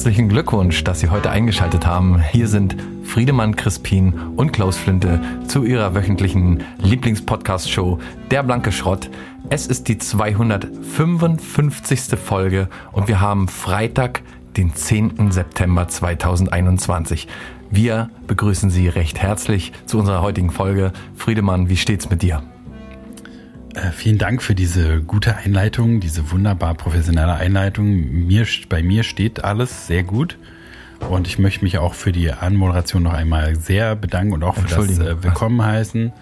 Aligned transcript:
herzlichen 0.00 0.30
Glückwunsch, 0.30 0.82
dass 0.82 1.00
Sie 1.00 1.10
heute 1.10 1.28
eingeschaltet 1.28 1.86
haben. 1.86 2.22
Hier 2.22 2.48
sind 2.48 2.74
Friedemann 3.04 3.54
Crispin 3.54 4.14
und 4.34 4.50
Klaus 4.50 4.78
Flinte 4.78 5.20
zu 5.46 5.62
Ihrer 5.62 5.94
wöchentlichen 5.94 6.64
Lieblingspodcast-Show 6.78 7.98
Der 8.30 8.42
Blanke 8.42 8.72
Schrott. 8.72 9.10
Es 9.50 9.66
ist 9.66 9.88
die 9.88 9.98
255. 9.98 12.18
Folge 12.18 12.70
und 12.92 13.08
wir 13.08 13.20
haben 13.20 13.46
Freitag, 13.46 14.22
den 14.56 14.74
10. 14.74 15.32
September 15.32 15.86
2021. 15.86 17.28
Wir 17.70 18.08
begrüßen 18.26 18.70
Sie 18.70 18.88
recht 18.88 19.18
herzlich 19.18 19.70
zu 19.84 19.98
unserer 19.98 20.22
heutigen 20.22 20.50
Folge. 20.50 20.94
Friedemann, 21.14 21.68
wie 21.68 21.76
steht's 21.76 22.08
mit 22.08 22.22
dir? 22.22 22.42
Äh, 23.90 23.92
vielen 23.92 24.18
Dank 24.18 24.42
für 24.42 24.54
diese 24.54 25.00
gute 25.02 25.36
Einleitung, 25.36 26.00
diese 26.00 26.30
wunderbar 26.30 26.74
professionelle 26.74 27.34
Einleitung. 27.34 28.26
Mir, 28.26 28.46
bei 28.68 28.82
mir 28.82 29.02
steht 29.02 29.44
alles 29.44 29.86
sehr 29.86 30.02
gut. 30.02 30.38
Und 31.08 31.26
ich 31.26 31.38
möchte 31.38 31.64
mich 31.64 31.78
auch 31.78 31.94
für 31.94 32.12
die 32.12 32.30
Anmoderation 32.30 33.02
noch 33.02 33.14
einmal 33.14 33.56
sehr 33.56 33.96
bedanken 33.96 34.34
und 34.34 34.44
auch 34.44 34.56
für 34.56 34.68
das 34.68 34.98
äh, 34.98 35.22
Willkommen 35.22 35.62
heißen. 35.62 36.12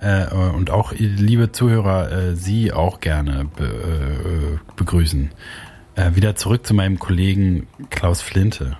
Äh, 0.00 0.26
und 0.32 0.70
auch, 0.70 0.92
liebe 0.96 1.50
Zuhörer, 1.50 2.12
äh, 2.12 2.36
Sie 2.36 2.72
auch 2.72 3.00
gerne 3.00 3.48
be, 3.56 3.64
äh, 3.64 4.58
begrüßen. 4.76 5.30
Äh, 5.96 6.14
wieder 6.14 6.36
zurück 6.36 6.64
zu 6.66 6.72
meinem 6.72 7.00
Kollegen 7.00 7.66
Klaus 7.90 8.22
Flinte. 8.22 8.76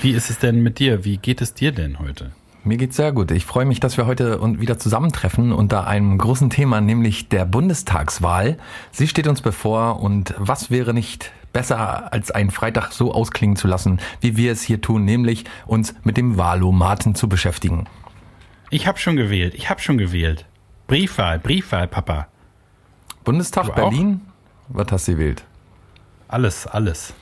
Wie 0.00 0.10
ist 0.10 0.28
es 0.28 0.38
denn 0.38 0.60
mit 0.60 0.80
dir? 0.80 1.04
Wie 1.04 1.18
geht 1.18 1.40
es 1.40 1.54
dir 1.54 1.70
denn 1.70 2.00
heute? 2.00 2.32
Mir 2.62 2.76
geht's 2.76 2.96
sehr 2.96 3.12
gut. 3.12 3.30
Ich 3.30 3.46
freue 3.46 3.64
mich, 3.64 3.80
dass 3.80 3.96
wir 3.96 4.06
heute 4.06 4.38
wieder 4.60 4.78
zusammentreffen 4.78 5.52
unter 5.52 5.86
einem 5.86 6.18
großen 6.18 6.50
Thema, 6.50 6.82
nämlich 6.82 7.28
der 7.30 7.46
Bundestagswahl. 7.46 8.58
Sie 8.90 9.08
steht 9.08 9.28
uns 9.28 9.40
bevor 9.40 10.02
und 10.02 10.34
was 10.36 10.70
wäre 10.70 10.92
nicht 10.92 11.32
besser 11.54 12.12
als 12.12 12.30
einen 12.30 12.50
Freitag 12.50 12.92
so 12.92 13.14
ausklingen 13.14 13.56
zu 13.56 13.66
lassen, 13.66 13.98
wie 14.20 14.36
wir 14.36 14.52
es 14.52 14.62
hier 14.62 14.80
tun, 14.82 15.06
nämlich 15.06 15.44
uns 15.66 15.94
mit 16.04 16.18
dem 16.18 16.36
Wahlomaten 16.36 17.14
zu 17.14 17.28
beschäftigen. 17.30 17.86
Ich 18.68 18.86
habe 18.86 18.98
schon 18.98 19.16
gewählt. 19.16 19.54
Ich 19.54 19.70
habe 19.70 19.80
schon 19.80 19.96
gewählt. 19.96 20.44
Briefwahl, 20.86 21.38
Briefwahl, 21.38 21.88
Papa. 21.88 22.28
Bundestag 23.24 23.66
du 23.66 23.72
Berlin? 23.72 24.20
Auch? 24.68 24.74
Was 24.76 24.92
hast 24.92 25.08
du 25.08 25.12
gewählt? 25.12 25.44
Alles, 26.28 26.66
alles. 26.66 27.14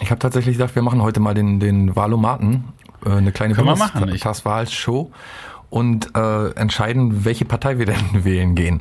Ich 0.00 0.10
habe 0.10 0.18
tatsächlich 0.18 0.56
gedacht, 0.56 0.74
wir 0.74 0.82
machen 0.82 1.02
heute 1.02 1.20
mal 1.20 1.34
den, 1.34 1.60
den 1.60 1.94
Wahlomaten 1.96 2.64
äh, 2.77 2.77
eine 3.04 3.32
kleine 3.32 3.54
Bundestagswahlshow 3.54 5.12
und 5.70 6.16
äh, 6.16 6.50
entscheiden, 6.52 7.24
welche 7.24 7.44
Partei 7.44 7.78
wir 7.78 7.86
denn 7.86 7.96
wählen 8.24 8.54
gehen. 8.54 8.80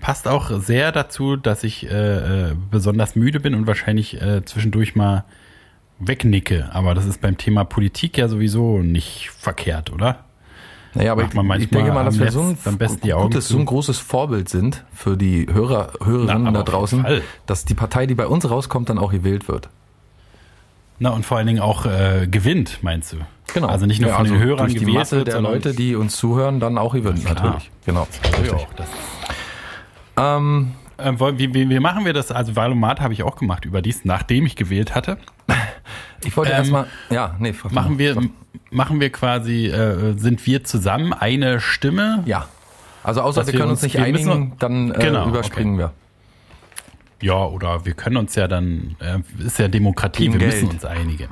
Passt 0.00 0.28
auch 0.28 0.50
sehr 0.60 0.92
dazu, 0.92 1.36
dass 1.36 1.64
ich 1.64 1.88
äh, 1.90 2.50
äh, 2.50 2.54
besonders 2.70 3.16
müde 3.16 3.40
bin 3.40 3.54
und 3.54 3.66
wahrscheinlich 3.66 4.20
äh, 4.20 4.44
zwischendurch 4.44 4.94
mal 4.94 5.24
wegnicke. 5.98 6.68
Aber 6.72 6.94
das 6.94 7.06
ist 7.06 7.22
beim 7.22 7.38
Thema 7.38 7.64
Politik 7.64 8.18
ja 8.18 8.28
sowieso 8.28 8.80
nicht 8.80 9.30
verkehrt, 9.30 9.90
oder? 9.90 10.24
Naja, 10.92 11.12
aber 11.12 11.22
ich, 11.22 11.62
ich, 11.62 11.70
denke 11.70 11.92
mal, 11.92 12.04
dass 12.04 12.18
wir 12.20 12.30
so 12.30 12.42
ein, 12.42 12.56
gutes, 13.18 13.48
so 13.48 13.58
ein 13.58 13.64
großes 13.64 13.98
Vorbild 13.98 14.48
sind 14.48 14.84
für 14.92 15.16
die 15.16 15.48
Hörer, 15.50 15.92
Hörerinnen 16.04 16.44
Na, 16.44 16.52
da 16.52 16.62
draußen, 16.62 17.04
dass 17.46 17.64
die 17.64 17.74
Partei, 17.74 18.06
die 18.06 18.14
bei 18.14 18.28
uns 18.28 18.48
rauskommt, 18.48 18.90
dann 18.90 18.98
auch 18.98 19.10
gewählt 19.10 19.48
wird. 19.48 19.70
Na, 20.98 21.10
und 21.10 21.26
vor 21.26 21.38
allen 21.38 21.46
Dingen 21.46 21.60
auch 21.60 21.86
äh, 21.86 22.26
gewinnt, 22.30 22.78
meinst 22.82 23.12
du? 23.12 23.16
Genau. 23.52 23.68
Also 23.68 23.86
nicht 23.86 24.00
nur 24.00 24.10
ja, 24.10 24.16
von 24.16 24.26
also 24.26 24.34
den 24.34 24.42
Hörern 24.42 24.66
durch 24.66 24.74
die 24.74 24.80
gewählt 24.80 24.98
Masse 24.98 25.24
der 25.24 25.40
Leute, 25.40 25.74
die 25.74 25.96
uns 25.96 26.16
zuhören, 26.16 26.60
dann 26.60 26.78
auch 26.78 26.94
gewinnt, 26.94 27.24
natürlich. 27.24 27.70
Genau. 27.84 28.06
Richtig. 28.40 28.86
Ähm, 30.16 30.72
äh, 30.96 31.12
wie, 31.12 31.54
wie, 31.54 31.68
wie, 31.68 31.80
machen 31.80 32.04
wir 32.04 32.12
das? 32.12 32.30
Also 32.30 32.56
Wahlomat 32.56 33.00
habe 33.00 33.12
ich 33.12 33.22
auch 33.22 33.36
gemacht 33.36 33.64
überdies, 33.64 34.04
nachdem 34.04 34.46
ich 34.46 34.56
gewählt 34.56 34.94
hatte. 34.94 35.18
Ich 36.26 36.34
wollte 36.38 36.52
ähm, 36.52 36.58
erstmal, 36.58 36.86
ja, 37.10 37.36
nee, 37.38 37.54
machen 37.70 37.98
wir, 37.98 38.16
machen 38.70 38.98
wir 38.98 39.12
quasi, 39.12 39.66
äh, 39.66 40.16
sind 40.16 40.46
wir 40.46 40.64
zusammen 40.64 41.12
eine 41.12 41.60
Stimme? 41.60 42.22
Ja. 42.24 42.48
Also 43.02 43.20
außer 43.20 43.46
wir 43.46 43.52
können 43.52 43.64
uns, 43.64 43.82
uns 43.82 43.92
nicht 43.92 43.98
einigen, 43.98 44.24
müssen, 44.24 44.52
dann 44.58 44.90
äh, 44.92 44.98
genau, 44.98 45.28
überspringen 45.28 45.74
okay. 45.74 45.82
wir. 45.82 46.03
Ja, 47.24 47.46
oder 47.46 47.86
wir 47.86 47.94
können 47.94 48.18
uns 48.18 48.34
ja 48.34 48.46
dann, 48.46 48.96
äh, 49.00 49.20
ist 49.42 49.58
ja 49.58 49.66
Demokratie, 49.68 50.24
Gegen 50.24 50.34
wir 50.34 50.40
Geld. 50.40 50.62
müssen 50.62 50.68
uns 50.74 50.84
einigen. 50.84 51.28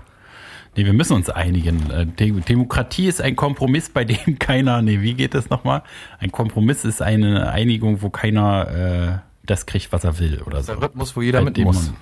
Nee, 0.75 0.87
wir 0.87 0.95
müssen 0.95 1.13
uns 1.13 1.29
einigen. 1.29 1.91
Äh, 1.91 2.07
Demokratie 2.07 3.09
ist 3.09 3.21
ein 3.21 3.37
Kompromiss, 3.37 3.91
bei 3.91 4.07
dem 4.07 4.39
keiner, 4.39 4.81
nee, 4.81 5.03
wie 5.03 5.13
geht 5.13 5.35
das 5.35 5.51
nochmal? 5.51 5.83
Ein 6.19 6.33
Kompromiss 6.33 6.87
ist 6.87 7.03
eine 7.03 7.51
Einigung, 7.51 8.01
wo 8.01 8.09
keiner 8.09 8.69
äh, 8.71 9.19
das 9.45 9.67
kriegt, 9.67 9.93
was 9.93 10.05
er 10.05 10.19
will 10.19 10.41
oder 10.47 10.63
so. 10.63 10.73
Der 10.73 10.83
Rhythmus, 10.83 11.15
wo 11.15 11.21
jeder 11.21 11.43
mit 11.43 11.59
muss. 11.59 11.89
Man, 11.89 11.97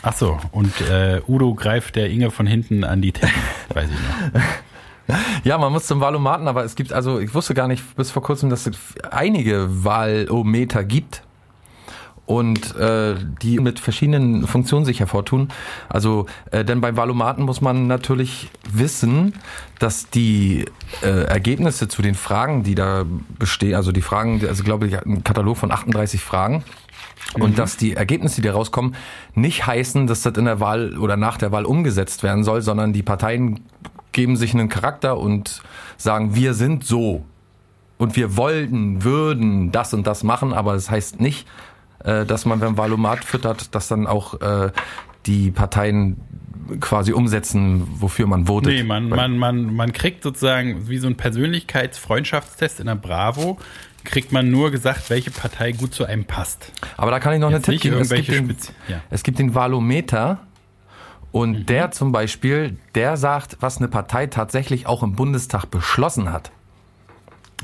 ach 0.00 0.16
so, 0.16 0.38
und 0.52 0.80
äh, 0.90 1.20
Udo 1.28 1.52
greift 1.52 1.96
der 1.96 2.08
Inge 2.08 2.30
von 2.30 2.46
hinten 2.46 2.82
an 2.82 3.02
die 3.02 3.12
Teppen, 3.12 3.42
weiß 3.74 3.90
ich 3.90 4.32
noch. 4.34 4.40
Ja, 5.42 5.56
man 5.56 5.72
muss 5.72 5.86
zum 5.86 6.02
Wahlomaten, 6.02 6.48
aber 6.48 6.64
es 6.64 6.76
gibt 6.76 6.92
also, 6.92 7.18
ich 7.18 7.32
wusste 7.32 7.54
gar 7.54 7.66
nicht 7.66 7.96
bis 7.96 8.10
vor 8.10 8.22
kurzem, 8.22 8.50
dass 8.50 8.66
es 8.66 8.78
einige 9.10 9.66
Wahlometer 9.82 10.84
gibt 10.84 11.22
und 12.28 12.76
äh, 12.76 13.14
die 13.40 13.58
mit 13.58 13.80
verschiedenen 13.80 14.46
Funktionen 14.46 14.84
sich 14.84 15.00
hervortun. 15.00 15.48
Also, 15.88 16.26
äh, 16.50 16.62
denn 16.62 16.82
beim 16.82 16.94
Valomaten 16.94 17.42
muss 17.42 17.62
man 17.62 17.86
natürlich 17.86 18.50
wissen, 18.70 19.32
dass 19.78 20.10
die 20.10 20.66
äh, 21.02 21.24
Ergebnisse 21.24 21.88
zu 21.88 22.02
den 22.02 22.14
Fragen, 22.14 22.64
die 22.64 22.74
da 22.74 23.06
bestehen, 23.38 23.74
also 23.74 23.92
die 23.92 24.02
Fragen, 24.02 24.46
also 24.46 24.62
glaube 24.62 24.88
ich, 24.88 24.98
ein 24.98 25.24
Katalog 25.24 25.56
von 25.56 25.72
38 25.72 26.20
Fragen, 26.20 26.64
und 27.32 27.52
mhm. 27.52 27.54
dass 27.54 27.78
die 27.78 27.94
Ergebnisse, 27.94 28.42
die 28.42 28.48
da 28.48 28.52
rauskommen, 28.52 28.94
nicht 29.34 29.66
heißen, 29.66 30.06
dass 30.06 30.20
das 30.20 30.36
in 30.36 30.44
der 30.44 30.60
Wahl 30.60 30.98
oder 30.98 31.16
nach 31.16 31.38
der 31.38 31.50
Wahl 31.50 31.64
umgesetzt 31.64 32.22
werden 32.22 32.44
soll, 32.44 32.60
sondern 32.60 32.92
die 32.92 33.02
Parteien 33.02 33.60
geben 34.12 34.36
sich 34.36 34.52
einen 34.52 34.68
Charakter 34.68 35.16
und 35.16 35.62
sagen, 35.96 36.34
wir 36.34 36.52
sind 36.52 36.84
so. 36.84 37.24
Und 37.96 38.16
wir 38.16 38.36
wollten, 38.36 39.02
würden 39.02 39.72
das 39.72 39.94
und 39.94 40.06
das 40.06 40.22
machen, 40.24 40.52
aber 40.52 40.74
das 40.74 40.90
heißt 40.90 41.20
nicht, 41.20 41.48
äh, 42.04 42.24
dass 42.24 42.44
man, 42.44 42.60
wenn 42.60 42.76
Valomat 42.76 43.24
füttert, 43.24 43.74
dass 43.74 43.88
dann 43.88 44.06
auch 44.06 44.40
äh, 44.40 44.70
die 45.26 45.50
Parteien 45.50 46.16
quasi 46.80 47.12
umsetzen, 47.12 47.86
wofür 48.00 48.26
man 48.26 48.46
votet. 48.46 48.72
Nee, 48.72 48.82
man, 48.82 49.08
man, 49.08 49.38
man, 49.38 49.74
man 49.74 49.92
kriegt 49.92 50.22
sozusagen 50.22 50.88
wie 50.88 50.98
so 50.98 51.06
ein 51.06 51.16
Persönlichkeits-Freundschaftstest 51.16 52.80
in 52.80 52.86
der 52.86 52.94
Bravo, 52.94 53.58
kriegt 54.04 54.32
man 54.32 54.50
nur 54.50 54.70
gesagt, 54.70 55.10
welche 55.10 55.30
Partei 55.30 55.72
gut 55.72 55.94
zu 55.94 56.04
einem 56.04 56.24
passt. 56.24 56.72
Aber 56.96 57.10
da 57.10 57.20
kann 57.20 57.34
ich 57.34 57.40
noch 57.40 57.50
Jetzt 57.50 57.68
eine 57.68 57.78
Tipp 57.78 57.90
geben. 57.90 58.00
Es 58.00 58.10
gibt, 58.10 58.28
den, 58.28 58.56
ja. 58.88 59.00
es 59.10 59.22
gibt 59.22 59.38
den 59.38 59.54
Valometer 59.54 60.40
und 61.32 61.50
mhm. 61.50 61.66
der 61.66 61.90
zum 61.90 62.12
Beispiel, 62.12 62.76
der 62.94 63.16
sagt, 63.16 63.58
was 63.60 63.78
eine 63.78 63.88
Partei 63.88 64.26
tatsächlich 64.26 64.86
auch 64.86 65.02
im 65.02 65.14
Bundestag 65.14 65.66
beschlossen 65.66 66.32
hat. 66.32 66.50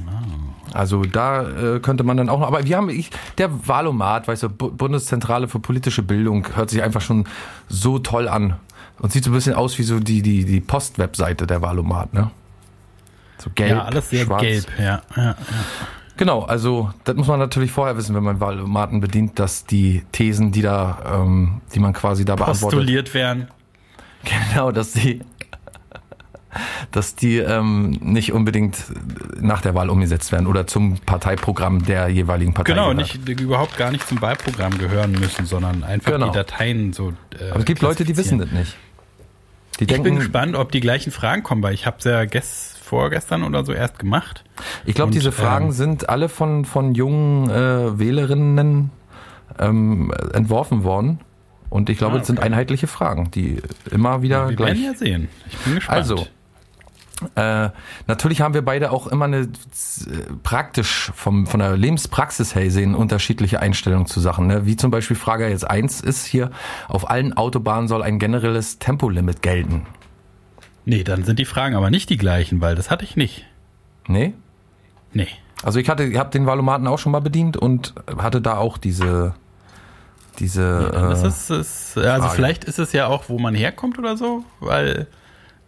Ah. 0.07 0.54
Also 0.75 1.05
da 1.05 1.77
äh, 1.77 1.79
könnte 1.79 2.03
man 2.03 2.17
dann 2.17 2.29
auch 2.29 2.41
noch, 2.41 2.49
aber 2.49 2.65
wir 2.65 2.77
haben, 2.77 2.91
ich, 2.91 3.11
der 3.39 3.69
Wahlomat, 3.69 4.27
weißt 4.27 4.43
du, 4.43 4.49
Bundeszentrale 4.49 5.47
für 5.47 5.61
politische 5.61 6.03
Bildung, 6.03 6.49
hört 6.57 6.69
sich 6.71 6.83
einfach 6.83 7.01
schon 7.01 7.27
so 7.69 8.01
toll 8.01 8.27
an 8.27 8.57
und 8.99 9.13
sieht 9.13 9.23
so 9.23 9.31
ein 9.31 9.35
bisschen 9.35 9.55
aus 9.55 9.79
wie 9.79 9.85
so 9.85 10.01
die, 10.01 10.21
die, 10.21 10.45
die 10.45 10.61
Post-Webseite 10.61 11.47
der 11.47 11.63
Wahlomat, 11.63 12.13
ne? 12.13 12.33
So 13.39 13.51
gelb, 13.55 13.71
Ja, 13.71 13.85
alles 13.85 14.11
sehr 14.11 14.25
schwarz. 14.25 14.43
gelb, 14.43 14.67
ja, 14.79 15.03
ja, 15.17 15.23
ja. 15.23 15.37
Genau, 16.17 16.43
also 16.43 16.91
das 17.05 17.15
muss 17.15 17.29
man 17.29 17.39
natürlich 17.39 17.71
vorher 17.71 17.97
wissen, 17.97 18.15
wenn 18.17 18.25
man 18.25 18.41
Wahlomaten 18.41 19.01
bedient, 19.01 19.39
dass 19.39 19.67
die 19.67 20.05
Thesen, 20.11 20.51
die 20.51 20.63
da, 20.63 20.99
ähm, 21.23 21.61
die 21.75 21.79
man 21.79 21.93
quasi 21.93 22.25
da 22.25 22.35
beantwortet, 22.35 22.79
postuliert 22.79 23.15
werden. 23.15 23.49
Genau, 24.53 24.71
dass 24.73 24.93
die 24.93 25.21
dass 26.91 27.15
die 27.15 27.39
ähm, 27.39 27.91
nicht 28.01 28.33
unbedingt 28.33 28.77
nach 29.41 29.61
der 29.61 29.75
Wahl 29.75 29.91
umgesetzt 29.91 30.33
werden 30.33 30.47
oder 30.47 30.67
zum 30.67 30.99
Parteiprogramm 30.99 31.85
der 31.85 32.09
jeweiligen 32.09 32.55
Partei. 32.55 32.73
Genau, 32.73 32.93
nicht 32.93 33.29
überhaupt 33.29 33.77
gar 33.77 33.91
nicht 33.91 34.07
zum 34.09 34.21
Wahlprogramm 34.21 34.79
gehören 34.79 35.13
müssen, 35.13 35.47
sondern 35.47 35.85
einfach 35.85 36.13
genau. 36.13 36.29
die 36.29 36.35
Dateien 36.35 36.93
so. 36.93 37.13
Äh, 37.39 37.51
Aber 37.51 37.61
es 37.61 37.65
gibt 37.65 37.83
Leute, 37.83 38.05
die 38.05 38.17
wissen 38.17 38.39
das 38.39 38.51
nicht. 38.51 38.77
Die 39.81 39.85
ich 39.85 39.89
denken, 39.89 40.05
bin 40.05 40.17
gespannt, 40.17 40.55
ob 40.55 40.71
die 40.71 40.81
gleichen 40.81 41.11
Fragen 41.11 41.43
kommen, 41.43 41.63
weil 41.63 41.75
ich 41.75 41.85
habe 41.85 41.97
es 41.99 42.05
ja 42.05 42.25
gest, 42.27 42.79
vorgestern 42.85 43.43
oder 43.43 43.65
so 43.65 43.73
erst 43.73 43.99
gemacht. 43.99 44.45
Ich 44.85 44.95
glaube, 44.95 45.11
diese 45.11 45.33
Fragen 45.33 45.67
ähm, 45.67 45.73
sind 45.73 46.09
alle 46.09 46.29
von, 46.29 46.65
von 46.65 46.95
jungen 46.95 47.51
äh, 47.51 47.99
Wählerinnen 47.99 48.91
ähm, 49.59 50.13
entworfen 50.33 50.85
worden. 50.85 51.19
Und 51.71 51.91
ich 51.91 51.99
glaube, 51.99 52.13
ah, 52.13 52.17
okay. 52.17 52.23
es 52.23 52.27
sind 52.29 52.41
einheitliche 52.41 52.87
Fragen, 52.87 53.33
die 53.33 53.61
immer 53.91 54.23
wieder 54.23 54.43
ja, 54.43 54.49
wir 54.51 54.57
gleich. 54.57 54.75
Wir 54.75 54.83
werden 54.85 54.93
ja 54.93 54.99
sehen. 54.99 55.29
Ich 55.51 55.59
bin 55.59 55.75
gespannt. 55.75 55.99
Also, 55.99 56.27
äh, 57.37 57.71
natürlich 58.07 58.41
haben 58.41 58.55
wir 58.55 58.63
beide 58.63 58.91
auch 58.91 59.07
immer 59.07 59.27
eine 59.27 59.43
äh, 59.43 59.49
praktisch 60.43 61.13
vom, 61.15 61.47
von 61.47 61.61
der 61.61 61.77
Lebenspraxis 61.77 62.55
her 62.55 62.71
sehen 62.71 62.95
unterschiedliche 62.95 63.61
Einstellungen 63.61 64.07
zu 64.07 64.21
Sachen. 64.21 64.47
Ne? 64.47 64.67
Wie 64.67 64.77
zum 64.77 64.91
Beispiel 64.91 65.17
Frage 65.17 65.49
jetzt 65.49 65.69
eins 65.69 66.01
ist 66.01 66.27
hier, 66.27 66.51
auf 66.89 67.09
allen 67.09 67.37
Autobahnen 67.37 67.89
soll 67.89 68.03
ein 68.03 68.19
generelles 68.19 68.79
Tempolimit 68.79 69.43
gelten. 69.43 69.87
Nee, 70.85 71.05
dann 71.05 71.25
sind 71.25 71.39
die 71.39 71.45
Fragen 71.45 71.77
aber 71.77 71.91
nicht 71.91 72.11
die 72.11 72.17
gleichen, 72.17 72.61
weil 72.61 72.75
das 72.75 72.91
hatte 72.91 73.05
ich 73.05 73.17
nicht. 73.17 73.47
Nee? 74.07 74.35
Nee. 75.13 75.29
Also 75.63 75.79
ich 75.79 75.89
hatte, 75.89 76.05
ich 76.05 76.19
habe 76.19 76.31
den 76.31 76.47
Valomaten 76.47 76.87
auch 76.87 76.99
schon 76.99 77.13
mal 77.13 77.21
bedient 77.21 77.57
und 77.57 77.95
hatte 78.19 78.43
da 78.43 78.59
auch 78.59 78.77
diese 78.77 79.35
diese. 80.39 80.91
Ja, 80.93 81.09
das 81.09 81.23
äh, 81.23 81.29
ist, 81.29 81.51
ist, 81.51 81.99
also 81.99 82.23
Frage. 82.23 82.35
vielleicht 82.35 82.65
ist 82.65 82.79
es 82.79 82.93
ja 82.93 83.07
auch, 83.07 83.29
wo 83.29 83.39
man 83.39 83.55
herkommt 83.55 83.99
oder 83.99 84.17
so, 84.17 84.45
weil 84.61 85.07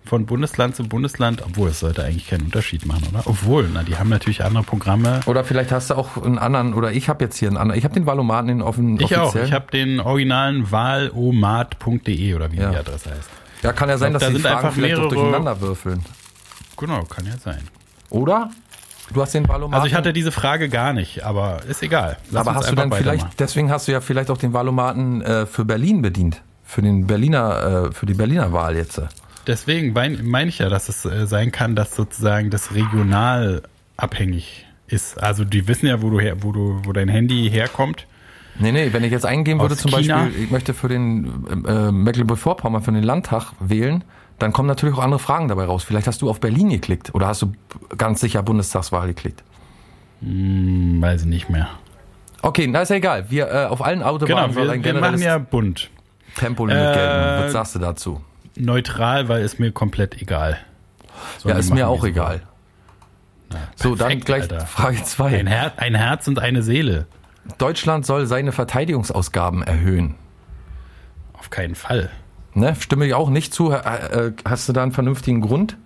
von 0.07 0.25
Bundesland 0.27 0.75
zu 0.77 0.85
Bundesland, 0.89 1.43
obwohl 1.45 1.69
es 1.71 1.81
sollte 1.81 2.05
eigentlich 2.05 2.29
keinen 2.29 2.45
Unterschied 2.45 2.87
machen, 2.87 3.03
oder? 3.11 3.23
Obwohl, 3.27 3.69
na, 3.73 3.83
die 3.83 3.97
haben 3.97 4.09
natürlich 4.09 4.45
andere 4.45 4.63
Programme. 4.63 5.21
oder 5.27 5.45
vielleicht 5.45 5.73
hast 5.73 5.91
du 5.91 5.95
auch 5.95 6.17
einen 6.25 6.39
anderen, 6.39 6.75
oder 6.75 6.93
ich 6.93 7.09
habe 7.09 7.25
jetzt 7.25 7.37
hier 7.37 7.49
einen 7.49 7.57
anderen. 7.57 7.79
Ich 7.79 7.85
habe 7.85 7.95
den 7.95 8.07
Valomaten 8.07 8.49
in 8.49 8.63
offen 8.63 8.99
Ich 9.01 9.17
auch. 9.17 9.35
Ich 9.35 9.53
habe 9.53 9.71
den 9.73 10.01
originalen 10.01 10.71
wahlomat.de 10.71 12.35
oder 12.35 12.53
wie 12.53 12.57
Ja. 12.57 12.71
die 12.71 12.77
Adresse 12.77 13.11
heißt. 13.11 13.29
ja, 13.63 13.73
kann 13.73 13.89
ja 13.89 13.99
sein, 13.99 14.11
glaub, 14.13 14.21
dass 14.21 14.29
da 14.29 14.35
die 14.35 14.41
sind 14.41 14.43
Fragen 14.51 14.59
einfach 14.59 14.73
vielleicht 14.73 14.97
mehrere- 14.97 15.09
durcheinander 15.15 15.61
würfeln. 15.61 16.03
Genau, 16.77 17.03
kann 17.05 17.27
ja 17.27 17.37
sein. 17.39 17.63
Oder? 18.11 18.51
Du 19.13 19.23
hast 19.23 19.35
den 19.35 19.49
Valomaten. 19.49 19.75
Also 19.75 19.87
ich 19.87 19.95
hatte 19.95 20.13
diese 20.13 20.33
Frage 20.33 20.69
gar 20.69 20.93
nicht, 20.93 21.25
aber 21.25 21.61
ist 21.69 21.83
egal. 21.83 22.17
Lass 22.31 22.47
aber 22.47 22.57
hast 22.57 22.71
du 22.71 22.75
dann 22.75 22.91
vielleicht, 22.93 23.39
deswegen 23.39 23.71
hast 23.71 23.87
du 23.89 23.93
ja 23.93 24.01
vielleicht 24.01 24.31
auch 24.31 24.37
den 24.39 24.53
Valomaten 24.53 25.23
äh, 25.23 25.47
für 25.47 25.65
Berlin 25.65 26.03
bedient. 26.03 26.43
Für 26.65 26.83
den 26.83 27.07
Berliner, 27.07 27.87
äh, 27.89 27.93
für 27.93 28.07
die 28.07 28.15
Berliner 28.15 28.53
Wahl 28.53 28.75
jetzt. 28.77 29.01
Deswegen 29.47 29.93
mein- 29.93 30.25
meine 30.27 30.49
ich 30.49 30.59
ja, 30.59 30.69
dass 30.69 30.89
es 30.89 31.05
äh, 31.05 31.27
sein 31.27 31.53
kann, 31.53 31.77
dass 31.77 31.95
sozusagen 31.95 32.51
das 32.51 32.75
regional 32.75 33.63
abhängig 33.97 34.67
ist. 34.89 35.23
Also 35.23 35.45
die 35.45 35.69
wissen 35.69 35.87
ja, 35.87 36.03
wo 36.03 36.11
du 36.11 36.21
her, 36.21 36.43
wo 36.43 36.53
du, 36.53 36.81
wo 36.85 36.93
dein 36.93 37.09
Handy 37.09 37.49
herkommt. 37.51 38.07
Nee, 38.59 38.73
nee, 38.73 38.89
wenn 38.93 39.05
ich 39.05 39.13
jetzt 39.13 39.27
eingeben 39.27 39.61
würde, 39.61 39.77
zum 39.77 39.91
China? 39.91 40.25
Beispiel, 40.25 40.45
ich 40.45 40.51
möchte 40.51 40.73
für 40.75 40.89
den 40.89 41.65
äh, 41.67 41.93
Mecklenburg-Vorpommern, 41.93 42.83
für 42.83 42.93
den 42.93 43.03
Landtag 43.03 43.53
wählen, 43.61 44.03
dann 44.39 44.53
kommen 44.53 44.67
natürlich 44.69 44.97
auch 44.97 45.03
andere 45.03 45.19
Fragen 45.21 45.49
dabei 45.49 45.65
raus. 45.65 45.85
Vielleicht 45.85 46.07
hast 46.07 46.23
du 46.23 46.31
auf 46.31 46.41
Berlin 46.41 46.71
geklickt 46.71 47.15
oder 47.15 47.27
hast 47.27 47.43
du 47.43 47.53
ganz 47.99 48.21
sicher 48.21 48.43
Bundestagswahl 48.43 49.07
geklickt. 49.09 49.43
Hm, 50.23 51.01
weiß 51.03 51.23
ich 51.23 51.27
nicht 51.27 51.51
mehr. 51.51 51.69
Okay, 52.43 52.67
na 52.67 52.83
ist 52.83 52.89
ja 52.91 52.97
egal. 52.97 53.27
Wir 53.31 53.49
äh, 53.51 53.65
auf 53.67 53.85
allen 53.85 54.03
Autobahnen 54.03 54.51
Genau, 54.55 54.67
soll 54.67 54.75
wir, 54.75 54.85
wir 54.85 55.01
machen 55.01 55.21
ja 55.21 55.39
bunt. 55.39 55.91
Tempolimit 56.37 56.83
Äh, 56.83 56.95
gelten. 56.95 57.43
Was 57.45 57.53
sagst 57.53 57.75
du 57.75 57.79
dazu? 57.79 58.21
Neutral, 58.57 59.29
weil 59.29 59.43
ist 59.45 59.59
mir 59.61 59.73
komplett 59.73 60.21
egal. 60.21 60.59
Sollen 61.39 61.55
Ja, 61.55 61.59
ist 61.61 61.73
mir 61.75 61.89
auch 61.89 62.05
egal. 62.05 62.43
wollen. 63.51 63.63
So, 63.77 63.95
dann 63.95 64.09
perfekt, 64.09 64.25
gleich 64.27 64.43
Alter. 64.43 64.67
Frage 64.67 64.99
Ein, 64.99 65.05
2. 65.05 65.31
Her 65.47 65.73
ein 65.77 65.95
Herz 65.95 66.27
und 66.29 66.39
eine 66.39 66.63
Seele. 66.63 67.07
Deutschland 67.59 68.05
soll 68.05 68.27
seine 68.27 68.51
Verteidigungsausgaben 68.53 69.63
erhöhen. 69.63 70.17
Auf 71.35 71.51
keinen 71.51 71.75
Fall. 71.77 72.11
Ne? 72.55 72.75
Stimme 72.81 73.07
ich 73.07 73.15
auch 73.15 73.31
nicht 73.31 73.55
zu. 73.55 73.71
Äh, 73.71 73.77
äh, 74.29 74.33
Hast 74.45 74.69
du 74.69 74.73
da 74.73 74.83
einen 74.83 74.93
vernünftigen 74.93 75.43
Grund? 75.43 75.77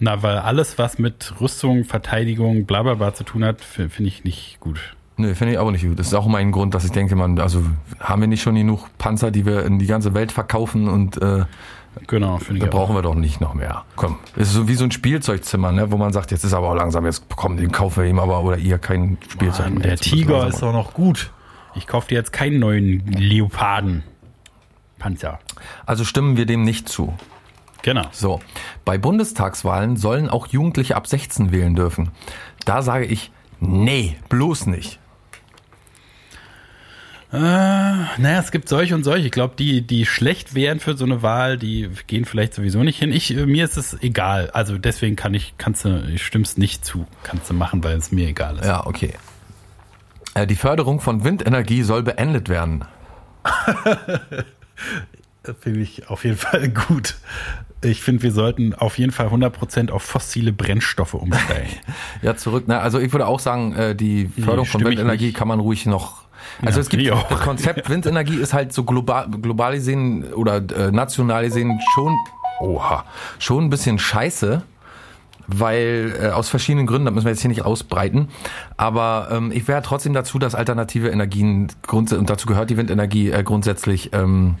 Na, 0.00 0.22
weil 0.24 0.38
alles, 0.38 0.78
was 0.78 0.98
mit 0.98 1.34
Rüstung, 1.40 1.84
Verteidigung, 1.84 2.66
bla 2.66 2.82
bla 2.82 2.94
bla 2.94 3.14
zu 3.14 3.22
tun 3.22 3.44
hat, 3.44 3.60
fi- 3.60 3.88
finde 3.88 4.08
ich 4.08 4.24
nicht 4.24 4.58
gut. 4.58 4.80
Nö, 5.22 5.34
finde 5.34 5.52
ich 5.52 5.58
auch 5.58 5.70
nicht 5.70 5.84
gut. 5.86 5.98
Das 5.98 6.08
ist 6.08 6.14
auch 6.14 6.26
mein 6.26 6.50
Grund, 6.52 6.74
dass 6.74 6.84
ich 6.84 6.90
denke, 6.92 7.14
man, 7.16 7.38
also 7.38 7.62
haben 8.00 8.20
wir 8.22 8.26
nicht 8.28 8.42
schon 8.42 8.54
genug 8.56 8.86
Panzer, 8.98 9.30
die 9.30 9.46
wir 9.46 9.64
in 9.64 9.78
die 9.78 9.86
ganze 9.86 10.14
Welt 10.14 10.32
verkaufen 10.32 10.88
und 10.88 11.20
äh, 11.22 11.44
Genau, 12.06 12.38
finde 12.38 12.60
da 12.60 12.66
ich 12.66 12.72
auch. 12.72 12.76
brauchen 12.78 12.94
wir 12.96 13.02
doch 13.02 13.14
nicht 13.14 13.40
noch 13.42 13.52
mehr. 13.54 13.84
Komm, 13.96 14.16
es 14.34 14.48
ist 14.48 14.54
so 14.54 14.66
wie 14.66 14.74
so 14.74 14.84
ein 14.84 14.90
Spielzeugzimmer, 14.90 15.72
ne, 15.72 15.90
wo 15.92 15.98
man 15.98 16.12
sagt, 16.12 16.30
jetzt 16.30 16.42
ist 16.42 16.54
aber 16.54 16.70
auch 16.70 16.74
langsam, 16.74 17.04
jetzt 17.04 17.24
komm, 17.36 17.58
den 17.58 17.70
kaufen 17.70 18.02
wir 18.02 18.08
ihm 18.10 18.18
aber 18.18 18.42
oder 18.42 18.56
ihr 18.56 18.78
kein 18.78 19.18
Spielzeug 19.28 19.66
Mann, 19.66 19.74
mehr. 19.74 19.88
der 19.88 19.96
Tiger 19.98 20.46
ist 20.46 20.62
doch 20.62 20.72
noch 20.72 20.94
gut. 20.94 21.30
Ich 21.74 21.86
kaufe 21.86 22.08
dir 22.08 22.14
jetzt 22.14 22.32
keinen 22.32 22.58
neuen 22.60 23.06
Leoparden. 23.06 24.02
Panzer. 24.98 25.38
Also 25.84 26.04
stimmen 26.04 26.36
wir 26.36 26.46
dem 26.46 26.62
nicht 26.62 26.88
zu. 26.88 27.12
Genau. 27.82 28.04
So, 28.12 28.40
bei 28.84 28.96
Bundestagswahlen 28.98 29.96
sollen 29.96 30.28
auch 30.30 30.46
Jugendliche 30.46 30.96
ab 30.96 31.06
16 31.06 31.52
wählen 31.52 31.74
dürfen. 31.74 32.10
Da 32.64 32.80
sage 32.82 33.04
ich, 33.04 33.32
nee, 33.60 34.16
bloß 34.28 34.66
nicht. 34.66 34.98
Äh, 37.32 37.36
naja, 37.38 38.38
es 38.40 38.50
gibt 38.50 38.68
solche 38.68 38.94
und 38.94 39.04
solche. 39.04 39.24
Ich 39.26 39.32
glaube, 39.32 39.54
die, 39.58 39.80
die 39.80 40.04
schlecht 40.04 40.54
wären 40.54 40.80
für 40.80 40.96
so 40.96 41.04
eine 41.06 41.22
Wahl, 41.22 41.56
die 41.56 41.88
gehen 42.06 42.26
vielleicht 42.26 42.52
sowieso 42.52 42.82
nicht 42.82 42.98
hin. 42.98 43.10
Ich, 43.10 43.34
äh, 43.34 43.46
mir 43.46 43.64
ist 43.64 43.78
es 43.78 43.96
egal. 44.02 44.50
Also 44.52 44.76
deswegen 44.76 45.16
kann 45.16 45.32
ich, 45.32 45.54
kannst 45.56 45.84
du, 45.86 46.04
ich 46.12 46.24
stimm's 46.26 46.58
nicht 46.58 46.84
zu. 46.84 47.06
Kannst 47.22 47.48
du 47.48 47.54
machen, 47.54 47.82
weil 47.84 47.96
es 47.96 48.12
mir 48.12 48.28
egal 48.28 48.58
ist. 48.58 48.66
Ja, 48.66 48.86
okay. 48.86 49.14
Äh, 50.34 50.46
Die 50.46 50.56
Förderung 50.56 51.00
von 51.00 51.24
Windenergie 51.24 51.82
soll 51.82 52.02
beendet 52.02 52.48
werden. 52.48 52.84
Das 55.44 55.56
finde 55.58 55.80
ich 55.80 56.08
auf 56.08 56.24
jeden 56.24 56.36
Fall 56.36 56.68
gut. 56.68 57.16
Ich 57.82 58.00
finde, 58.00 58.22
wir 58.22 58.30
sollten 58.30 58.74
auf 58.74 58.96
jeden 58.96 59.10
Fall 59.10 59.26
100% 59.26 59.90
auf 59.90 60.04
fossile 60.04 60.52
Brennstoffe 60.52 61.14
umsteigen. 61.14 61.68
Ja, 62.22 62.36
zurück. 62.36 62.64
Na, 62.68 62.78
also 62.78 63.00
ich 63.00 63.10
würde 63.10 63.26
auch 63.26 63.40
sagen, 63.40 63.74
äh, 63.74 63.96
die 63.96 64.26
Förderung 64.28 64.66
von 64.66 64.80
stimme 64.80 64.92
ich 64.92 64.98
Windenergie 64.98 65.32
kann 65.32 65.48
man 65.48 65.58
ruhig 65.58 65.84
noch. 65.86 66.22
Also 66.64 66.78
Ja, 66.78 66.82
es 66.82 66.88
gibt 66.88 67.30
das 67.30 67.40
Konzept 67.40 67.88
Windenergie 67.88 68.36
ist 68.36 68.52
halt 68.52 68.72
so 68.72 68.84
global, 68.84 69.28
global 69.28 69.74
gesehen 69.74 70.32
oder 70.32 70.56
äh, 70.56 70.90
national 70.90 71.44
gesehen 71.44 71.80
schon, 71.94 72.14
oha, 72.60 73.04
schon 73.38 73.64
ein 73.64 73.70
bisschen 73.70 73.98
scheiße, 73.98 74.62
weil 75.46 76.14
äh, 76.20 76.28
aus 76.28 76.48
verschiedenen 76.48 76.86
Gründen, 76.86 77.06
das 77.06 77.14
müssen 77.14 77.26
wir 77.26 77.32
jetzt 77.32 77.42
hier 77.42 77.50
nicht 77.50 77.64
ausbreiten. 77.64 78.28
Aber 78.76 79.28
ähm, 79.30 79.52
ich 79.52 79.66
wäre 79.68 79.82
trotzdem 79.82 80.12
dazu, 80.12 80.38
dass 80.38 80.54
alternative 80.54 81.08
Energien 81.08 81.68
und 81.90 82.30
dazu 82.30 82.46
gehört 82.46 82.70
die 82.70 82.76
Windenergie 82.76 83.30
äh, 83.30 83.42
grundsätzlich 83.42 84.10
ähm, 84.12 84.56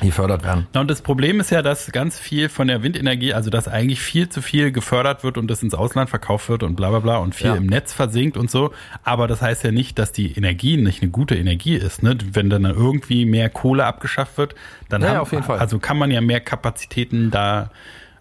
gefördert 0.00 0.42
werden. 0.44 0.66
Na, 0.74 0.80
und 0.80 0.90
das 0.90 1.02
Problem 1.02 1.40
ist 1.40 1.50
ja, 1.50 1.62
dass 1.62 1.92
ganz 1.92 2.18
viel 2.18 2.48
von 2.48 2.68
der 2.68 2.82
Windenergie, 2.82 3.34
also 3.34 3.50
dass 3.50 3.68
eigentlich 3.68 4.00
viel 4.00 4.28
zu 4.28 4.42
viel 4.42 4.72
gefördert 4.72 5.22
wird 5.24 5.38
und 5.38 5.48
das 5.48 5.62
ins 5.62 5.74
Ausland 5.74 6.10
verkauft 6.10 6.48
wird 6.48 6.62
und 6.62 6.74
bla 6.74 6.90
bla 6.90 6.98
bla 7.00 7.16
und 7.18 7.34
viel 7.34 7.48
Ja. 7.48 7.54
im 7.54 7.66
Netz 7.66 7.92
versinkt 7.92 8.36
und 8.36 8.50
so. 8.50 8.72
Aber 9.02 9.28
das 9.28 9.42
heißt 9.42 9.62
ja 9.64 9.72
nicht, 9.72 9.98
dass 9.98 10.12
die 10.12 10.32
Energie 10.32 10.76
nicht 10.76 11.02
eine 11.02 11.10
gute 11.10 11.36
Energie 11.36 11.74
ist. 11.76 12.02
Ne? 12.02 12.16
Wenn 12.32 12.50
dann 12.50 12.64
irgendwie 12.64 13.24
mehr 13.26 13.50
Kohle 13.50 13.84
abgeschafft 13.86 14.36
wird, 14.38 14.54
dann 14.88 15.02
Ja, 15.02 15.08
haben, 15.08 15.14
ja, 15.16 15.20
auf 15.22 15.32
jeden 15.32 15.44
Fall. 15.44 15.58
also 15.58 15.78
kann 15.78 15.98
man 15.98 16.10
ja 16.10 16.20
mehr 16.20 16.40
Kapazitäten 16.40 17.30
da 17.30 17.70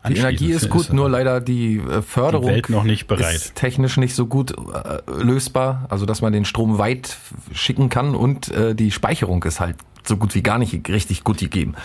Die. 0.07 0.17
Energie 0.17 0.51
ist 0.51 0.69
gut, 0.69 0.91
nur 0.91 1.09
leider 1.09 1.39
die 1.39 1.77
äh, 1.77 2.01
Förderung 2.01 2.47
Die 2.49 2.53
Welt 2.55 2.69
noch 2.69 2.83
nicht 2.83 3.07
bereit. 3.07 3.35
ist 3.35 3.55
technisch 3.55 3.95
nicht 3.95 4.13
so 4.15 4.25
gut 4.25 4.51
äh, 4.51 4.99
lösbar, 5.23 5.85
also 5.89 6.05
dass 6.05 6.21
man 6.21 6.33
den 6.33 6.43
Strom 6.43 6.77
weit 6.77 7.15
schicken 7.53 7.87
kann 7.89 8.13
und 8.13 8.49
äh, 8.51 8.75
die 8.75 8.91
Speicherung 8.91 9.41
ist 9.43 9.61
halt 9.61 9.77
so 10.05 10.17
gut 10.17 10.35
wie 10.35 10.41
gar 10.43 10.57
nicht 10.59 10.87
richtig 10.89 11.23
gut 11.23 11.37
gegeben. 11.37 11.75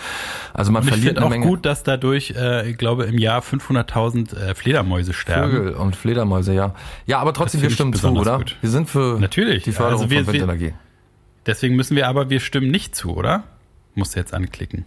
Also 0.53 0.71
man 0.71 0.83
Und 0.83 0.89
verliert 0.89 1.17
eine 1.17 1.25
auch 1.25 1.29
Menge 1.29 1.45
gut, 1.45 1.65
dass 1.65 1.83
dadurch, 1.83 2.31
äh, 2.35 2.69
ich 2.69 2.77
glaube, 2.77 3.05
im 3.05 3.17
Jahr 3.17 3.41
500.000 3.41 4.35
äh, 4.35 4.55
Fledermäuse 4.55 5.13
sterben. 5.13 5.51
Vögel 5.51 5.73
und 5.73 5.95
Fledermäuse, 5.95 6.53
ja. 6.53 6.75
Ja, 7.05 7.19
aber 7.19 7.33
trotzdem, 7.33 7.61
wir 7.61 7.69
stimmen 7.69 7.93
zu, 7.93 8.07
oder? 8.09 8.37
gut. 8.37 8.57
Wir 8.61 8.69
sind 8.69 8.89
für 8.89 9.17
Natürlich. 9.19 9.63
die 9.63 9.71
Förderung 9.71 10.01
Also 10.03 10.09
wir- 10.11 10.25
von 10.25 10.33
Windenergie. 10.33 10.73
Deswegen 11.45 11.75
müssen 11.75 11.95
wir 11.95 12.07
aber, 12.07 12.29
wir 12.29 12.39
stimmen 12.41 12.69
nicht 12.69 12.95
zu, 12.95 13.15
oder? 13.15 13.43
Musst 13.95 14.15
du 14.15 14.19
jetzt 14.19 14.33
anklicken. 14.33 14.85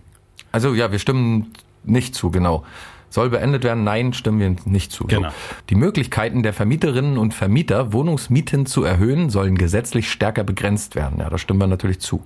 Also 0.53 0.75
ja, 0.75 0.93
wir 0.93 0.99
stimmen 0.99 1.53
nicht 1.85 2.15
zu, 2.15 2.31
genau. 2.31 2.65
Soll 3.13 3.29
beendet 3.29 3.63
werden? 3.63 3.85
Nein, 3.85 4.15
stimmen 4.15 4.41
wir 4.41 4.57
nicht 4.65 4.91
zu. 4.91 5.05
Genau. 5.05 5.29
So. 5.29 5.35
Die 5.69 5.75
Möglichkeiten 5.75 6.43
der 6.43 6.55
Vermieterinnen 6.55 7.19
und 7.19 7.35
Vermieter, 7.35 7.93
Wohnungsmieten 7.93 8.65
zu 8.65 8.85
erhöhen, 8.85 9.29
sollen 9.29 9.59
gesetzlich 9.59 10.11
stärker 10.11 10.45
begrenzt 10.45 10.97
werden. 10.97 11.19
Ja, 11.21 11.29
da 11.29 11.37
stimmen 11.37 11.61
wir 11.61 11.67
natürlich 11.67 12.01
zu. 12.01 12.23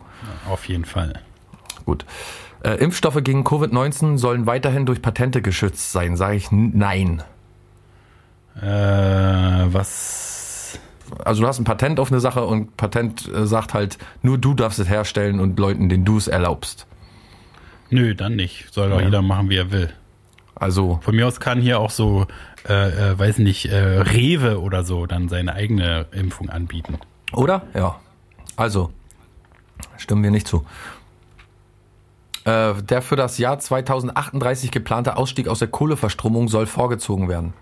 Auf 0.49 0.69
jeden 0.69 0.85
Fall. 0.85 1.15
Gut. 1.87 2.05
Äh, 2.63 2.75
Impfstoffe 2.77 3.19
gegen 3.25 3.43
Covid-19 3.45 4.17
sollen 4.17 4.47
weiterhin 4.47 4.87
durch 4.87 5.03
Patente 5.03 5.43
geschützt 5.43 5.91
sein. 5.91 6.17
Sage 6.17 6.37
ich 6.37 6.53
nein. 6.53 7.21
Äh, 8.63 8.63
was? 9.73 10.79
Also 11.25 11.43
du 11.43 11.49
hast 11.49 11.59
ein 11.59 11.65
Patent 11.65 11.99
auf 11.99 12.13
eine 12.13 12.21
Sache 12.21 12.45
und 12.45 12.77
Patent 12.77 13.29
äh, 13.33 13.45
sagt 13.47 13.75
halt, 13.75 13.99
nur 14.23 14.39
du 14.39 14.55
darfst 14.55 14.79
es 14.79 14.89
herstellen 14.89 15.41
und 15.41 15.59
Leuten, 15.59 15.89
denen 15.89 16.05
du 16.05 16.17
es 16.17 16.29
erlaubst. 16.29 16.87
Nö, 17.91 18.15
dann 18.15 18.37
nicht. 18.37 18.73
Soll 18.73 18.91
doch 18.91 18.99
Ja. 19.01 19.05
jeder 19.07 19.23
machen, 19.23 19.51
wie 19.51 19.57
er 19.57 19.71
will. 19.73 19.93
Also 20.59 20.99
Von 21.03 21.15
mir 21.17 21.27
aus 21.27 21.39
kann 21.39 21.61
hier 21.61 21.79
auch 21.79 21.91
so, 21.91 22.27
äh, 22.69 23.13
äh, 23.13 23.19
weiß 23.19 23.39
nicht, 23.39 23.67
äh, 23.67 23.77
Rewe 23.77 24.61
oder 24.61 24.85
so 24.85 25.07
dann 25.07 25.29
seine 25.29 25.53
eigene 25.55 26.07
Impfung 26.13 26.49
anbieten. 26.51 26.99
Oder? 27.33 27.63
Ja. 27.75 27.97
Also, 28.57 28.91
stimmen 29.99 30.23
wir 30.23 30.31
nicht 30.31 30.49
zu. 30.49 30.65
Äh, 32.45 32.75
der 32.83 33.03
für 33.03 33.17
das 33.17 33.39
Jahr 33.39 33.59
2038 33.59 34.71
geplante 34.71 35.17
Ausstieg 35.17 35.49
aus 35.49 35.59
der 35.59 35.69
Kohleverstromung 35.69 36.49
soll 36.49 36.67
vorgezogen 36.67 37.29
werden. 37.29 37.53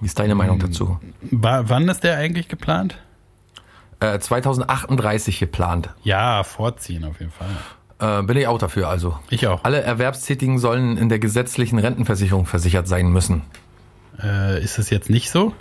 Wie 0.00 0.06
ist 0.06 0.18
deine 0.18 0.34
Meinung 0.34 0.58
dazu? 0.58 0.98
Wa- 1.30 1.64
wann 1.66 1.88
ist 1.88 2.02
der 2.04 2.16
eigentlich 2.16 2.48
geplant? 2.48 2.96
Äh, 3.98 4.18
2038 4.18 5.38
geplant. 5.40 5.90
Ja, 6.02 6.42
vorziehen 6.44 7.04
auf 7.04 7.20
jeden 7.20 7.32
Fall. 7.32 7.48
Äh, 8.00 8.22
bin 8.22 8.36
ich 8.36 8.46
auch 8.46 8.58
dafür 8.58 8.88
also. 8.88 9.18
Ich 9.28 9.46
auch. 9.46 9.64
Alle 9.64 9.82
Erwerbstätigen 9.82 10.58
sollen 10.58 10.96
in 10.96 11.08
der 11.08 11.18
gesetzlichen 11.18 11.78
Rentenversicherung 11.78 12.46
versichert 12.46 12.88
sein 12.88 13.10
müssen. 13.10 13.42
Äh, 14.22 14.62
ist 14.62 14.78
es 14.78 14.90
jetzt 14.90 15.10
nicht 15.10 15.30
so? 15.30 15.54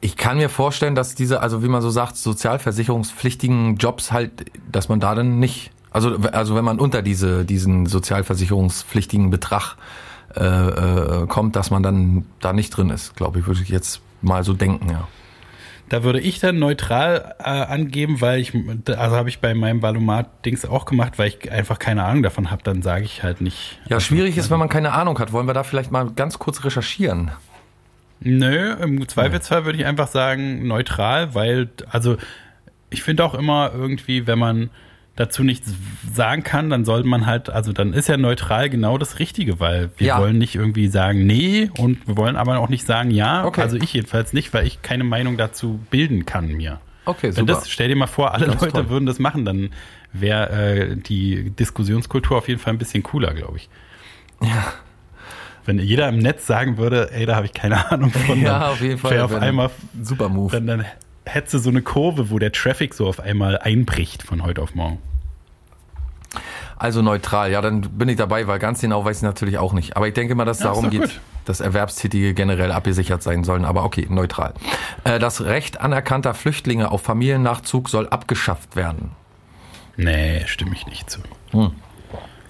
Ich 0.00 0.16
kann 0.16 0.36
mir 0.36 0.48
vorstellen, 0.48 0.94
dass 0.94 1.14
diese, 1.14 1.40
also 1.40 1.62
wie 1.62 1.68
man 1.68 1.82
so 1.82 1.90
sagt, 1.90 2.16
sozialversicherungspflichtigen 2.16 3.76
Jobs 3.76 4.12
halt, 4.12 4.50
dass 4.70 4.88
man 4.88 5.00
da 5.00 5.14
dann 5.14 5.38
nicht, 5.38 5.72
also 5.90 6.16
also 6.32 6.54
wenn 6.54 6.64
man 6.64 6.78
unter 6.78 7.02
diese 7.02 7.44
diesen 7.44 7.86
sozialversicherungspflichtigen 7.86 9.30
Betrag 9.30 9.76
äh, 10.36 10.44
äh, 10.44 11.26
kommt, 11.26 11.56
dass 11.56 11.70
man 11.70 11.82
dann 11.82 12.26
da 12.40 12.52
nicht 12.52 12.70
drin 12.70 12.90
ist, 12.90 13.16
glaube 13.16 13.40
ich, 13.40 13.46
würde 13.46 13.60
ich 13.62 13.70
jetzt 13.70 14.00
mal 14.22 14.44
so 14.44 14.52
denken, 14.52 14.90
ja. 14.90 15.08
Da 15.88 16.02
würde 16.02 16.20
ich 16.20 16.38
dann 16.38 16.58
neutral 16.58 17.34
äh, 17.38 17.44
angeben, 17.44 18.20
weil 18.20 18.40
ich, 18.40 18.52
also 18.96 19.16
habe 19.16 19.28
ich 19.28 19.40
bei 19.40 19.54
meinem 19.54 19.82
Valomat-Dings 19.82 20.64
auch 20.66 20.84
gemacht, 20.84 21.18
weil 21.18 21.28
ich 21.28 21.50
einfach 21.50 21.78
keine 21.78 22.04
Ahnung 22.04 22.22
davon 22.22 22.50
habe, 22.50 22.62
dann 22.62 22.82
sage 22.82 23.04
ich 23.04 23.22
halt 23.22 23.40
nicht. 23.40 23.78
Ja, 23.88 24.00
schwierig 24.00 24.36
ist, 24.36 24.50
wenn 24.50 24.58
man 24.58 24.68
keine 24.68 24.92
Ahnung 24.92 25.18
hat. 25.18 25.32
Wollen 25.32 25.46
wir 25.46 25.54
da 25.54 25.62
vielleicht 25.62 25.90
mal 25.90 26.10
ganz 26.10 26.38
kurz 26.38 26.64
recherchieren? 26.64 27.30
Nö, 28.20 28.74
im 28.74 29.06
Zweifelsfall 29.06 29.64
würde 29.64 29.78
ich 29.78 29.86
einfach 29.86 30.08
sagen 30.08 30.66
neutral, 30.66 31.34
weil, 31.34 31.68
also 31.90 32.16
ich 32.90 33.02
finde 33.02 33.24
auch 33.24 33.34
immer 33.34 33.70
irgendwie, 33.72 34.26
wenn 34.26 34.38
man 34.38 34.70
dazu 35.18 35.42
nichts 35.42 35.74
sagen 36.14 36.44
kann, 36.44 36.70
dann 36.70 36.84
sollte 36.84 37.08
man 37.08 37.26
halt, 37.26 37.50
also 37.50 37.72
dann 37.72 37.92
ist 37.92 38.08
ja 38.08 38.16
neutral 38.16 38.70
genau 38.70 38.98
das 38.98 39.18
Richtige, 39.18 39.58
weil 39.58 39.90
wir 39.96 40.06
Ja. 40.06 40.20
wollen 40.20 40.38
nicht 40.38 40.54
irgendwie 40.54 40.86
sagen 40.86 41.26
nee 41.26 41.70
und 41.76 42.06
wir 42.06 42.16
wollen 42.16 42.36
aber 42.36 42.58
auch 42.58 42.68
nicht 42.68 42.86
sagen 42.86 43.10
ja. 43.10 43.44
Okay. 43.44 43.60
Also 43.62 43.76
ich 43.78 43.92
jedenfalls 43.92 44.32
nicht, 44.32 44.54
weil 44.54 44.64
ich 44.66 44.80
keine 44.82 45.02
Meinung 45.02 45.36
dazu 45.36 45.80
bilden 45.90 46.24
kann 46.24 46.48
mir. 46.52 46.78
Okay, 47.04 47.28
Wenn 47.34 47.46
super. 47.46 47.54
das, 47.54 47.68
stell 47.68 47.88
dir 47.88 47.96
mal 47.96 48.06
vor, 48.06 48.32
alle 48.32 48.46
Ganz 48.46 48.60
Leute 48.60 48.72
toll. 48.74 48.90
würden 48.90 49.06
das 49.06 49.18
machen, 49.18 49.44
dann 49.44 49.70
wäre 50.12 50.50
äh, 50.50 50.96
die 50.96 51.50
Diskussionskultur 51.50 52.38
auf 52.38 52.46
jeden 52.48 52.60
Fall 52.60 52.74
ein 52.74 52.78
bisschen 52.78 53.02
cooler, 53.02 53.34
glaube 53.34 53.56
ich. 53.56 53.68
ja. 54.42 54.72
Wenn 55.64 55.78
jeder 55.80 56.08
im 56.08 56.18
Netz 56.18 56.46
sagen 56.46 56.78
würde, 56.78 57.10
ey, 57.12 57.26
da 57.26 57.36
habe 57.36 57.44
ich 57.46 57.52
keine 57.52 57.90
Ahnung 57.90 58.10
von, 58.10 58.40
ja, 58.40 58.68
auf 58.70 58.80
jeden 58.80 58.96
Fall. 58.98 59.20
auf 59.20 59.34
einmal 59.34 59.70
super 60.02 60.28
Move. 60.30 60.50
dann, 60.52 60.66
dann 60.66 60.84
hättest 61.26 61.54
du 61.54 61.58
so 61.58 61.68
eine 61.70 61.82
Kurve, 61.82 62.30
wo 62.30 62.38
der 62.38 62.52
Traffic 62.52 62.94
so 62.94 63.06
auf 63.06 63.20
einmal 63.20 63.58
einbricht 63.58 64.22
von 64.22 64.44
heute 64.44 64.62
auf 64.62 64.74
morgen. 64.74 64.98
Also 66.78 67.02
neutral, 67.02 67.50
ja, 67.50 67.60
dann 67.60 67.80
bin 67.80 68.08
ich 68.08 68.16
dabei, 68.16 68.46
weil 68.46 68.58
ganz 68.60 68.80
genau 68.80 69.04
weiß 69.04 69.16
ich 69.18 69.22
natürlich 69.24 69.58
auch 69.58 69.72
nicht. 69.72 69.96
Aber 69.96 70.06
ich 70.06 70.14
denke 70.14 70.34
mal, 70.36 70.44
dass 70.44 70.58
es 70.58 70.62
Ja, 70.64 70.70
darum 70.70 70.90
geht, 70.90 71.00
gut. 71.02 71.20
dass 71.44 71.58
Erwerbstätige 71.60 72.34
generell 72.34 72.70
abgesichert 72.70 73.22
sein 73.22 73.42
sollen. 73.42 73.64
Aber 73.64 73.84
okay, 73.84 74.06
neutral. 74.08 74.54
Äh, 75.04 75.18
Das 75.18 75.40
Recht 75.40 75.80
anerkannter 75.80 76.34
Flüchtlinge 76.34 76.90
auf 76.92 77.02
Familiennachzug 77.02 77.88
soll 77.88 78.08
abgeschafft 78.08 78.76
werden. 78.76 79.10
Nee, 79.96 80.44
stimme 80.46 80.72
ich 80.74 80.86
nicht 80.86 81.10
zu. 81.10 81.18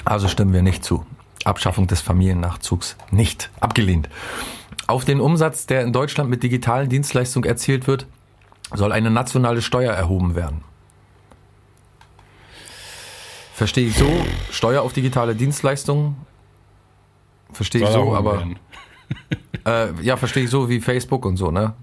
Also 0.04 0.28
stimmen 0.28 0.52
wir 0.52 0.62
nicht 0.62 0.84
zu. 0.84 1.06
Abschaffung 1.44 1.86
des 1.86 2.02
Familiennachzugs 2.02 2.96
nicht. 3.10 3.48
Abgelehnt. 3.60 4.10
Auf 4.86 5.06
den 5.06 5.20
Umsatz, 5.20 5.64
der 5.66 5.82
in 5.82 5.92
Deutschland 5.94 6.28
mit 6.28 6.42
digitalen 6.42 6.90
Dienstleistungen 6.90 7.48
erzielt 7.48 7.86
wird, 7.86 8.06
soll 8.74 8.92
eine 8.92 9.10
nationale 9.10 9.62
Steuer 9.62 9.94
erhoben 9.94 10.34
werden. 10.34 10.62
Verstehe 13.58 13.88
ich 13.88 13.96
so, 13.96 14.08
Steuer 14.52 14.82
auf 14.82 14.92
digitale 14.92 15.34
Dienstleistungen. 15.34 16.14
Verstehe 17.52 17.82
ich 17.82 17.88
so, 17.88 18.14
aber 18.14 18.46
äh, 19.66 19.88
ja, 20.00 20.16
verstehe 20.16 20.44
ich 20.44 20.50
so 20.50 20.68
wie 20.68 20.78
Facebook 20.80 21.26
und 21.26 21.36
so, 21.38 21.50
ne? 21.50 21.74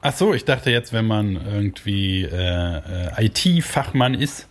Ach 0.00 0.14
so, 0.14 0.32
ich 0.32 0.46
dachte 0.46 0.70
jetzt, 0.70 0.94
wenn 0.94 1.06
man 1.06 1.32
irgendwie 1.36 2.22
äh, 2.24 2.28
äh, 3.18 3.26
IT-Fachmann 3.26 4.14
ist 4.14 4.48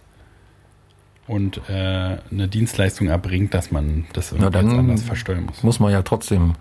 und 1.26 1.60
äh, 1.70 1.72
eine 1.74 2.48
Dienstleistung 2.48 3.08
erbringt, 3.08 3.56
dass 3.56 3.72
man 3.72 4.06
das 4.14 4.34
irgendwie 4.34 4.52
dann- 4.52 4.70
jetzt 4.70 4.78
anders 4.78 5.02
versteuern 5.02 5.46
muss. 5.46 5.64
Muss 5.64 5.80
man 5.80 5.92
ja 5.92 6.04
trotzdem 6.04 6.54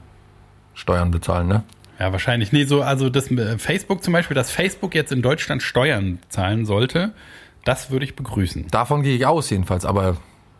Steuern 0.72 1.10
bezahlen, 1.10 1.48
ne? 1.48 1.64
Ja, 1.98 2.12
wahrscheinlich. 2.12 2.50
Nee, 2.50 2.64
so, 2.64 2.80
also 2.80 3.10
das 3.10 3.30
äh, 3.30 3.58
Facebook 3.58 4.02
zum 4.02 4.14
Beispiel, 4.14 4.34
dass 4.34 4.50
Facebook 4.50 4.94
jetzt 4.94 5.12
in 5.12 5.20
Deutschland 5.20 5.62
Steuern 5.62 6.18
zahlen 6.30 6.64
sollte, 6.64 7.12
das 7.66 7.90
würde 7.90 8.04
ich 8.06 8.16
begrüßen. 8.16 8.68
Davon 8.70 9.02
gehe 9.02 9.14
ich 9.16 9.26
aus 9.26 9.50
jedenfalls, 9.50 9.84
aber 9.84 10.16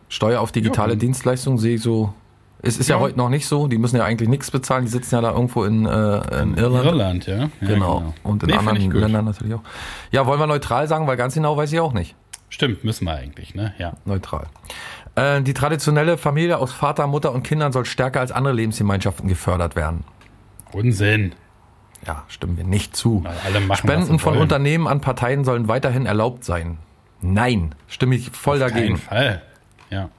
Steuer 0.09 0.41
auf 0.41 0.51
digitale 0.51 0.93
Ja. 0.93 0.99
Dienstleistungen 0.99 1.57
sehe 1.57 1.75
ich 1.75 1.81
so. 1.81 2.13
Es 2.61 2.77
ist 2.77 2.89
ja. 2.89 2.95
Ja. 2.95 3.01
heute 3.01 3.17
noch 3.17 3.29
nicht 3.29 3.45
so, 3.47 3.67
die 3.67 3.77
müssen 3.77 3.97
ja 3.97 4.03
eigentlich 4.03 4.29
nichts 4.29 4.49
bezahlen, 4.51 4.85
die 4.85 4.91
sitzen 4.91 5.15
ja 5.15 5.21
da 5.21 5.31
irgendwo 5.31 5.63
in, 5.63 5.85
äh, 5.85 6.41
in 6.41 6.55
Irland. 6.57 6.85
Irland, 6.85 7.27
ja. 7.27 7.37
ja 7.37 7.49
Genau. 7.61 8.13
Und 8.23 8.43
in 8.43 8.49
Nee, 8.49 8.55
anderen. 8.55 8.91
Ländern 8.91 9.25
natürlich 9.25 9.53
auch. 9.53 9.61
Ja, 10.11 10.25
wollen 10.25 10.39
wir 10.39 10.47
neutral 10.47 10.87
sagen, 10.87 11.07
weil 11.07 11.17
ganz 11.17 11.33
genau 11.35 11.55
weiß 11.55 11.71
ich 11.71 11.79
auch 11.79 11.93
nicht. 11.93 12.15
Stimmt, 12.49 12.83
müssen 12.83 13.05
wir 13.05 13.13
eigentlich, 13.13 13.55
ne? 13.55 13.73
Ja. 13.77 13.93
Neutral. 14.05 14.47
Äh, 15.15 15.41
die 15.43 15.53
traditionelle 15.53 16.17
Familie 16.17 16.57
aus 16.57 16.73
Vater, 16.73 17.05
Mutter 17.07 17.31
und 17.31 17.43
Kindern 17.43 17.71
soll 17.71 17.85
stärker 17.85 18.19
als 18.21 18.31
andere 18.31 18.53
Lebensgemeinschaften 18.53 19.27
gefördert 19.29 19.75
werden. 19.75 20.03
Unsinn. 20.73 21.33
Ja, 22.05 22.23
stimmen 22.27 22.57
wir 22.57 22.63
nicht 22.63 22.95
zu. 22.95 23.23
Weil 23.23 23.35
alle 23.45 23.59
machen, 23.59 23.69
was 23.69 23.79
Spenden 23.79 24.19
von. 24.19 24.37
Unternehmen 24.37 24.87
an 24.87 25.01
Parteien 25.01 25.43
sollen 25.45 25.67
weiterhin 25.67 26.05
erlaubt 26.05 26.43
sein. 26.43 26.77
Nein, 27.21 27.75
stimme 27.87 28.15
ich 28.15 28.29
voll 28.31 28.61
Auf 28.61 28.69
dagegen. 28.69 28.95
keinen 28.95 28.97
Fall. 28.97 29.41
Ja. 29.89 30.09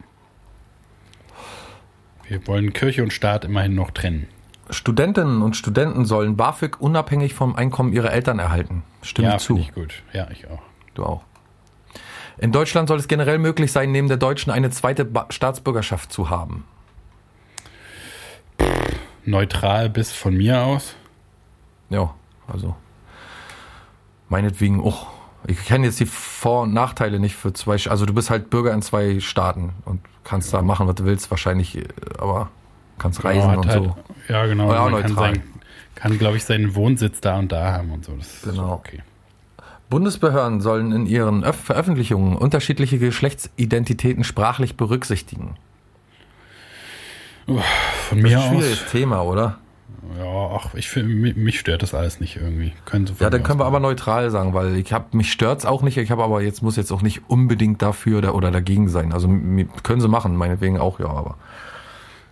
Wir 2.26 2.46
wollen 2.46 2.72
Kirche 2.72 3.02
und 3.02 3.12
Staat 3.12 3.44
immerhin 3.44 3.74
noch 3.74 3.90
trennen. 3.90 4.28
Studentinnen 4.70 5.40
und 5.40 5.56
Studenten 5.56 6.04
sollen 6.04 6.36
BAföG 6.36 6.80
unabhängig 6.80 7.32
vom 7.34 7.56
Einkommen 7.56 7.92
ihrer 7.92 8.12
Eltern 8.12 8.38
erhalten. 8.38 8.82
Stimme 9.02 9.28
ja, 9.28 9.36
ich 9.36 9.42
zu. 9.42 9.54
finde 9.54 9.62
ich 9.62 9.74
gut. 9.74 10.02
Ja, 10.12 10.28
ich 10.30 10.46
auch. 10.48 10.60
Du 10.94 11.04
auch. 11.04 11.22
In 12.36 12.52
Deutschland 12.52 12.88
soll 12.88 12.98
es 12.98 13.08
generell 13.08 13.38
möglich 13.38 13.72
sein, 13.72 13.90
neben 13.92 14.08
der 14.08 14.16
deutschen 14.16 14.52
eine 14.52 14.70
zweite 14.70 15.04
ba 15.04 15.26
Staatsbürgerschaft 15.30 16.12
zu 16.12 16.30
haben. 16.30 16.64
Neutral 19.24 19.90
bis 19.90 20.12
von 20.12 20.36
mir 20.36 20.62
aus. 20.62 20.94
Ja, 21.90 22.14
also 22.46 22.76
meinetwegen 24.28 24.80
auch. 24.80 25.17
Ich 25.46 25.64
kenne 25.64 25.86
jetzt 25.86 26.00
die 26.00 26.06
Vor- 26.06 26.62
und 26.62 26.74
Nachteile 26.74 27.20
nicht 27.20 27.36
für 27.36 27.52
zwei. 27.52 27.76
Also 27.88 28.04
du 28.06 28.12
bist 28.12 28.28
halt 28.30 28.50
Bürger 28.50 28.72
in 28.74 28.82
zwei 28.82 29.20
Staaten 29.20 29.70
und 29.84 30.00
kannst 30.24 30.52
da 30.52 30.62
machen, 30.62 30.86
was 30.88 30.96
du 30.96 31.04
willst, 31.04 31.30
wahrscheinlich, 31.30 31.76
äh, 31.78 31.84
aber 32.18 32.50
kannst 32.98 33.22
reisen 33.24 33.42
Ja, 33.42 33.50
hat 33.52 33.58
und 33.58 33.66
halt, 33.68 33.84
so. 33.84 33.96
Ja, 34.28 34.46
genau. 34.46 34.72
Ja, 34.72 34.88
Man 34.88 35.00
kann, 35.02 35.10
neutral. 35.12 35.34
sein, 35.34 35.42
kann 35.94 36.18
glaube 36.18 36.36
ich, 36.36 36.44
seinen 36.44 36.74
Wohnsitz 36.74 37.20
da 37.20 37.38
und 37.38 37.52
da 37.52 37.72
haben 37.72 37.92
und 37.92 38.04
so. 38.04 38.12
Das 38.16 38.26
ist 38.26 38.42
Genau. 38.42 38.72
okay. 38.72 39.02
Bundesbehörden 39.88 40.60
sollen 40.60 40.92
in 40.92 41.06
ihren 41.06 41.44
Öff 41.44 41.56
Veröffentlichungen 41.56 42.36
unterschiedliche 42.36 42.98
Geschlechtsidentitäten 42.98 44.22
sprachlich 44.22 44.76
berücksichtigen. 44.76 45.54
Von 47.46 48.20
mir 48.20 48.38
aus. 48.38 48.46
Schwieriges 48.48 48.86
Thema, 48.90 49.22
oder? 49.22 49.58
Ja, 50.16 50.50
ach, 50.56 50.74
ich 50.74 50.88
finde, 50.88 51.14
mich, 51.14 51.36
mich 51.36 51.58
stört 51.60 51.82
das 51.82 51.92
alles 51.92 52.18
nicht 52.20 52.36
irgendwie. 52.36 52.72
Können 52.86 53.06
Sie 53.06 53.14
Ja, 53.20 53.28
dann 53.30 53.42
können 53.42 53.60
wir 53.60 53.66
aber 53.66 53.80
neutral 53.80 54.30
sagen, 54.30 54.54
weil 54.54 54.76
ich 54.76 54.92
habe 54.92 55.16
mich 55.16 55.30
stört's 55.32 55.66
auch 55.66 55.82
nicht. 55.82 55.96
Ich 55.98 56.10
habe 56.10 56.24
aber 56.24 56.40
jetzt 56.40 56.62
muss 56.62 56.76
jetzt 56.76 56.92
auch 56.92 57.02
nicht 57.02 57.22
unbedingt 57.28 57.82
dafür 57.82 58.18
oder, 58.18 58.34
oder 58.34 58.50
dagegen 58.50 58.88
sein. 58.88 59.12
Also 59.12 59.28
können 59.82 60.00
sie 60.00 60.08
machen, 60.08 60.34
meinetwegen 60.36 60.78
auch 60.78 60.98
ja, 60.98 61.06
aber 61.08 61.36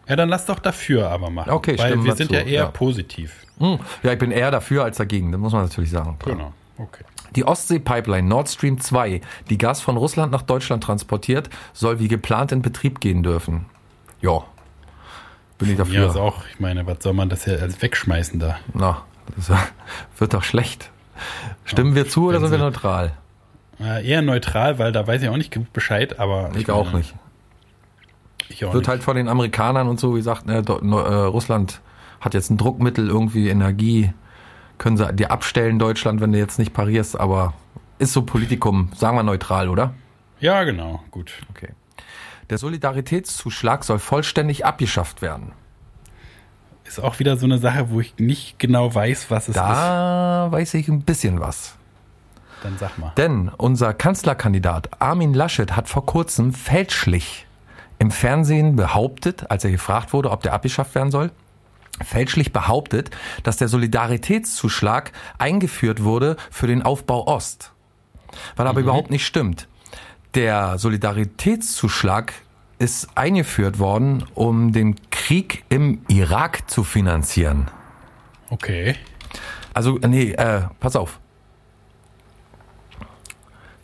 Ja, 0.09 0.16
dann 0.16 0.28
lass 0.28 0.47
doch 0.47 0.59
dafür 0.59 1.11
aber 1.11 1.28
machen. 1.30 1.50
Okay, 1.50 1.78
Weil 1.78 1.97
wir 1.97 2.04
wir 2.04 2.14
sind 2.16 2.28
zu, 2.28 2.35
ja 2.35 2.40
eher 2.40 2.62
ja. 2.62 2.66
positiv. 2.68 3.35
hm, 3.59 3.78
ja, 4.02 4.12
ich 4.12 4.18
bin 4.18 4.30
eher 4.30 4.50
dafür 4.50 4.85
als 4.85 4.97
dagegen. 4.97 5.33
Das 5.33 5.40
muss 5.40 5.52
man 5.52 5.62
natürlich 5.62 5.90
sagen. 5.90 6.16
klar. 6.18 6.37
Genau. 6.37 6.52
Okay. 6.78 7.04
Die 7.35 7.45
Ostsee-Pipeline 7.45 8.26
Nord 8.26 8.49
Stream 8.49 8.80
2, 8.80 9.21
die 9.50 9.59
Gas 9.59 9.80
von 9.83 9.97
Russland 9.99 10.33
nach 10.33 10.42
Deutschland 10.42 10.83
transportiert, 10.85 11.50
soll 11.75 11.99
wie 11.99 12.09
geplant 12.09 12.52
in 12.52 12.62
Betrieb 12.62 13.00
gehen 13.00 13.23
dürfen. 13.23 13.66
Ja, 14.23 14.45
bin 15.58 15.70
ich 15.70 15.78
Ja, 15.78 15.84
dafür. 15.84 16.08
ist 16.10 16.16
auch, 16.16 16.42
ich 16.52 16.60
meine, 16.60 16.86
was 16.86 16.98
soll 17.02 17.12
man 17.12 17.28
das 17.28 17.46
ja 17.46 17.54
als 17.54 17.80
wegschmeißen 17.82 18.38
da? 18.38 18.58
Na, 18.75 19.02
das 19.36 19.50
wird 20.18 20.34
doch 20.34 20.42
schlecht. 20.42 20.90
Stimmen 21.64 21.94
wir 21.94 22.08
zu 22.08 22.28
oder 22.28 22.40
sind 22.40 22.50
wir 22.50 22.58
neutral? 22.58 23.12
Äh, 23.80 24.06
eher 24.06 24.22
neutral, 24.22 24.78
weil 24.78 24.92
da 24.92 25.06
weiß 25.06 25.22
ich 25.22 25.28
auch 25.28 25.36
nicht 25.36 25.50
genug 25.50 25.72
Bescheid, 25.72 26.18
aber. 26.18 26.50
Ich 26.56 26.70
auch 26.70 26.92
nicht. 26.92 27.14
Ich 28.48 28.64
auch 28.64 28.72
Wird 28.72 28.82
nicht. 28.82 28.88
halt 28.88 29.02
von 29.02 29.16
den 29.16 29.28
Amerikanern 29.28 29.88
und 29.88 29.98
so, 29.98 30.12
wie 30.14 30.18
gesagt, 30.18 30.46
ne, 30.46 30.62
äh, 30.66 31.12
Russland 31.25 31.80
hat 32.20 32.34
jetzt 32.34 32.50
ein 32.50 32.56
Druckmittel, 32.58 33.08
irgendwie 33.08 33.48
Energie, 33.48 34.12
können 34.78 34.96
sie 34.96 35.12
dir 35.12 35.30
abstellen, 35.30 35.78
Deutschland, 35.78 36.20
wenn 36.20 36.32
du 36.32 36.38
jetzt 36.38 36.58
nicht 36.58 36.72
parierst, 36.72 37.18
aber 37.18 37.54
ist 37.98 38.12
so 38.12 38.22
Politikum, 38.22 38.90
sagen 38.94 39.16
wir 39.16 39.22
neutral, 39.22 39.68
oder? 39.68 39.94
Ja, 40.38 40.64
genau, 40.64 41.02
gut. 41.10 41.32
Okay. 41.50 41.70
Der 42.50 42.59
Solidaritätszuschlag 42.59 43.85
soll 43.85 43.99
vollständig 43.99 44.65
abgeschafft 44.65 45.23
werden. 45.23 45.53
Ist 46.85 47.00
auch 47.00 47.19
wieder 47.19 47.37
so 47.37 47.47
eine 47.47 47.59
Sache, 47.59 47.91
wo 47.91 48.00
ich 48.00 48.15
nicht 48.19 48.59
genau 48.59 48.95
weiß, 48.95 49.31
was 49.31 49.45
es 49.45 49.49
ist. 49.49 49.57
Da 49.57 50.49
weiß 50.50 50.75
ich 50.75 50.87
ein 50.88 51.03
bisschen 51.03 51.41
was. 51.41 51.75
Dann 52.62 52.79
sag 52.79 52.97
mal. 52.99 53.12
Denn 53.17 53.49
unser 53.49 53.93
Kanzlerkandidat 53.93 55.00
Armin 55.00 55.35
Laschet 55.35 55.75
hat 55.75 55.88
vor 55.88 56.07
kurzem 56.07 56.53
fälschlich 56.53 57.47
im 57.99 58.11
Fernsehen 58.11 58.76
behauptet, 58.76 59.50
als 59.50 59.65
er 59.65 59.71
gefragt 59.71 60.12
wurde, 60.12 60.31
ob 60.31 60.43
der 60.43 60.53
abgeschafft 60.53 60.95
werden 60.95 61.11
soll, 61.11 61.31
fälschlich 62.05 62.53
behauptet, 62.53 63.11
dass 63.43 63.57
der 63.57 63.69
Solidaritätszuschlag 63.69 65.12
eingeführt 65.38 66.03
wurde 66.03 66.37
für 66.50 66.67
den 66.67 66.83
Aufbau 66.83 67.26
Ost. 67.26 67.73
Was 68.55 68.67
aber 68.67 68.81
überhaupt 68.81 69.11
nicht 69.11 69.26
stimmt. 69.26 69.67
Der 70.37 70.76
Solidaritätszuschlag 70.76 72.35
ist 72.78 73.09
eingeführt 73.14 73.78
worden, 73.78 74.23
um 74.35 74.71
den 74.71 74.97
Krieg 75.11 75.64
im 75.71 76.02
Irak 76.09 76.69
zu 76.69 76.85
finanzieren. 76.85 77.71
Okay. 78.50 78.97
Also, 79.73 79.99
nee, 80.07 80.33
äh, 80.33 80.64
pass 80.78 80.95
auf. 80.95 81.21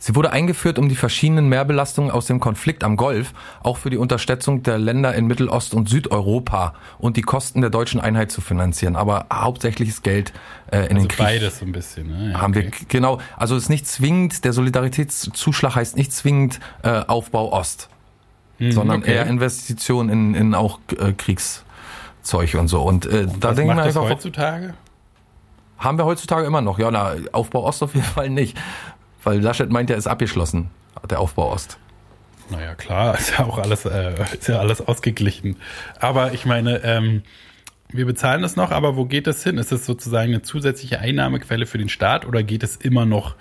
Sie 0.05 0.15
wurde 0.15 0.33
eingeführt, 0.33 0.79
um 0.79 0.89
die 0.89 0.97
verschiedenen 0.97 1.47
Mehrbelastungen 1.47 2.11
aus 2.11 2.25
dem 2.25 2.41
Konflikt 2.41 2.83
am 2.83 2.97
Golf, 2.97 3.33
auch 3.61 3.77
für 3.77 3.89
die 3.89 3.95
Unterstützung 3.95 4.61
der 4.61 4.77
Länder 4.77 5.15
in 5.15 5.27
Mittelost- 5.27 5.73
und 5.73 5.87
Südeuropa 5.87 6.73
und 6.97 7.15
die 7.15 7.21
Kosten 7.21 7.61
der 7.61 7.69
deutschen 7.69 8.01
Einheit 8.01 8.29
zu 8.29 8.41
finanzieren. 8.41 8.97
Aber 8.97 9.27
hauptsächliches 9.31 10.01
Geld 10.01 10.33
äh, 10.69 10.79
in 10.79 10.81
Also 10.81 10.95
den 10.95 11.07
Krieg 11.07 11.25
beides 11.25 11.59
so 11.59 11.65
ein 11.65 11.71
bisschen. 11.71 12.07
Ne? 12.07 12.31
Ja, 12.33 12.41
haben 12.41 12.51
okay. 12.51 12.69
wir 12.77 12.87
genau. 12.89 13.19
Also 13.37 13.55
es 13.55 13.63
ist 13.63 13.69
nicht 13.69 13.87
zwingend. 13.87 14.43
Der 14.43 14.51
Solidaritätszuschlag 14.51 15.75
heißt 15.77 15.95
nicht 15.95 16.11
zwingend 16.11 16.59
äh, 16.81 16.89
Aufbau 17.07 17.53
Ost, 17.53 17.87
sondern 18.59 18.97
Mhm, 18.97 19.03
okay. 19.03 19.13
eher 19.13 19.27
Investitionen 19.27 20.09
in, 20.09 20.35
in 20.35 20.53
auch 20.53 20.79
äh, 20.99 21.13
Kriegszeug 21.13 22.55
und 22.55 22.67
so. 22.67 22.81
Und 22.81 23.05
äh, 23.05 23.25
da 23.39 23.51
Was 23.51 23.55
denke 23.55 23.61
ich 23.61 23.67
macht 23.67 23.77
mir 23.77 23.83
das 23.85 23.95
einfach, 23.95 24.09
heutzutage? 24.09 24.73
haben 25.83 25.97
wir 25.97 26.05
heutzutage 26.05 26.45
immer 26.45 26.61
noch. 26.61 26.79
Ja, 26.79 26.91
na, 26.91 27.15
Aufbau 27.31 27.65
Ost 27.65 27.83
auf 27.83 27.93
jeden 27.93 28.07
Fall 28.07 28.29
nicht. 28.29 28.57
Weil 29.23 29.39
Laschet 29.39 29.69
meint, 29.69 29.89
er 29.89 29.97
ist 29.97 30.07
abgeschlossen, 30.07 30.69
der 31.09 31.19
Aufbau 31.19 31.51
Ost. 31.51 31.77
Naja, 32.49 32.75
klar, 32.75 33.17
ist 33.19 33.31
ja 33.37 33.45
auch 33.45 33.57
alles, 33.57 33.85
äh, 33.85 34.13
ist 34.33 34.47
ja 34.47 34.59
alles 34.59 34.81
ausgeglichen. 34.81 35.57
Aber 35.99 36.33
ich 36.33 36.45
meine, 36.45 36.83
ähm, 36.83 37.23
wir 37.89 38.05
bezahlen 38.05 38.41
das 38.41 38.55
noch, 38.55 38.71
aber 38.71 38.95
wo 38.95 39.05
geht 39.05 39.27
das 39.27 39.43
hin? 39.43 39.57
Ist 39.57 39.71
es 39.71 39.85
sozusagen 39.85 40.33
eine 40.33 40.41
zusätzliche 40.41 40.99
Einnahmequelle 40.99 41.65
für 41.65 41.77
den 41.77 41.89
Staat 41.89 42.25
oder 42.25 42.43
geht 42.43 42.63
es 42.63 42.75
immer 42.75 43.05
noch 43.05 43.35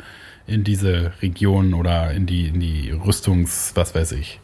in 0.47 0.65
diese 0.65 1.13
Region 1.23 1.75
oder 1.75 2.11
in 2.11 2.27
die, 2.27 2.49
in 2.49 2.61
die 2.61 2.91
Rüstungs, 2.91 3.73
was 3.75 3.95
weiß 3.95 4.13
ich? 4.13 4.41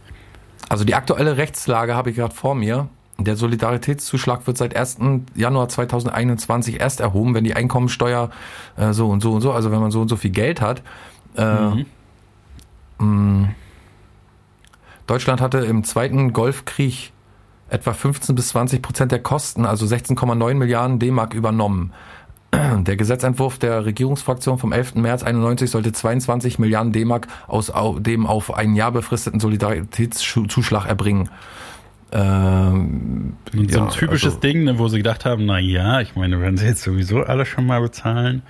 Also 0.68 0.85
die 0.85 0.95
aktuelle 0.95 1.37
Rechtslage 1.37 1.95
habe 1.95 2.11
ich 2.11 2.16
gerade 2.16 2.35
vor 2.35 2.54
mir. 2.54 2.88
Der 3.18 3.35
Solidaritätszuschlag 3.35 4.47
wird 4.47 4.57
seit 4.57 4.76
1. 4.76 4.99
Januar 5.35 5.68
2021 5.68 6.80
erst 6.80 7.00
erhoben, 7.00 7.35
wenn 7.35 7.42
die 7.42 7.54
Einkommensteuer 7.54 8.30
äh, 8.76 8.92
so 8.92 9.09
und 9.09 9.23
so 9.23 9.33
und 9.33 9.40
so, 9.40 9.52
also 9.52 9.73
wenn 9.73 9.80
man 9.80 9.90
so 9.90 10.00
und 10.00 10.09
so 10.09 10.16
viel 10.16 10.30
Geld 10.30 10.61
hat. 10.61 10.83
Äh, 11.37 11.85
mh, 12.99 13.49
Deutschland 15.07 15.41
hatte 15.41 15.59
im 15.59 15.85
Zweiten 15.85 16.33
Golfkrieg 16.33 17.13
etwa 17.71 17.93
15 17.93 18.35
bis 18.35 18.49
20 18.49 18.83
Prozent 18.83 19.13
der 19.13 19.23
Kosten, 19.23 19.65
also 19.67 19.87
16,9 19.87 20.55
Milliarden 20.55 20.99
D-Mark 20.99 21.35
übernommen. 21.35 21.93
Der 22.79 22.97
Gesetzentwurf 22.97 23.59
der 23.59 23.85
Regierungsfraktion 23.85 24.57
vom 24.59 24.73
11. 24.73 24.95
März 24.95 25.23
91 25.23 25.71
sollte 25.71 25.93
22 25.93 26.59
Milliarden 26.59 26.93
D-Mark 26.95 27.29
aus 27.47 27.71
au- 27.71 27.99
dem 27.99 28.27
auf 28.27 28.55
ein 28.55 28.75
Jahr 28.75 28.91
befristeten 28.91 29.39
Solidaritätszuschlag 29.39 30.87
erbringen. 30.87 31.29
Ähm, 32.11 33.35
Und 33.55 33.71
so 33.73 33.81
ein 33.81 33.87
ja, 33.87 33.91
typisches 33.93 34.35
also- 34.35 34.41
Ding, 34.41 34.65
ne, 34.65 34.79
wo 34.79 34.88
sie 34.88 34.97
gedacht 34.99 35.25
haben, 35.25 35.45
na 35.47 35.59
ja, 35.59 36.00
ich 36.00 36.17
meine, 36.17 36.41
wenn 36.41 36.57
sie 36.57 36.67
jetzt 36.67 36.83
sowieso 36.83 37.23
alle 37.23 37.45
schon 37.47 37.67
mal 37.67 37.81
bezahlen, 37.81 38.43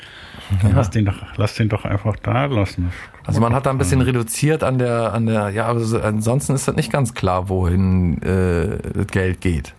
dann 0.63 0.75
lass 0.75 0.91
den 0.91 1.05
doch, 1.05 1.17
lass 1.37 1.55
den 1.55 1.69
doch 1.69 1.85
einfach 1.85 2.17
da 2.23 2.47
lassen. 2.47 2.93
Also 3.27 3.41
man 3.41 3.55
hat 3.55 3.67
da 3.67 3.71
ein 3.71 3.79
bisschen 3.79 4.01
reduziert 4.01 4.63
an 4.63 4.79
der, 4.79 5.13
an 5.13 5.27
der, 5.27 5.51
ja, 5.51 5.67
aber 5.67 5.81
so- 5.81 6.01
ansonsten 6.01 6.55
ist 6.55 6.69
das 6.69 6.77
nicht 6.77 6.93
ganz 6.93 7.15
klar, 7.15 7.49
wohin 7.49 8.23
äh, 8.23 8.79
das 8.95 9.07
Geld 9.09 9.41
geht. 9.41 9.75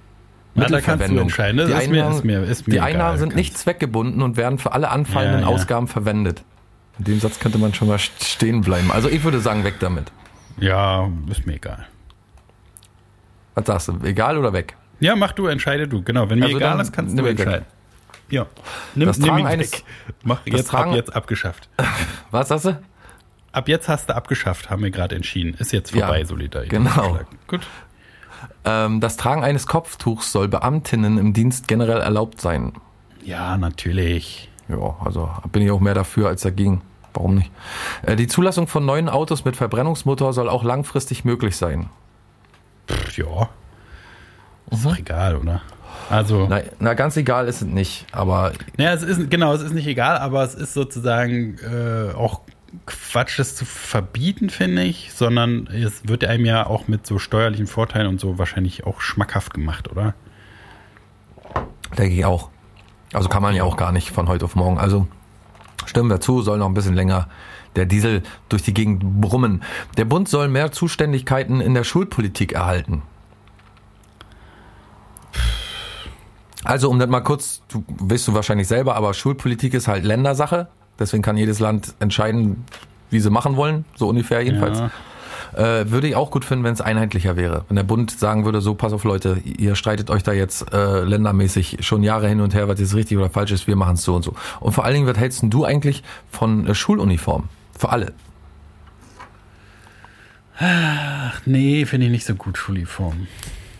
Na, 0.55 0.65
da 0.67 0.81
kannst 0.81 1.07
du 1.09 1.17
entscheiden. 1.17 1.57
Das 1.57 1.67
Die 1.67 1.73
ist 1.73 1.89
mir- 1.89 1.99
Einnahmen, 2.03 2.15
ist 2.17 2.25
mir- 2.25 2.43
ist 2.43 2.67
mir 2.67 2.71
die 2.71 2.77
egal, 2.77 2.89
Einnahmen 2.91 3.17
sind 3.17 3.35
nicht 3.35 3.57
zweckgebunden 3.57 4.21
und 4.21 4.35
werden 4.35 4.59
für 4.59 4.73
alle 4.73 4.89
anfallenden 4.89 5.41
Ja, 5.41 5.47
ja. 5.47 5.53
Ausgaben 5.53 5.87
verwendet. 5.87 6.43
In 6.97 7.05
dem 7.05 7.19
Satz 7.21 7.39
könnte 7.39 7.57
man 7.59 7.73
schon 7.73 7.87
mal 7.87 7.97
stehen 7.99 8.59
bleiben. 8.61 8.91
Also 8.91 9.07
ich 9.09 9.23
würde 9.23 9.39
sagen, 9.39 9.63
weg 9.63 9.75
damit. 9.79 10.11
Ja, 10.59 11.07
ist 11.29 11.47
mir 11.47 11.53
egal. 11.55 11.85
Was 13.55 13.65
sagst 13.65 13.87
du? 13.89 13.99
Egal 14.03 14.37
oder 14.37 14.53
weg? 14.53 14.75
Ja, 14.99 15.15
mach 15.15 15.31
du, 15.31 15.47
entscheide 15.47 15.87
du. 15.87 16.01
Genau, 16.03 16.29
wenn 16.29 16.39
mir 16.39 16.45
Also 16.45 16.57
egal 16.57 16.79
ist, 16.79 16.91
kannst 16.91 17.17
du 17.17 17.21
ihn 17.21 17.25
weg. 17.25 17.39
entscheiden. 17.39 17.65
Ja. 18.29 18.45
Nimm, 18.95 19.07
Das 19.07 19.17
nimm 19.17 19.27
Tragen 19.29 19.39
ihn 19.41 19.47
eines- 19.47 19.71
weg. 19.73 19.83
Mach 20.23 20.39
das 20.45 20.53
jetzt, 20.53 20.73
ab 20.73 20.81
Tragen- 20.81 20.93
jetzt 20.93 21.15
abgeschafft. 21.15 21.69
Was 22.31 22.49
sagst 22.49 22.65
du? 22.65 22.79
Ab 23.51 23.67
jetzt 23.67 23.89
hast 23.89 24.09
du 24.09 24.15
abgeschafft, 24.15 24.69
haben 24.69 24.83
wir 24.83 24.91
gerade 24.91 25.15
entschieden. 25.15 25.55
Ist 25.57 25.71
jetzt 25.73 25.93
Ja, 25.95 26.05
vorbei, 26.05 26.23
Solidarität. 26.25 26.69
genau. 26.69 27.19
Gut. 27.47 27.61
Ähm, 28.65 28.99
das 28.99 29.17
Tragen 29.17 29.43
eines 29.43 29.65
Kopftuchs 29.67 30.31
soll 30.31 30.47
Beamtinnen 30.47 31.17
im 31.17 31.33
Dienst 31.33 31.67
generell 31.67 32.01
erlaubt 32.01 32.39
sein. 32.41 32.73
Ja, 33.23 33.57
natürlich. 33.57 34.49
Ja, 34.67 34.95
also 35.03 35.31
bin 35.51 35.63
ich 35.63 35.71
auch 35.71 35.79
mehr 35.79 35.93
dafür 35.95 36.27
als 36.27 36.41
dagegen. 36.41 36.81
Warum 37.13 37.35
nicht? 37.35 37.51
Äh, 38.03 38.15
die 38.15 38.27
Zulassung 38.27 38.67
von 38.67 38.85
neuen 38.85 39.09
Autos 39.09 39.43
mit 39.45 39.55
Verbrennungsmotor 39.55 40.31
soll 40.33 40.47
auch 40.47 40.63
langfristig 40.63 41.25
möglich 41.25 41.57
sein. 41.57 41.89
Pff, 42.89 43.17
ja. 43.17 43.49
Ist 44.71 44.85
doch 44.85 44.97
egal, 44.97 45.35
oder? 45.35 45.61
Also, 46.09 46.47
Na, 46.49 46.61
na, 46.79 46.93
ganz 46.93 47.17
egal 47.17 47.47
ist 47.47 47.61
es 47.61 47.67
nicht, 47.67 48.05
aber 48.11 48.53
naja, 48.77 48.93
es 48.93 49.03
ist, 49.03 49.29
genau, 49.29 49.53
es 49.53 49.61
ist 49.61 49.73
nicht 49.73 49.87
egal, 49.87 50.17
aber 50.17 50.43
es 50.43 50.55
ist 50.55 50.73
sozusagen 50.73 51.57
äh, 51.59 52.13
auch 52.15 52.41
Quatsch, 52.85 53.39
das 53.39 53.55
zu 53.55 53.65
verbieten, 53.65 54.49
finde 54.49 54.83
ich, 54.83 55.11
sondern 55.13 55.67
es 55.67 56.07
wird 56.07 56.23
einem 56.23 56.45
ja 56.45 56.65
auch 56.67 56.87
mit 56.87 57.05
so 57.05 57.17
steuerlichen 57.19 57.67
Vorteilen 57.67 58.07
und 58.07 58.19
so 58.19 58.37
wahrscheinlich 58.37 58.85
auch 58.85 59.01
schmackhaft 59.01 59.53
gemacht, 59.53 59.89
oder? 59.91 60.13
denke 61.97 62.15
ich 62.15 62.25
auch. 62.25 62.49
Also 63.13 63.29
kann 63.29 63.41
man 63.41 63.55
ja 63.55 63.63
auch 63.63 63.77
gar 63.77 63.91
nicht 63.91 64.11
von 64.11 64.27
heute 64.27 64.45
auf 64.45 64.55
morgen. 64.55 64.77
Also 64.77 65.07
stimmen 65.89 66.09
wir 66.09 66.21
zu, 66.21 66.41
soll 66.41 66.57
noch 66.57 66.67
ein 66.67 66.73
bisschen 66.73 66.95
länger 66.95 67.27
der 67.75 67.85
Diesel 67.85 68.23
durch 68.47 68.63
die 68.63 68.73
Gegend 68.73 69.21
brummen. 69.21 69.63
Der 69.97 70.05
Bund 70.05 70.27
soll 70.27 70.47
mehr 70.47 70.71
Zuständigkeiten 70.71 71.61
in 71.61 71.73
der 71.73 71.83
Schulpolitik 71.83 72.53
erhalten. 72.53 73.03
Also 76.63 76.89
um 76.89 76.99
das 76.99 77.09
mal 77.09 77.21
kurz, 77.21 77.61
du 77.69 77.83
weißt 77.87 78.27
du 78.27 78.33
wahrscheinlich 78.33 78.67
selber, 78.67 78.95
aber 78.95 79.13
Schulpolitik 79.13 79.73
ist 79.73 79.87
halt 79.87 80.03
Ländersache. 80.03 80.67
Deswegen 80.97 81.23
kann 81.23 81.37
jedes 81.37 81.59
Land 81.59 81.95
entscheiden, 81.99 82.65
wie 83.09 83.19
sie 83.19 83.29
machen 83.29 83.55
wollen, 83.55 83.85
so 83.95 84.09
ungefähr 84.09 84.41
jedenfalls. 84.41 84.79
Ja. 84.79 84.91
Äh, 85.53 85.89
würde 85.89 86.07
ich 86.07 86.15
auch 86.15 86.31
gut 86.31 86.45
finden, 86.45 86.63
wenn 86.63 86.73
es 86.73 86.81
einheitlicher 86.81 87.35
wäre. 87.35 87.65
Wenn 87.67 87.75
der 87.75 87.83
Bund 87.83 88.11
sagen 88.11 88.45
würde, 88.45 88.61
so 88.61 88.75
pass 88.75 88.93
auf 88.93 89.03
Leute, 89.03 89.41
ihr 89.43 89.75
streitet 89.75 90.09
euch 90.09 90.23
da 90.23 90.31
jetzt 90.31 90.73
äh, 90.73 91.03
ländermäßig 91.03 91.79
schon 91.81 92.03
Jahre 92.03 92.27
hin 92.27 92.41
und 92.41 92.53
her, 92.53 92.67
was 92.67 92.79
jetzt 92.79 92.95
richtig 92.95 93.17
oder 93.17 93.29
falsch 93.29 93.51
ist, 93.51 93.67
wir 93.67 93.75
machen 93.75 93.95
es 93.95 94.03
so 94.03 94.15
und 94.15 94.23
so. 94.23 94.33
Und 94.59 94.73
vor 94.73 94.85
allen 94.85 94.95
Dingen, 94.95 95.07
was 95.07 95.17
hältst 95.17 95.43
du 95.43 95.65
eigentlich 95.65 96.03
von 96.31 96.67
äh, 96.67 96.75
Schuluniform? 96.75 97.49
Für 97.77 97.89
alle. 97.89 98.13
Nee, 101.45 101.85
finde 101.85 102.07
ich 102.07 102.11
nicht 102.11 102.25
so 102.25 102.35
gut, 102.35 102.57
Schuluniform. 102.57 103.27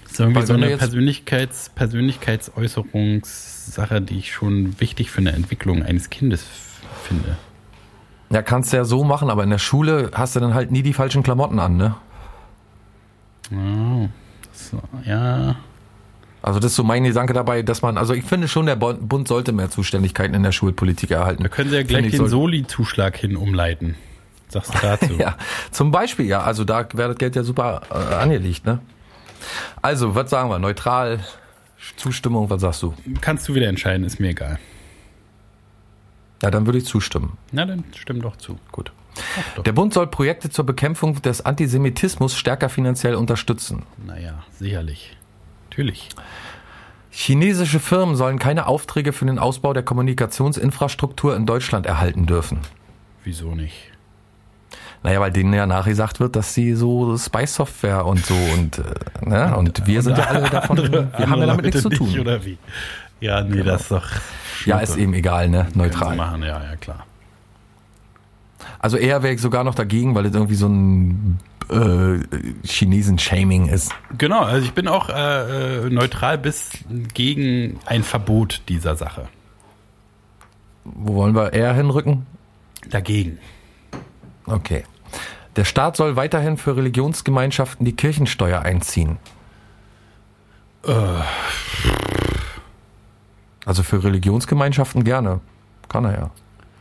ist 0.10 0.18
irgendwie 0.20 0.40
Weil 0.40 0.48
so 0.48 0.54
eine 0.54 0.78
Persönlichkeits, 0.78 1.70
Persönlichkeitsäußerungssache, 1.70 4.02
die 4.02 4.20
ich 4.20 4.32
schon 4.32 4.80
wichtig 4.80 5.12
für 5.12 5.20
eine 5.20 5.34
Entwicklung 5.34 5.84
eines 5.84 6.10
Kindes 6.10 6.46
finde. 7.04 7.36
Ja, 8.30 8.42
kannst 8.42 8.72
du 8.72 8.78
ja 8.78 8.86
so 8.86 9.04
machen, 9.04 9.30
aber 9.30 9.44
in 9.44 9.50
der 9.50 9.58
Schule 9.58 10.12
hast 10.14 10.36
du 10.36 10.40
dann 10.40 10.54
halt 10.54 10.72
nie 10.72 10.84
die 10.84 10.94
falschen 10.94 11.24
Klamotten 11.24 11.60
an, 11.60 11.78
ne? 11.78 11.96
Oh, 13.52 14.08
so, 14.54 14.80
ja. 15.04 15.56
Also 16.42 16.60
das 16.60 16.72
ist 16.72 16.76
so 16.76 16.84
mein 16.84 17.04
Gedanke 17.04 17.34
dabei, 17.34 17.64
dass 17.64 17.82
man, 17.82 17.98
also 17.98 18.14
ich 18.14 18.24
finde 18.24 18.48
schon, 18.48 18.66
der 18.66 18.76
Bund 18.76 19.28
sollte 19.28 19.52
mehr 19.52 19.70
Zuständigkeiten 19.70 20.36
in 20.36 20.44
der 20.44 20.52
Schulpolitik 20.52 21.12
erhalten. 21.12 21.44
Da 21.44 21.50
können 21.50 21.70
Sie 21.70 21.76
ja 21.76 21.84
gleich 21.84 22.12
den 22.12 22.28
Soli-Zuschlag 22.28 23.18
hin 23.18 23.36
umleiten. 23.36 23.96
Sagst 24.48 24.74
du 24.74 24.78
dazu? 24.82 25.14
Ja, 25.20 25.36
zum 25.72 25.92
Beispiel, 25.92 26.26
ja. 26.28 26.42
Also 26.42 26.64
da 26.64 26.88
wäre 26.94 27.10
das 27.10 27.18
Geld 27.18 27.36
ja 27.36 27.44
super 27.44 27.82
äh, 27.92 28.16
angelegt, 28.16 28.66
ne? 28.66 28.80
Also, 29.82 30.16
was 30.16 30.30
sagen 30.30 30.50
wir? 30.50 30.60
Neutral, 30.60 31.20
Zustimmung, 31.96 32.50
was 32.50 32.62
sagst 32.62 32.84
du? 32.84 32.94
Kannst 33.22 33.48
du 33.48 33.56
wieder 33.56 33.68
entscheiden, 33.68 34.06
ist 34.06 34.20
mir 34.20 34.30
egal. 34.30 34.60
Ja, 36.42 36.52
dann 36.52 36.66
würde 36.66 36.78
ich 36.78 36.86
zustimmen. 36.86 37.38
Na, 37.52 37.66
dann 37.66 37.84
stimm 37.96 38.22
doch 38.22 38.38
zu. 38.38 38.58
Gut. 38.72 38.92
Doch. 39.56 39.64
Der 39.64 39.74
Bund 39.74 39.94
soll 39.94 40.08
Projekte 40.08 40.50
zur 40.50 40.66
Bekämpfung 40.66 41.22
des 41.22 41.46
Antisemitismus 41.46 42.36
stärker 42.38 42.70
finanziell 42.70 43.16
unterstützen. 43.16 43.84
Naja, 44.06 44.44
sicherlich. 44.58 45.18
Natürlich. 45.70 46.10
Chinesische 47.12 47.80
Firmen 47.80 48.16
sollen 48.16 48.40
keine 48.40 48.68
Aufträge 48.68 49.14
für 49.14 49.26
den 49.26 49.40
Ausbau 49.40 49.74
der 49.74 49.84
Kommunikationsinfrastruktur 49.84 51.36
in 51.36 51.46
Deutschland 51.46 51.86
erhalten 51.86 52.28
dürfen. 52.28 52.60
Wieso 53.24 53.56
nicht? 53.56 53.92
Naja, 55.02 55.20
weil 55.20 55.32
denen 55.32 55.54
ja 55.54 55.66
nachgesagt 55.66 56.20
wird, 56.20 56.36
dass 56.36 56.54
sie 56.54 56.76
so 56.76 57.18
Spy-Software 57.18 58.06
und 58.06 58.26
so 58.26 58.36
und, 58.54 58.80
äh, 58.80 58.84
ne? 59.26 59.56
und 59.58 59.88
wir 59.88 60.02
sind 60.02 60.18
ja 60.18 60.26
alle 60.26 60.50
davon, 60.50 60.78
wir 60.92 61.30
haben 61.30 61.40
ja 61.40 61.46
damit 61.46 61.66
nichts 61.66 61.82
zu 61.82 61.90
tun. 61.90 62.08
nicht, 62.08 62.20
oder 62.20 62.44
wie? 62.46 62.58
Ja, 63.22 63.42
nee, 63.42 63.64
das 63.64 63.84
ist 63.84 63.92
doch. 63.92 64.06
Ja, 64.66 64.80
ist 64.80 64.98
eben 64.98 65.14
egal, 65.14 65.50
ne? 65.50 65.68
Neutral. 65.74 66.16
machen, 66.16 66.42
ja, 66.42 66.64
ja, 66.64 66.76
klar. 66.76 67.06
Also 68.80 68.98
eher 68.98 69.24
wäre 69.24 69.34
ich 69.34 69.42
sogar 69.42 69.64
noch 69.64 69.76
dagegen, 69.76 70.16
weil 70.16 70.26
es 70.26 70.34
irgendwie 70.34 70.56
so 70.56 70.68
ein 70.68 71.40
äh, 71.70 72.20
Chinesen-Shaming 72.66 73.68
ist. 73.68 73.92
Genau, 74.18 74.42
also 74.42 74.66
ich 74.66 74.74
bin 74.74 74.88
auch 74.88 75.10
äh, 75.10 75.86
äh, 75.86 75.90
neutral 75.90 76.38
bis 76.38 76.72
gegen 77.14 77.80
ein 77.86 78.04
Verbot 78.04 78.62
dieser 78.70 78.96
Sache. 78.96 79.28
Wo 80.84 81.16
wollen 81.16 81.36
wir 81.36 81.54
eher 81.54 81.74
hinrücken? 81.74 82.26
Dagegen. 82.90 83.38
Okay. 84.46 84.84
Der 85.56 85.66
Staat 85.66 85.98
soll 85.98 86.16
weiterhin 86.16 86.58
für 86.58 86.78
Religionsgemeinschaften 86.78 87.86
die 87.86 87.96
Kirchensteuer 87.96 88.62
einziehen. 88.62 89.18
Also 93.70 93.84
für 93.84 94.04
Religionsgemeinschaften 94.04 95.04
gerne. 95.04 95.42
Kann 95.90 96.04
er 96.04 96.14
ja. 96.14 96.30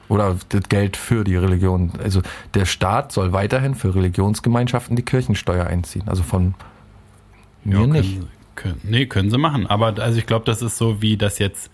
Oder 0.08 0.36
das 0.48 0.62
Geld 0.70 0.96
für 0.96 1.22
die 1.22 1.36
Religion. 1.36 1.92
Also 2.02 2.22
der 2.54 2.64
Staat 2.64 3.12
soll 3.12 3.34
weiterhin 3.34 3.74
für 3.74 3.94
Religionsgemeinschaften 3.94 4.96
die 4.96 5.02
Kirchensteuer 5.02 5.66
einziehen. 5.66 6.04
Also 6.08 6.22
von 6.22 6.54
mir 7.62 7.80
Ja, 7.80 7.86
nicht. 7.86 8.14
Können, 8.14 8.28
können, 8.54 8.80
nee, 8.84 9.04
können 9.04 9.30
sie 9.30 9.36
machen. 9.36 9.66
Aber 9.66 9.98
also 9.98 10.18
ich 10.18 10.24
glaube, 10.24 10.46
das 10.46 10.62
ist 10.62 10.78
so 10.78 11.02
wie 11.02 11.18
das 11.18 11.38
jetzt 11.38 11.70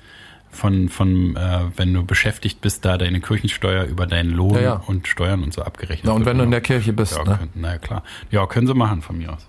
von, 0.50 0.88
von 0.88 1.36
äh, 1.36 1.60
wenn 1.76 1.94
du 1.94 2.04
beschäftigt 2.04 2.60
bist, 2.60 2.84
da 2.84 2.98
deine 2.98 3.20
Kirchensteuer 3.20 3.84
über 3.84 4.06
deinen 4.08 4.30
Lohn 4.30 4.56
Ja, 4.56 4.60
ja. 4.60 4.82
und 4.88 5.06
Steuern 5.06 5.44
und 5.44 5.54
so 5.54 5.62
abgerechnet 5.62 6.06
Na, 6.06 6.12
und 6.12 6.20
wird. 6.22 6.30
wenn 6.30 6.38
du 6.38 6.44
in 6.44 6.50
der 6.50 6.60
Kirche 6.60 6.92
bist, 6.92 7.16
ja, 7.16 7.22
ne? 7.22 7.36
können, 7.38 7.50
na 7.54 7.68
ja, 7.74 7.78
klar. 7.78 8.02
Ja, 8.32 8.46
können 8.48 8.66
sie 8.66 8.74
machen 8.74 9.00
von 9.00 9.16
mir 9.18 9.32
aus. 9.32 9.46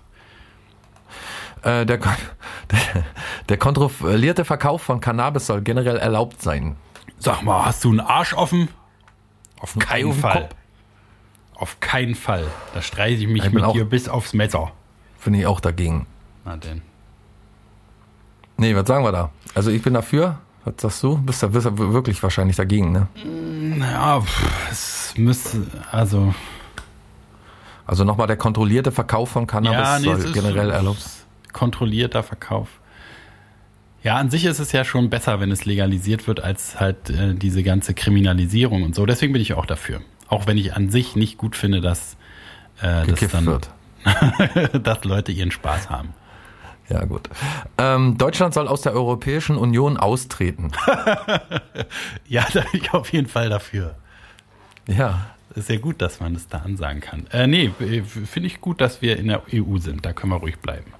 Äh, 1.66 1.84
der, 1.86 1.98
der, 3.48 3.56
kontrollierte 3.56 4.44
Verkauf 4.44 4.82
von 4.82 5.00
Cannabis 5.00 5.46
soll 5.46 5.62
generell 5.62 5.96
erlaubt 5.96 6.40
sein. 6.40 6.76
Sag 7.18 7.42
mal, 7.42 7.64
hast 7.64 7.82
du 7.82 7.90
einen 7.90 8.00
Arsch 8.00 8.34
offen? 8.34 8.68
Auf 9.58 9.76
keinen 9.76 10.12
Fall. 10.12 10.48
Auf 11.56 11.80
keinen 11.80 12.14
Fall. 12.14 12.46
Da 12.72 12.82
streite 12.82 13.20
ich 13.20 13.26
mich 13.26 13.44
Ich 13.44 13.52
mit 13.52 13.64
auch- 13.64 13.72
dir 13.72 13.84
bis 13.84 14.08
aufs 14.08 14.32
Messer. 14.32 14.70
Finde 15.18 15.40
ich 15.40 15.46
auch 15.46 15.58
dagegen. 15.58 16.06
Na 16.44 16.56
denn. 16.56 16.82
Nee, 18.58 18.76
was 18.76 18.86
sagen 18.86 19.04
wir 19.04 19.10
da? 19.10 19.30
Also 19.54 19.70
ich 19.72 19.82
bin 19.82 19.94
dafür. 19.94 20.38
Was 20.64 20.74
sagst 20.78 21.02
du? 21.02 21.18
Bist 21.18 21.42
du, 21.42 21.48
bist 21.48 21.66
du 21.66 21.92
wirklich 21.92 22.22
wahrscheinlich 22.22 22.56
dagegen, 22.56 22.92
ne? 22.92 23.08
Naja, 23.24 24.20
pff, 24.20 24.70
es 24.70 25.14
müsste, 25.16 25.66
also. 25.90 26.32
Also 27.86 28.04
nochmal 28.04 28.28
der 28.28 28.36
kontrollierte 28.36 28.92
Verkauf 28.92 29.30
von 29.30 29.46
Cannabis 29.48 30.06
es 30.06 30.22
soll 30.22 30.32
generell 30.32 30.70
erlaubt 30.70 31.00
sein. 31.00 31.25
Kontrollierter 31.56 32.22
Verkauf. 32.22 32.68
Ja, 34.02 34.16
an 34.16 34.28
sich 34.28 34.44
ist 34.44 34.58
es 34.58 34.72
ja 34.72 34.84
schon 34.84 35.08
besser, 35.08 35.40
wenn 35.40 35.50
es 35.50 35.64
legalisiert 35.64 36.28
wird, 36.28 36.40
als 36.40 36.78
halt 36.78 37.08
äh, 37.08 37.34
diese 37.34 37.62
ganze 37.62 37.94
Kriminalisierung 37.94 38.82
und 38.82 38.94
so. 38.94 39.06
Deswegen 39.06 39.32
bin 39.32 39.40
ich 39.40 39.54
auch 39.54 39.64
dafür. 39.64 40.02
Auch 40.28 40.46
wenn 40.46 40.58
ich 40.58 40.74
an 40.74 40.90
sich 40.90 41.16
nicht 41.16 41.38
gut 41.38 41.56
finde, 41.56 41.80
dass, 41.80 42.18
äh, 42.82 43.06
dass, 43.06 43.20
dann, 43.30 43.46
wird. 43.46 43.70
dass 44.82 45.04
Leute 45.04 45.32
ihren 45.32 45.50
Spaß 45.50 45.88
haben. 45.88 46.10
Ja, 46.90 47.04
gut. 47.06 47.30
Ähm, 47.78 48.18
Deutschland 48.18 48.52
soll 48.52 48.68
aus 48.68 48.82
der 48.82 48.92
Europäischen 48.92 49.56
Union 49.56 49.96
austreten. 49.96 50.72
Ja, 52.28 52.44
da 52.52 52.60
bin 52.60 52.80
ich 52.82 52.92
auf 52.92 53.12
jeden 53.12 53.28
Fall 53.28 53.48
dafür. 53.48 53.94
Ja. 54.88 55.26
Ist 55.54 55.70
ja 55.70 55.78
gut, 55.78 56.02
dass 56.02 56.20
man 56.20 56.34
das 56.34 56.48
da 56.48 56.58
ansagen 56.58 57.00
kann. 57.00 57.26
Äh, 57.32 57.46
nee, 57.46 57.70
finde 57.70 58.46
ich 58.46 58.60
gut, 58.60 58.80
dass 58.80 59.00
wir 59.00 59.16
in 59.16 59.28
der 59.28 59.42
EU 59.54 59.78
sind. 59.78 60.04
Da 60.04 60.12
können 60.12 60.32
wir 60.32 60.38
ruhig 60.38 60.58
bleiben. 60.58 60.92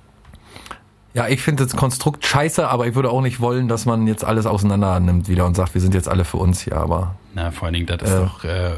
Ja, 1.16 1.29
ich 1.29 1.40
finde 1.40 1.64
das 1.64 1.74
Konstrukt 1.74 2.26
scheiße, 2.26 2.68
aber 2.68 2.87
ich 2.87 2.94
würde 2.94 3.11
auch 3.11 3.22
nicht 3.22 3.40
wollen, 3.40 3.68
dass 3.68 3.87
man 3.87 4.07
jetzt 4.07 4.22
alles 4.22 4.44
auseinander 4.44 5.00
nimmt 5.00 5.29
wieder 5.29 5.46
und 5.46 5.57
sagt, 5.57 5.72
wir 5.72 5.81
sind 5.81 5.94
jetzt 5.94 6.09
alle 6.09 6.26
für 6.26 6.37
uns 6.37 6.61
hier, 6.61 6.76
aber 6.76 7.14
Na, 7.35 7.50
vor 7.50 7.64
allen 7.66 7.72
Dingen, 7.74 7.87
das 7.87 8.02
ist 8.02 8.11
Äh. 8.14 8.20
doch 8.20 8.44
äh, 8.44 8.48
äh, 8.66 8.72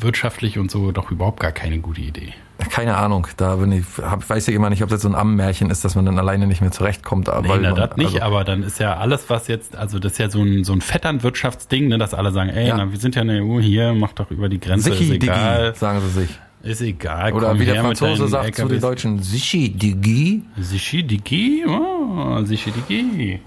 wirtschaftlich 0.00 0.58
und 0.58 0.72
so 0.72 0.90
doch 0.90 1.12
überhaupt 1.12 1.38
gar 1.38 1.52
keine 1.52 1.78
gute 1.78 2.00
Idee. 2.00 2.32
keine 2.70 2.96
Ahnung, 2.96 3.28
da 3.36 3.54
bin 3.56 3.70
ich, 3.70 3.84
hab, 4.02 4.28
weiß 4.28 4.48
ich 4.48 4.54
immer 4.56 4.70
nicht, 4.70 4.82
ob 4.82 4.88
das 4.88 5.02
so 5.02 5.08
ein 5.08 5.14
Ammenmärchen 5.14 5.70
ist, 5.70 5.84
dass 5.84 5.94
man 5.94 6.04
dann 6.06 6.18
alleine 6.18 6.46
nicht 6.48 6.60
mehr 6.60 6.72
zurechtkommt. 6.72 7.28
Nee, 7.28 7.48
weil 7.48 7.60
na, 7.60 7.70
man, 7.70 7.76
das 7.88 7.96
nicht, 7.96 8.14
also, 8.14 8.22
aber 8.22 8.42
dann 8.44 8.64
ist 8.64 8.80
ja 8.80 8.96
alles, 8.96 9.30
was 9.30 9.46
jetzt, 9.46 9.76
also 9.76 10.00
das 10.00 10.12
ist 10.12 10.18
ja 10.18 10.30
so 10.30 10.42
ein, 10.42 10.64
so 10.64 10.72
ein 10.72 10.80
Vetternwirtschaftsding, 10.80 11.88
ne, 11.88 11.98
dass 11.98 12.12
alle 12.12 12.32
sagen, 12.32 12.50
ey, 12.50 12.68
Ja. 12.68 12.76
na, 12.76 12.90
wir 12.90 12.98
sind 12.98 13.14
ja 13.14 13.22
in 13.22 13.28
der 13.28 13.44
EU 13.44 13.60
hier, 13.60 13.92
mach 13.94 14.12
doch 14.14 14.30
über 14.32 14.48
die 14.48 14.58
Grenze, 14.60 14.90
ist 14.90 14.98
Sichi 14.98 15.14
egal, 15.14 15.66
Digi, 15.68 15.78
sagen 15.78 16.00
sie 16.00 16.20
sich. 16.22 16.30
Ist 16.64 16.80
egal. 16.80 17.32
Oder 17.32 17.48
komm 17.48 17.60
wie 17.60 17.64
der 17.66 17.82
Franzose 17.82 18.28
sagt 18.28 18.56
zu 18.56 18.62
den 18.62 18.70
LKWs. 18.70 18.80
Deutschen, 18.82 19.22
Sichi 19.22 19.70
Digi, 19.70 20.42
Sichi 20.58 21.02
Digi, 21.02 21.64
oh, 21.66 22.42
Sichi 22.44 22.70
Digi. 22.70 23.40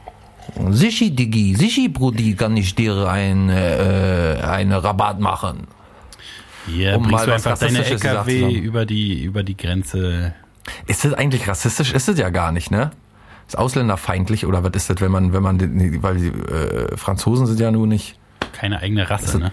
Sichi 0.69 1.11
Digi, 1.11 1.55
Sichi 1.55 1.89
Brudi, 1.89 2.35
kann 2.35 2.55
ich 2.55 2.73
dir 2.75 3.07
ein, 3.07 3.49
äh, 3.49 4.37
eine 4.43 4.83
Rabatt 4.83 5.19
machen. 5.19 5.67
Hier 6.67 6.95
Um 6.95 7.03
bringst 7.03 7.11
mal 7.11 7.25
du 7.25 7.31
was 7.33 7.47
einfach 7.47 7.59
deine 7.59 7.79
Rassistisches 7.79 8.01
gesagt 8.01 8.29
zu 8.29 8.35
LKW 8.35 8.57
über 8.59 8.85
die, 8.85 9.23
über 9.23 9.43
die 9.43 9.57
Grenze. 9.57 10.33
Ist 10.85 11.05
das 11.05 11.13
eigentlich 11.13 11.47
rassistisch? 11.47 11.93
Ist 11.93 12.09
es 12.09 12.17
ja 12.19 12.29
gar 12.29 12.51
nicht, 12.51 12.71
ne? 12.71 12.91
Ist 13.47 13.57
ausländerfeindlich 13.57 14.45
oder 14.45 14.63
was 14.63 14.73
ist 14.73 14.89
das, 14.89 14.99
wenn 14.99 15.11
man, 15.11 15.31
wenn 15.31 15.43
man, 15.43 15.59
weil 16.03 16.17
die 16.17 16.27
äh, 16.27 16.97
Franzosen 16.97 17.45
sind 17.45 17.59
ja 17.59 17.71
nun 17.71 17.89
nicht, 17.89 18.19
Keine 18.51 18.79
eigene 18.79 19.09
Rasse, 19.09 19.39
ne? 19.39 19.51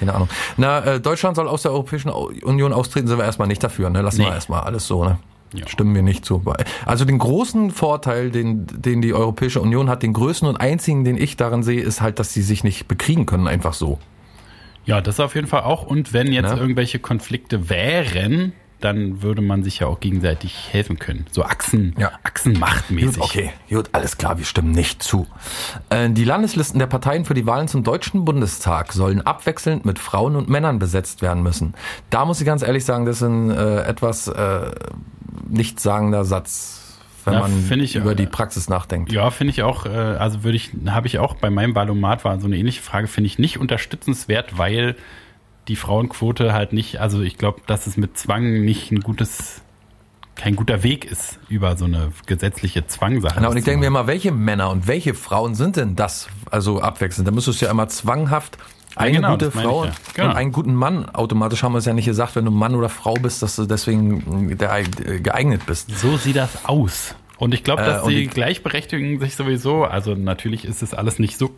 Keine 0.00 0.14
Ahnung. 0.14 0.28
Na, 0.56 0.84
äh, 0.84 1.00
Deutschland 1.00 1.36
soll 1.36 1.46
aus 1.46 1.62
der 1.62 1.70
Europäischen 1.70 2.08
Union 2.10 2.72
austreten, 2.72 3.06
sind 3.06 3.18
wir 3.18 3.24
erstmal 3.24 3.46
nicht 3.46 3.62
dafür, 3.62 3.88
ne? 3.90 4.02
Lassen 4.02 4.18
Nee. 4.22 4.26
wir 4.26 4.34
erstmal 4.34 4.62
alles 4.62 4.86
so, 4.88 5.04
ne? 5.04 5.18
Ja. 5.52 5.66
Stimmen 5.68 5.94
wir 5.96 6.02
nicht 6.02 6.24
zu. 6.24 6.42
Also 6.86 7.04
den 7.04 7.18
großen 7.18 7.70
Vorteil, 7.72 8.30
den, 8.30 8.66
den 8.68 9.02
die 9.02 9.12
Europäische 9.14 9.60
Union 9.60 9.88
hat, 9.88 10.02
den 10.02 10.12
größten 10.12 10.48
und 10.48 10.56
einzigen, 10.56 11.04
den 11.04 11.16
ich 11.16 11.36
darin 11.36 11.62
sehe, 11.62 11.80
ist 11.82 12.00
halt, 12.00 12.18
dass 12.20 12.32
sie 12.32 12.42
sich 12.42 12.62
nicht 12.64 12.86
bekriegen 12.88 13.26
können, 13.26 13.48
einfach 13.48 13.74
so. 13.74 13.98
Ja, 14.86 15.00
das 15.00 15.20
auf 15.20 15.34
jeden 15.34 15.46
Fall 15.48 15.62
auch. 15.62 15.82
Und 15.84 16.12
wenn 16.12 16.32
jetzt 16.32 16.54
Ne? 16.54 16.60
irgendwelche 16.60 16.98
Konflikte 17.00 17.68
wären, 17.68 18.52
dann 18.80 19.22
würde 19.22 19.42
man 19.42 19.62
sich 19.62 19.80
ja 19.80 19.86
auch 19.86 20.00
gegenseitig 20.00 20.68
helfen 20.72 20.98
können. 20.98 21.26
So 21.30 21.42
Achsen, 21.44 21.94
Ja. 21.98 22.12
Achsenmachtmäßig. 22.22 23.16
Gut, 23.16 23.24
okay, 23.24 23.50
gut, 23.68 23.90
alles 23.92 24.18
klar, 24.18 24.38
wir 24.38 24.44
stimmen 24.44 24.72
nicht 24.72 25.02
zu. 25.02 25.26
Äh, 25.90 26.10
die 26.10 26.24
Landeslisten 26.24 26.78
der 26.78 26.86
Parteien 26.86 27.24
für 27.24 27.34
die 27.34 27.46
Wahlen 27.46 27.68
zum 27.68 27.84
Deutschen 27.84 28.24
Bundestag 28.24 28.92
sollen 28.92 29.20
abwechselnd 29.20 29.84
mit 29.84 29.98
Frauen 29.98 30.36
und 30.36 30.48
Männern 30.48 30.78
besetzt 30.78 31.22
werden 31.22 31.42
müssen. 31.42 31.74
Da 32.10 32.24
muss 32.24 32.40
ich 32.40 32.46
ganz 32.46 32.62
ehrlich 32.62 32.84
sagen, 32.84 33.04
das 33.06 33.16
ist 33.16 33.22
ein 33.28 33.50
äh, 33.50 33.82
etwas 33.82 34.28
äh, 34.28 34.70
nichtssagender 35.48 36.24
Satz, 36.24 36.98
wenn 37.24 37.34
Ja, 37.34 37.40
man 37.40 37.80
ich, 37.80 37.96
über 37.96 38.12
äh, 38.12 38.16
die 38.16 38.26
Praxis 38.26 38.68
nachdenkt. 38.68 39.12
Ja, 39.12 39.30
finde 39.30 39.52
ich 39.52 39.62
auch, 39.62 39.86
äh, 39.86 39.88
also 39.90 40.42
würde 40.44 40.56
ich, 40.56 40.70
habe 40.88 41.06
ich 41.06 41.18
auch 41.18 41.34
bei 41.34 41.50
meinem 41.50 41.74
Valomat 41.74 42.24
war 42.24 42.40
so 42.40 42.46
eine 42.46 42.56
ähnliche 42.56 42.82
Frage, 42.82 43.06
finde 43.08 43.26
ich 43.26 43.38
nicht 43.38 43.58
unterstützenswert, 43.58 44.58
weil 44.58 44.96
die 45.70 45.76
Frauenquote 45.76 46.52
halt 46.52 46.72
nicht, 46.72 47.00
also 47.00 47.22
ich 47.22 47.38
glaube, 47.38 47.60
dass 47.68 47.86
es 47.86 47.96
mit 47.96 48.18
Zwang 48.18 48.64
nicht 48.64 48.90
ein 48.90 49.00
gutes, 49.02 49.62
kein 50.34 50.56
guter 50.56 50.82
Weg 50.82 51.04
ist, 51.04 51.38
über 51.48 51.76
so 51.76 51.84
eine 51.84 52.10
gesetzliche 52.26 52.88
Zwangsache. 52.88 53.36
Genau, 53.36 53.50
und 53.50 53.56
ich 53.56 53.62
denke 53.64 53.78
mir 53.80 53.86
immer, 53.86 54.08
welche 54.08 54.32
Männer 54.32 54.70
und 54.70 54.88
welche 54.88 55.14
Frauen 55.14 55.54
sind 55.54 55.76
denn 55.76 55.94
das, 55.94 56.28
also 56.50 56.80
abwechselnd? 56.80 57.28
Da 57.28 57.30
müsstest 57.32 57.60
du 57.62 57.66
ja 57.66 57.70
immer 57.70 57.86
zwanghaft 57.86 58.58
eine 58.96 59.12
genau, 59.12 59.30
gute 59.30 59.52
Frau 59.52 59.84
ja. 59.84 59.92
Genau. 60.14 60.30
und 60.30 60.36
einen 60.36 60.50
guten 60.50 60.74
Mann. 60.74 61.08
Automatisch 61.08 61.62
haben 61.62 61.72
wir 61.72 61.78
es 61.78 61.84
ja 61.84 61.92
nicht 61.92 62.06
gesagt, 62.06 62.34
wenn 62.34 62.44
du 62.46 62.50
Mann 62.50 62.74
oder 62.74 62.88
Frau 62.88 63.14
bist, 63.14 63.40
dass 63.40 63.54
du 63.54 63.64
deswegen 63.64 64.58
der, 64.58 64.76
äh, 64.78 65.20
geeignet 65.20 65.66
bist. 65.66 65.96
So 65.96 66.16
sieht 66.16 66.34
das 66.34 66.64
aus. 66.64 67.14
Und 67.38 67.54
ich 67.54 67.62
glaube, 67.62 67.82
Äh, 67.82 67.86
dass 67.86 68.02
und 68.02 68.10
die 68.10 68.24
ich- 68.24 68.30
Gleichberechtigung 68.30 69.20
sich 69.20 69.36
sowieso, 69.36 69.84
also 69.84 70.16
natürlich 70.16 70.64
ist 70.64 70.82
es 70.82 70.94
alles 70.94 71.20
nicht 71.20 71.38
so, 71.38 71.52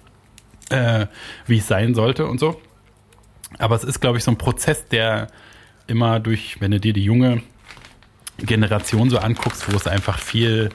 äh, 0.68 1.06
wie 1.46 1.56
es 1.56 1.66
sein 1.66 1.94
sollte 1.94 2.26
und 2.26 2.38
so. 2.38 2.60
Aber 3.58 3.76
es 3.76 3.84
ist, 3.84 4.00
glaube 4.00 4.18
ich, 4.18 4.24
so 4.24 4.30
ein 4.30 4.38
Prozess, 4.38 4.88
der 4.88 5.28
immer 5.86 6.20
durch, 6.20 6.60
wenn 6.60 6.70
du 6.70 6.80
dir 6.80 6.92
die 6.92 7.04
junge 7.04 7.42
Generation 8.38 9.10
so 9.10 9.18
anguckst, 9.18 9.70
wo 9.72 9.76
es 9.76 9.86
einfach 9.86 10.18
viel 10.18 10.70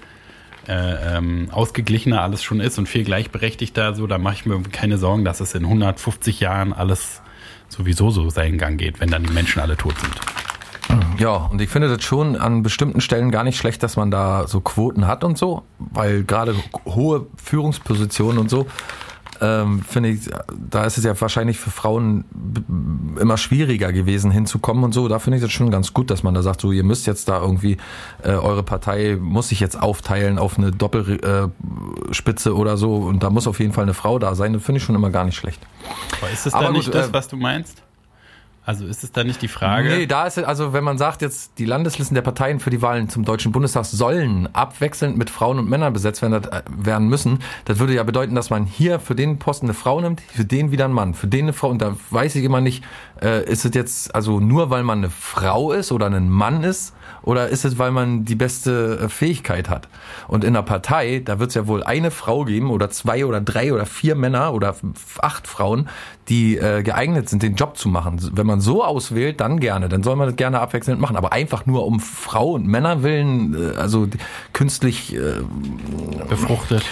äh, 0.67 1.17
ähm, 1.17 1.49
ausgeglichener 1.51 2.21
alles 2.21 2.43
schon 2.43 2.59
ist 2.59 2.77
und 2.77 2.87
viel 2.87 3.03
gleichberechtigter, 3.03 3.95
so, 3.95 4.07
da 4.07 4.17
mache 4.17 4.35
ich 4.35 4.45
mir 4.45 4.61
keine 4.63 4.97
Sorgen, 4.97 5.25
dass 5.25 5.39
es 5.39 5.55
in 5.55 5.63
150 5.63 6.39
Jahren 6.39 6.73
alles 6.73 7.21
sowieso 7.69 8.11
so 8.11 8.29
seinen 8.29 8.57
Gang 8.57 8.79
geht, 8.79 8.99
wenn 8.99 9.09
dann 9.09 9.23
die 9.23 9.33
Menschen 9.33 9.61
alle 9.61 9.77
tot 9.77 9.95
sind. 9.99 10.19
Ja, 11.19 11.35
und 11.35 11.59
ich 11.61 11.69
finde 11.69 11.89
das 11.89 12.03
schon 12.03 12.35
an 12.35 12.63
bestimmten 12.63 13.01
Stellen 13.01 13.31
gar 13.31 13.43
nicht 13.43 13.57
schlecht, 13.57 13.83
dass 13.83 13.97
man 13.97 14.11
da 14.11 14.47
so 14.47 14.61
Quoten 14.61 15.07
hat 15.07 15.23
und 15.23 15.37
so, 15.37 15.63
weil 15.79 16.23
gerade 16.23 16.55
hohe 16.85 17.25
Führungspositionen 17.43 18.37
und 18.37 18.49
so, 18.49 18.67
ähm, 19.41 19.81
finde 19.81 20.09
ich, 20.09 20.29
da 20.69 20.85
ist 20.85 20.97
es 20.97 21.03
ja 21.03 21.19
wahrscheinlich 21.19 21.59
für 21.59 21.71
Frauen 21.71 22.25
immer 23.19 23.37
schwieriger 23.37 23.91
gewesen 23.93 24.31
hinzukommen 24.31 24.83
und 24.83 24.93
so. 24.93 25.07
Da 25.07 25.19
finde 25.19 25.37
ich 25.37 25.43
das 25.43 25.51
schon 25.51 25.71
ganz 25.71 25.93
gut, 25.93 26.09
dass 26.09 26.23
man 26.23 26.33
da 26.33 26.41
sagt, 26.41 26.61
so 26.61 26.71
ihr 26.71 26.83
müsst 26.83 27.07
jetzt 27.07 27.29
da 27.29 27.41
irgendwie, 27.41 27.77
äh, 28.23 28.31
eure 28.31 28.63
Partei 28.63 29.17
muss 29.19 29.49
sich 29.49 29.59
jetzt 29.59 29.79
aufteilen 29.79 30.39
auf 30.39 30.57
eine 30.57 30.71
Doppelspitze 30.71 32.49
äh, 32.49 32.53
oder 32.53 32.77
so 32.77 32.95
und 32.95 33.23
da 33.23 33.29
muss 33.29 33.47
auf 33.47 33.59
jeden 33.59 33.73
Fall 33.73 33.83
eine 33.83 33.93
Frau 33.93 34.19
da 34.19 34.35
sein. 34.35 34.53
Das 34.53 34.63
finde 34.63 34.77
ich 34.77 34.83
schon 34.83 34.95
immer 34.95 35.09
gar 35.09 35.25
nicht 35.25 35.35
schlecht. 35.35 35.61
Aber 36.21 36.31
ist 36.31 36.45
es 36.47 36.53
Aber 36.53 36.65
dann 36.65 36.73
gut, 36.73 36.83
nicht 36.83 36.95
das, 36.95 37.09
äh, 37.09 37.13
was 37.13 37.27
du 37.27 37.37
meinst? 37.37 37.83
Also 38.67 38.85
ist 38.85 39.01
es 39.01 39.13
dann 39.13 39.27
nicht 39.27 39.41
die 39.41 39.47
Frage? 39.47 39.87
Nee, 39.87 40.07
da 40.07 40.27
ist 40.27 40.37
also 40.39 40.73
wenn 40.73 40.83
man 40.83 40.97
sagt 40.97 41.21
jetzt, 41.21 41.57
die 41.57 41.63
Landeslisten 41.63 42.15
der 42.15 42.21
Parteien 42.21 42.59
für 42.59 42.69
die 42.69 42.81
Wahlen 42.81 43.07
zum 43.07 43.23
Deutschen 43.23 43.53
Bundestag 43.53 43.85
sollen 43.85 44.53
abwechselnd 44.53 45.17
mit 45.17 45.29
Frauen 45.29 45.57
und 45.57 45.69
Männern 45.69 45.93
besetzt 45.93 46.21
werden, 46.21 46.43
äh, 46.43 46.63
werden 46.67 47.07
müssen, 47.07 47.39
das 47.63 47.79
würde 47.79 47.93
ja 47.93 48.03
bedeuten, 48.03 48.35
dass 48.35 48.49
man 48.49 48.65
hier 48.65 48.99
für 48.99 49.15
den 49.15 49.39
Posten 49.39 49.67
eine 49.67 49.73
Frau 49.73 50.01
nimmt, 50.01 50.19
für 50.19 50.43
den 50.43 50.69
wieder 50.69 50.83
einen 50.83 50.93
Mann, 50.93 51.13
für 51.13 51.27
den 51.27 51.45
eine 51.45 51.53
Frau, 51.53 51.69
und 51.69 51.81
da 51.81 51.95
weiß 52.09 52.35
ich 52.35 52.43
immer 52.43 52.59
nicht, 52.59 52.83
äh, 53.21 53.43
ist 53.49 53.65
es 53.65 53.73
jetzt, 53.73 54.13
also 54.15 54.39
nur 54.39 54.69
weil 54.69 54.83
man 54.83 54.99
eine 54.99 55.09
Frau 55.09 55.71
ist 55.71 55.91
oder 55.91 56.07
ein 56.07 56.29
Mann 56.29 56.63
ist, 56.63 56.93
oder 57.23 57.49
ist 57.49 57.65
es, 57.65 57.77
weil 57.77 57.91
man 57.91 58.23
die 58.23 58.35
beste 58.35 58.99
äh, 59.03 59.09
Fähigkeit 59.09 59.69
hat? 59.69 59.89
Und 60.29 60.45
in 60.45 60.55
einer 60.55 60.63
Partei, 60.63 61.21
da 61.23 61.39
wird 61.39 61.49
es 61.49 61.55
ja 61.55 61.67
wohl 61.67 61.83
eine 61.83 62.09
Frau 62.09 62.45
geben 62.45 62.71
oder 62.71 62.89
zwei 62.89 63.25
oder 63.25 63.41
drei 63.41 63.73
oder 63.73 63.85
vier 63.85 64.15
Männer 64.15 64.53
oder 64.53 64.75
acht 65.21 65.45
Frauen, 65.45 65.89
die 66.29 66.57
äh, 66.57 66.83
geeignet 66.83 67.27
sind, 67.27 67.43
den 67.43 67.55
Job 67.55 67.77
zu 67.77 67.89
machen. 67.89 68.19
Wenn 68.33 68.47
man 68.47 68.61
so 68.61 68.83
auswählt, 68.83 69.41
dann 69.41 69.59
gerne. 69.59 69.89
Dann 69.89 70.03
soll 70.03 70.15
man 70.15 70.27
das 70.27 70.37
gerne 70.37 70.61
abwechselnd 70.61 71.01
machen. 71.01 71.17
Aber 71.17 71.33
einfach 71.33 71.65
nur 71.65 71.85
um 71.85 71.99
Frau 71.99 72.51
und 72.51 72.65
Männer 72.65 73.03
willen, 73.03 73.73
äh, 73.73 73.75
also 73.75 74.07
künstlich, 74.53 75.13
äh, 75.13 75.41
befruchtet. 76.29 76.85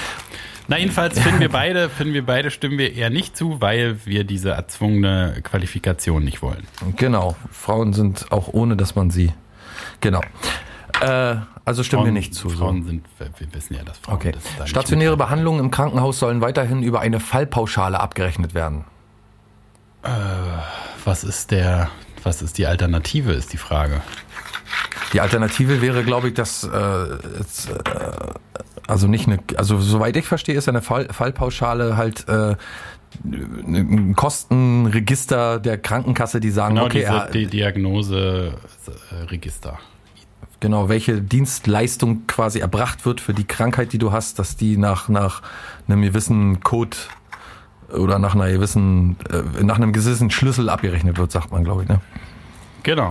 Na, 0.67 0.77
jedenfalls 0.77 1.19
finden 1.19 1.39
wir 1.39 1.49
beide, 1.49 1.89
finden 1.89 2.13
wir 2.13 2.25
beide, 2.25 2.49
stimmen 2.51 2.77
wir 2.77 2.93
eher 2.93 3.09
nicht 3.09 3.37
zu, 3.37 3.61
weil 3.61 3.99
wir 4.05 4.23
diese 4.23 4.51
erzwungene 4.51 5.41
Qualifikation 5.43 6.23
nicht 6.23 6.41
wollen. 6.41 6.65
Genau. 6.95 7.35
Frauen 7.51 7.93
sind 7.93 8.31
auch 8.31 8.47
ohne, 8.47 8.75
dass 8.75 8.95
man 8.95 9.11
sie. 9.11 9.31
Genau. 10.01 10.21
Äh, 11.01 11.35
also 11.65 11.83
stimmen 11.83 12.03
Frauen, 12.03 12.05
wir 12.05 12.11
nicht 12.13 12.33
zu. 12.33 12.49
Frauen 12.49 12.83
so. 12.83 12.89
sind, 12.89 13.05
wir 13.19 13.53
wissen 13.53 13.75
ja, 13.75 13.83
dass 13.83 13.97
Frauen 13.99 14.15
Okay. 14.15 14.33
das 14.57 14.69
Stationäre 14.69 15.17
Behandlungen 15.17 15.59
im 15.59 15.71
Krankenhaus 15.71 16.19
sollen 16.19 16.41
weiterhin 16.41 16.83
über 16.83 17.01
eine 17.01 17.19
Fallpauschale 17.19 17.99
abgerechnet 17.99 18.53
werden. 18.53 18.85
Was 21.03 21.23
ist 21.23 21.51
der, 21.51 21.89
was 22.23 22.41
ist 22.41 22.57
die 22.57 22.67
Alternative, 22.67 23.31
ist 23.31 23.53
die 23.53 23.57
Frage. 23.57 24.01
Die 25.13 25.21
Alternative 25.21 25.81
wäre, 25.81 26.03
glaube 26.03 26.29
ich, 26.29 26.33
dass 26.33 26.63
äh, 26.63 26.67
es, 26.67 27.69
äh, 27.69 27.79
also 28.87 29.07
nicht 29.07 29.27
eine, 29.27 29.39
also 29.57 29.79
soweit 29.79 30.15
ich 30.17 30.25
verstehe, 30.25 30.55
ist 30.55 30.67
eine 30.69 30.81
Fall, 30.81 31.07
Fallpauschale 31.11 31.97
halt 31.97 32.27
äh, 32.27 32.55
ein 33.23 34.15
Kostenregister 34.15 35.59
der 35.59 35.77
Krankenkasse, 35.77 36.39
die 36.39 36.49
sagen, 36.51 36.75
Genau, 36.75 36.85
okay, 36.87 36.99
diese 36.99 37.29
die 37.31 37.45
Diagnose-Register. 37.47 39.79
genau, 40.59 40.89
welche 40.89 41.21
Dienstleistung 41.21 42.27
quasi 42.27 42.59
erbracht 42.59 43.05
wird 43.05 43.21
für 43.21 43.33
die 43.33 43.45
Krankheit, 43.45 43.93
die 43.93 43.97
du 43.97 44.11
hast, 44.11 44.37
dass 44.39 44.57
die 44.57 44.77
nach 44.77 45.07
nach 45.09 45.41
einem 45.87 46.01
gewissen 46.01 46.59
Code 46.61 46.97
oder 47.93 48.19
nach 48.19 48.35
einer 48.35 48.51
gewissen 48.51 49.15
äh, 49.29 49.63
nach 49.63 49.77
einem 49.77 49.93
gewissen 49.93 50.29
Schlüssel 50.31 50.69
abgerechnet 50.69 51.17
wird, 51.17 51.31
sagt 51.31 51.51
man, 51.51 51.63
glaube 51.63 51.83
ich. 51.83 51.89
Ne? 51.89 52.01
Genau. 52.83 53.09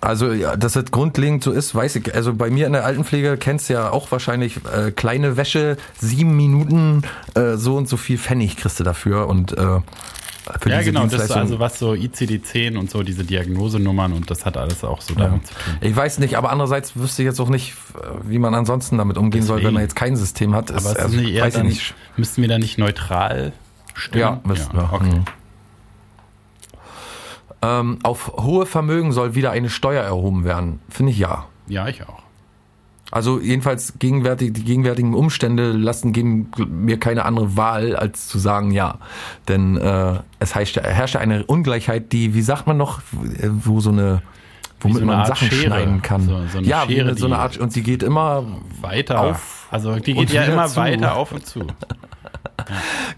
Also, 0.00 0.32
ja, 0.32 0.56
dass 0.56 0.74
das 0.74 0.90
grundlegend 0.92 1.42
so 1.42 1.50
ist, 1.50 1.74
weiß 1.74 1.96
ich. 1.96 2.14
Also 2.14 2.32
bei 2.34 2.50
mir 2.50 2.66
in 2.66 2.72
der 2.72 2.84
Altenpflege 2.84 3.36
kennst 3.36 3.68
du 3.68 3.72
ja 3.74 3.90
auch 3.90 4.10
wahrscheinlich 4.12 4.58
äh, 4.72 4.92
kleine 4.92 5.36
Wäsche, 5.36 5.76
sieben 6.00 6.36
Minuten, 6.36 7.02
äh, 7.34 7.56
so 7.56 7.76
und 7.76 7.88
so 7.88 7.96
viel 7.96 8.16
Pfennig 8.18 8.56
kriegst 8.56 8.78
du 8.78 8.84
dafür 8.84 9.26
und 9.26 9.52
äh, 9.58 9.80
für 10.60 10.70
Ja, 10.70 10.80
genau, 10.82 11.04
das 11.06 11.24
ist 11.24 11.30
also 11.32 11.58
was 11.58 11.78
so 11.78 11.92
ICD-10 11.92 12.78
und 12.78 12.90
so, 12.90 13.02
diese 13.02 13.24
Diagnosenummern 13.24 14.12
und 14.12 14.30
das 14.30 14.46
hat 14.46 14.56
alles 14.56 14.82
auch 14.84 15.00
so 15.02 15.14
ja. 15.14 15.24
damit 15.24 15.46
zu 15.48 15.52
tun. 15.54 15.74
Ich 15.80 15.94
weiß 15.94 16.20
nicht, 16.20 16.36
aber 16.38 16.50
andererseits 16.50 16.96
wüsste 16.96 17.22
ich 17.22 17.26
jetzt 17.26 17.40
auch 17.40 17.48
nicht, 17.50 17.72
äh, 17.96 18.06
wie 18.22 18.38
man 18.38 18.54
ansonsten 18.54 18.98
damit 18.98 19.18
umgehen 19.18 19.42
soll, 19.42 19.56
wenn 19.56 19.62
Deswegen. 19.62 19.74
man 19.74 19.82
jetzt 19.82 19.96
kein 19.96 20.16
System 20.16 20.54
hat. 20.54 20.70
Aber 20.70 20.78
Ist- 20.78 20.86
es 20.86 20.92
ist 20.92 20.98
also, 21.00 21.16
nicht 21.16 21.30
eher 21.34 21.42
weiß 21.42 21.54
ich 21.54 21.58
dann, 21.58 21.66
nicht. 21.66 21.94
müssten 22.16 22.40
wir 22.42 22.48
da 22.48 22.58
nicht 22.58 22.78
neutral 22.78 23.52
stimmen? 23.94 24.20
Ja, 24.20 24.40
müssten 24.44 24.76
wir. 24.76 24.90
Okay. 24.92 25.04
Mhm. 25.06 25.24
Ähm, 27.62 27.98
auf 28.02 28.32
hohe 28.36 28.66
Vermögen 28.66 29.12
soll 29.12 29.34
wieder 29.34 29.50
eine 29.50 29.68
Steuer 29.70 30.02
erhoben 30.04 30.44
werden. 30.44 30.80
Finde 30.88 31.12
ich 31.12 31.18
ja. 31.18 31.46
Ja, 31.66 31.88
ich 31.88 32.02
auch. 32.08 32.22
Also 33.10 33.40
jedenfalls 33.40 33.94
gegenwärtig, 33.98 34.52
die 34.52 34.64
gegenwärtigen 34.64 35.14
Umstände 35.14 35.72
lassen 35.72 36.12
geben 36.12 36.50
mir 36.68 37.00
keine 37.00 37.24
andere 37.24 37.56
Wahl, 37.56 37.96
als 37.96 38.28
zu 38.28 38.38
sagen 38.38 38.70
ja. 38.70 38.98
Denn 39.48 39.76
äh, 39.78 40.20
es 40.38 40.54
herrscht 40.54 40.76
ja 41.14 41.20
eine 41.20 41.44
Ungleichheit, 41.46 42.12
die, 42.12 42.34
wie 42.34 42.42
sagt 42.42 42.66
man 42.66 42.76
noch, 42.76 43.00
wo 43.10 43.80
so 43.80 43.90
eine, 43.90 44.20
womit 44.80 44.98
so 44.98 45.04
man 45.06 45.24
Sachen 45.24 45.48
Schere. 45.48 45.62
schneiden 45.68 46.02
kann. 46.02 46.26
So- 46.26 46.46
so 46.52 46.58
ja, 46.60 46.84
Schere, 46.86 47.16
so 47.16 47.26
eine 47.26 47.38
Art, 47.38 47.56
und 47.56 47.74
die 47.74 47.82
geht 47.82 48.02
immer 48.02 48.44
Weiter. 48.82 49.20
Auf 49.20 49.66
also 49.70 49.96
die 49.96 50.12
geht 50.14 50.30
ja 50.30 50.44
immer 50.44 50.66
zu. 50.66 50.76
weiter 50.76 51.16
auf 51.16 51.32
und 51.32 51.44
zu. 51.46 51.66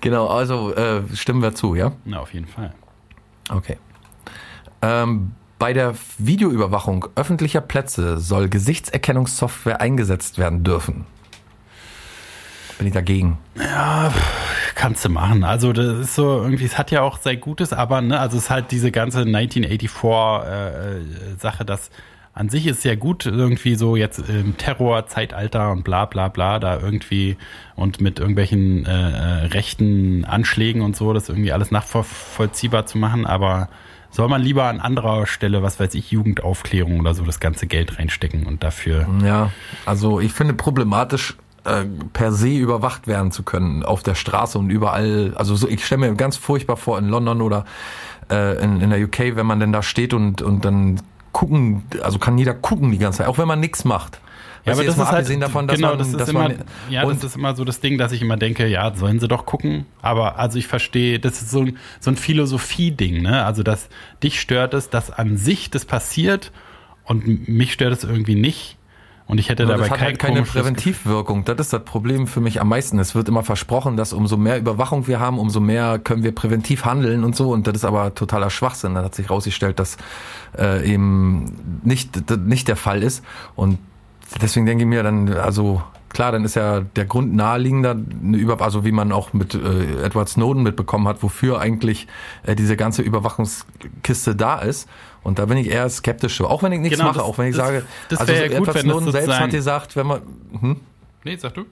Genau, 0.01 0.29
also 0.29 0.73
äh, 0.75 1.03
stimmen 1.15 1.43
wir 1.43 1.55
zu, 1.55 1.75
ja? 1.75 1.93
Na, 2.05 2.21
auf 2.21 2.33
jeden 2.33 2.47
Fall. 2.47 2.73
Okay. 3.51 3.77
Ähm, 4.83 5.33
bei 5.59 5.73
der 5.75 5.95
Videoüberwachung 6.17 7.07
öffentlicher 7.17 7.61
Plätze 7.61 8.19
soll 8.19 8.49
Gesichtserkennungssoftware 8.49 9.81
eingesetzt 9.81 10.39
werden 10.39 10.65
dürfen. 10.65 11.05
Bin 12.79 12.87
ich 12.87 12.95
dagegen. 12.95 13.37
Ja, 13.57 14.11
kannst 14.75 15.05
du 15.05 15.11
machen. 15.11 15.45
Also 15.45 15.75
das 15.75 15.99
ist 15.99 16.15
so 16.15 16.43
irgendwie, 16.43 16.65
es 16.65 16.79
hat 16.79 16.91
ja 16.91 17.03
auch 17.03 17.19
sehr 17.19 17.37
Gutes, 17.37 17.75
aber 17.75 18.01
ne, 18.01 18.19
also 18.19 18.39
es 18.39 18.45
ist 18.45 18.51
halt 18.51 18.71
diese 18.71 18.91
ganze 18.91 19.19
1984 19.19 20.49
äh, 20.49 20.97
äh, 20.97 21.37
Sache, 21.39 21.67
dass 21.67 21.91
an 22.33 22.49
sich 22.49 22.67
ist 22.67 22.83
ja 22.87 22.95
gut 22.95 23.27
irgendwie 23.27 23.75
so 23.75 23.97
jetzt 23.97 24.19
im 24.31 24.57
Terrorzeitalter 24.57 25.73
und 25.73 25.85
bla 25.85 26.07
bla 26.07 26.29
bla 26.29 26.59
da 26.59 26.81
irgendwie 26.81 27.37
und 27.77 28.01
mit 28.01 28.19
irgendwelchen 28.19 28.87
äh, 28.87 28.91
äh, 28.91 29.47
rechten 29.49 30.25
Anschlägen 30.25 30.81
und 30.81 30.97
so 30.97 31.13
das 31.13 31.29
irgendwie 31.29 31.53
alles 31.53 31.71
nachvollziehbar 31.71 32.87
zu 32.87 32.97
machen, 32.97 33.27
aber 33.27 33.69
soll 34.11 34.29
man 34.29 34.43
lieber 34.43 34.65
an 34.65 34.81
anderer 34.81 35.27
Stelle, 35.27 35.63
was 35.63 35.79
weiß 35.79 35.95
ich, 35.95 36.11
Jugendaufklärung 36.11 37.01
oder 37.01 37.15
so, 37.15 37.25
das 37.25 37.41
ganze 37.41 37.67
Geld 37.67 37.99
reinstecken 37.99 38.47
und 38.47 38.63
dafür. 38.63 39.07
Ja, 39.25 39.51
also 39.87 40.21
ich 40.21 40.33
finde 40.33 40.55
problematisch, 40.55 41.37
äh, 41.65 41.85
per 42.13 42.33
se 42.33 42.49
überwacht 42.49 43.07
werden 43.07 43.33
zu 43.33 43.43
können 43.43 43.83
auf 43.83 44.03
der 44.03 44.15
Straße 44.15 44.59
und 44.59 44.71
überall. 44.71 45.35
Also 45.37 45.55
so, 45.57 45.69
ich 45.69 45.85
stelle 45.85 46.01
mir 46.01 46.15
ganz 46.15 46.37
furchtbar 46.37 46.77
vor 46.77 46.99
in 46.99 47.09
London 47.09 47.43
oder 47.43 47.65
äh, 48.31 48.63
in, 48.63 48.81
in 48.81 48.91
der 48.91 49.03
UK, 49.03 49.37
wenn 49.37 49.47
man 49.47 49.61
denn 49.61 49.73
da 49.73 49.83
steht 49.83 50.15
und, 50.15 50.43
und 50.43 50.65
dann 50.65 51.01
gucken, 51.33 51.85
also 52.03 52.19
kann 52.19 52.39
jeder 52.39 52.55
gucken 52.55 52.91
die 52.91 52.99
ganze 52.99 53.19
Zeit, 53.19 53.29
auch 53.29 53.39
wenn 53.39 53.49
man 53.49 53.61
nichts 53.61 53.85
macht. 53.85 54.21
Ja, 54.65 54.75
aber 54.75 54.85
das 54.85 54.97
ist 54.97 55.07
halt, 55.07 55.43
davon, 55.43 55.67
dass 55.67 55.77
genau, 55.77 55.91
man, 55.91 55.99
das 55.99 56.09
ist 56.13 56.29
immer, 56.29 56.43
man, 56.43 56.65
ja, 56.91 57.05
das 57.05 57.25
ist 57.25 57.37
immer 57.37 57.55
so 57.55 57.65
das 57.65 57.81
Ding, 57.81 57.99
dass 57.99 58.13
ich 58.13 58.21
immer 58.21 58.37
denke, 58.37 58.67
ja, 58.67 58.95
sollen 58.95 59.19
sie 59.19 59.29
doch 59.29 59.47
gucken. 59.47 59.87
Aber 60.03 60.39
also 60.39 60.59
ich 60.59 60.67
verstehe, 60.67 61.19
das 61.19 61.41
ist 61.41 61.51
so 61.51 61.63
ein, 61.63 61.79
so 61.99 62.11
ein 62.11 62.17
Philosophie-Ding, 62.17 63.23
ne? 63.23 63.45
Also, 63.45 63.63
dass 63.63 63.89
dich 64.23 64.41
stört 64.41 64.75
es, 64.75 64.91
dass 64.91 65.11
an 65.11 65.37
sich 65.37 65.71
das 65.71 65.85
passiert 65.85 66.53
und 67.05 67.49
mich 67.49 67.73
stört 67.73 67.93
es 67.93 68.05
irgendwie 68.05 68.35
nicht. 68.35 68.77
Und 69.31 69.39
ich 69.39 69.49
hätte 69.49 69.65
dabei 69.65 69.83
das 69.83 69.91
hat 69.91 70.01
halt 70.01 70.19
keine 70.19 70.43
Präventivwirkung. 70.43 71.45
Das 71.45 71.57
ist 71.61 71.73
das 71.73 71.85
Problem 71.85 72.27
für 72.27 72.41
mich 72.41 72.61
am 72.61 72.69
meisten. 72.69 72.99
Es 72.99 73.15
wird 73.15 73.29
immer 73.29 73.45
versprochen, 73.45 73.97
dass 73.97 74.13
umso 74.13 74.37
mehr 74.37 74.59
Überwachung 74.59 75.07
wir 75.07 75.21
haben, 75.21 75.39
umso 75.39 75.61
mehr 75.61 76.01
können 76.01 76.25
wir 76.25 76.35
präventiv 76.35 76.85
handeln 76.85 77.23
und 77.23 77.37
so. 77.37 77.53
Und 77.53 77.69
das 77.69 77.77
ist 77.77 77.85
aber 77.85 78.13
totaler 78.17 78.51
Schwachsinn. 78.51 78.97
Dann 78.97 79.05
hat 79.05 79.15
sich 79.15 79.29
herausgestellt, 79.29 79.79
dass 79.79 79.99
äh, 80.59 80.85
eben 80.85 81.81
nicht, 81.85 82.29
nicht 82.41 82.67
der 82.67 82.75
Fall 82.75 83.05
ist. 83.05 83.25
Und 83.55 83.79
deswegen 84.41 84.67
denke 84.67 84.85
ich 84.85 84.89
mir 84.89 85.03
dann, 85.03 85.33
also 85.33 85.83
klar, 86.09 86.33
dann 86.33 86.45
ist 86.45 86.57
ja 86.57 86.81
der 86.81 87.05
Grund 87.05 87.35
naheliegender, 87.35 87.97
Über 88.33 88.61
also 88.61 88.85
wie 88.85 88.93
man 88.93 89.13
auch 89.13 89.33
mit 89.33 89.55
äh, 89.55 90.03
Edward 90.05 90.29
Snowden 90.29 90.63
mitbekommen 90.63 91.07
hat, 91.09 91.23
wofür 91.23 91.61
eigentlich 91.61 92.07
äh, 92.45 92.55
diese 92.57 92.77
ganze 92.77 93.03
Überwachungskiste 93.03 94.35
da 94.37 94.59
ist. 94.59 94.89
Und 95.23 95.39
da 95.39 95.47
bin 95.47 95.59
ich 95.59 95.69
eher 95.71 95.89
skeptisch, 95.91 96.41
auch 96.41 96.63
wenn 96.63 96.73
ich 96.73 96.81
nichts 96.81 96.99
Genau, 96.99 97.11
mache, 97.11 97.19
das- 97.19 97.27
auch 97.29 97.39
wenn 97.39 97.49
ich 97.49 97.57
das- 97.57 97.67
sage, 97.67 97.83
das 98.09 98.21
also 98.21 98.33
ja 98.33 98.49
gut, 98.49 98.69
Edward 98.69 98.79
Snowden 98.81 99.13
selbst 99.13 99.39
hat 99.39 99.51
gesagt, 99.51 99.97
wenn 99.97 100.07
man, 100.07 100.21
hm? 100.59 100.77
Nee, 101.25 101.37
sag 101.37 101.55
du? 101.55 101.65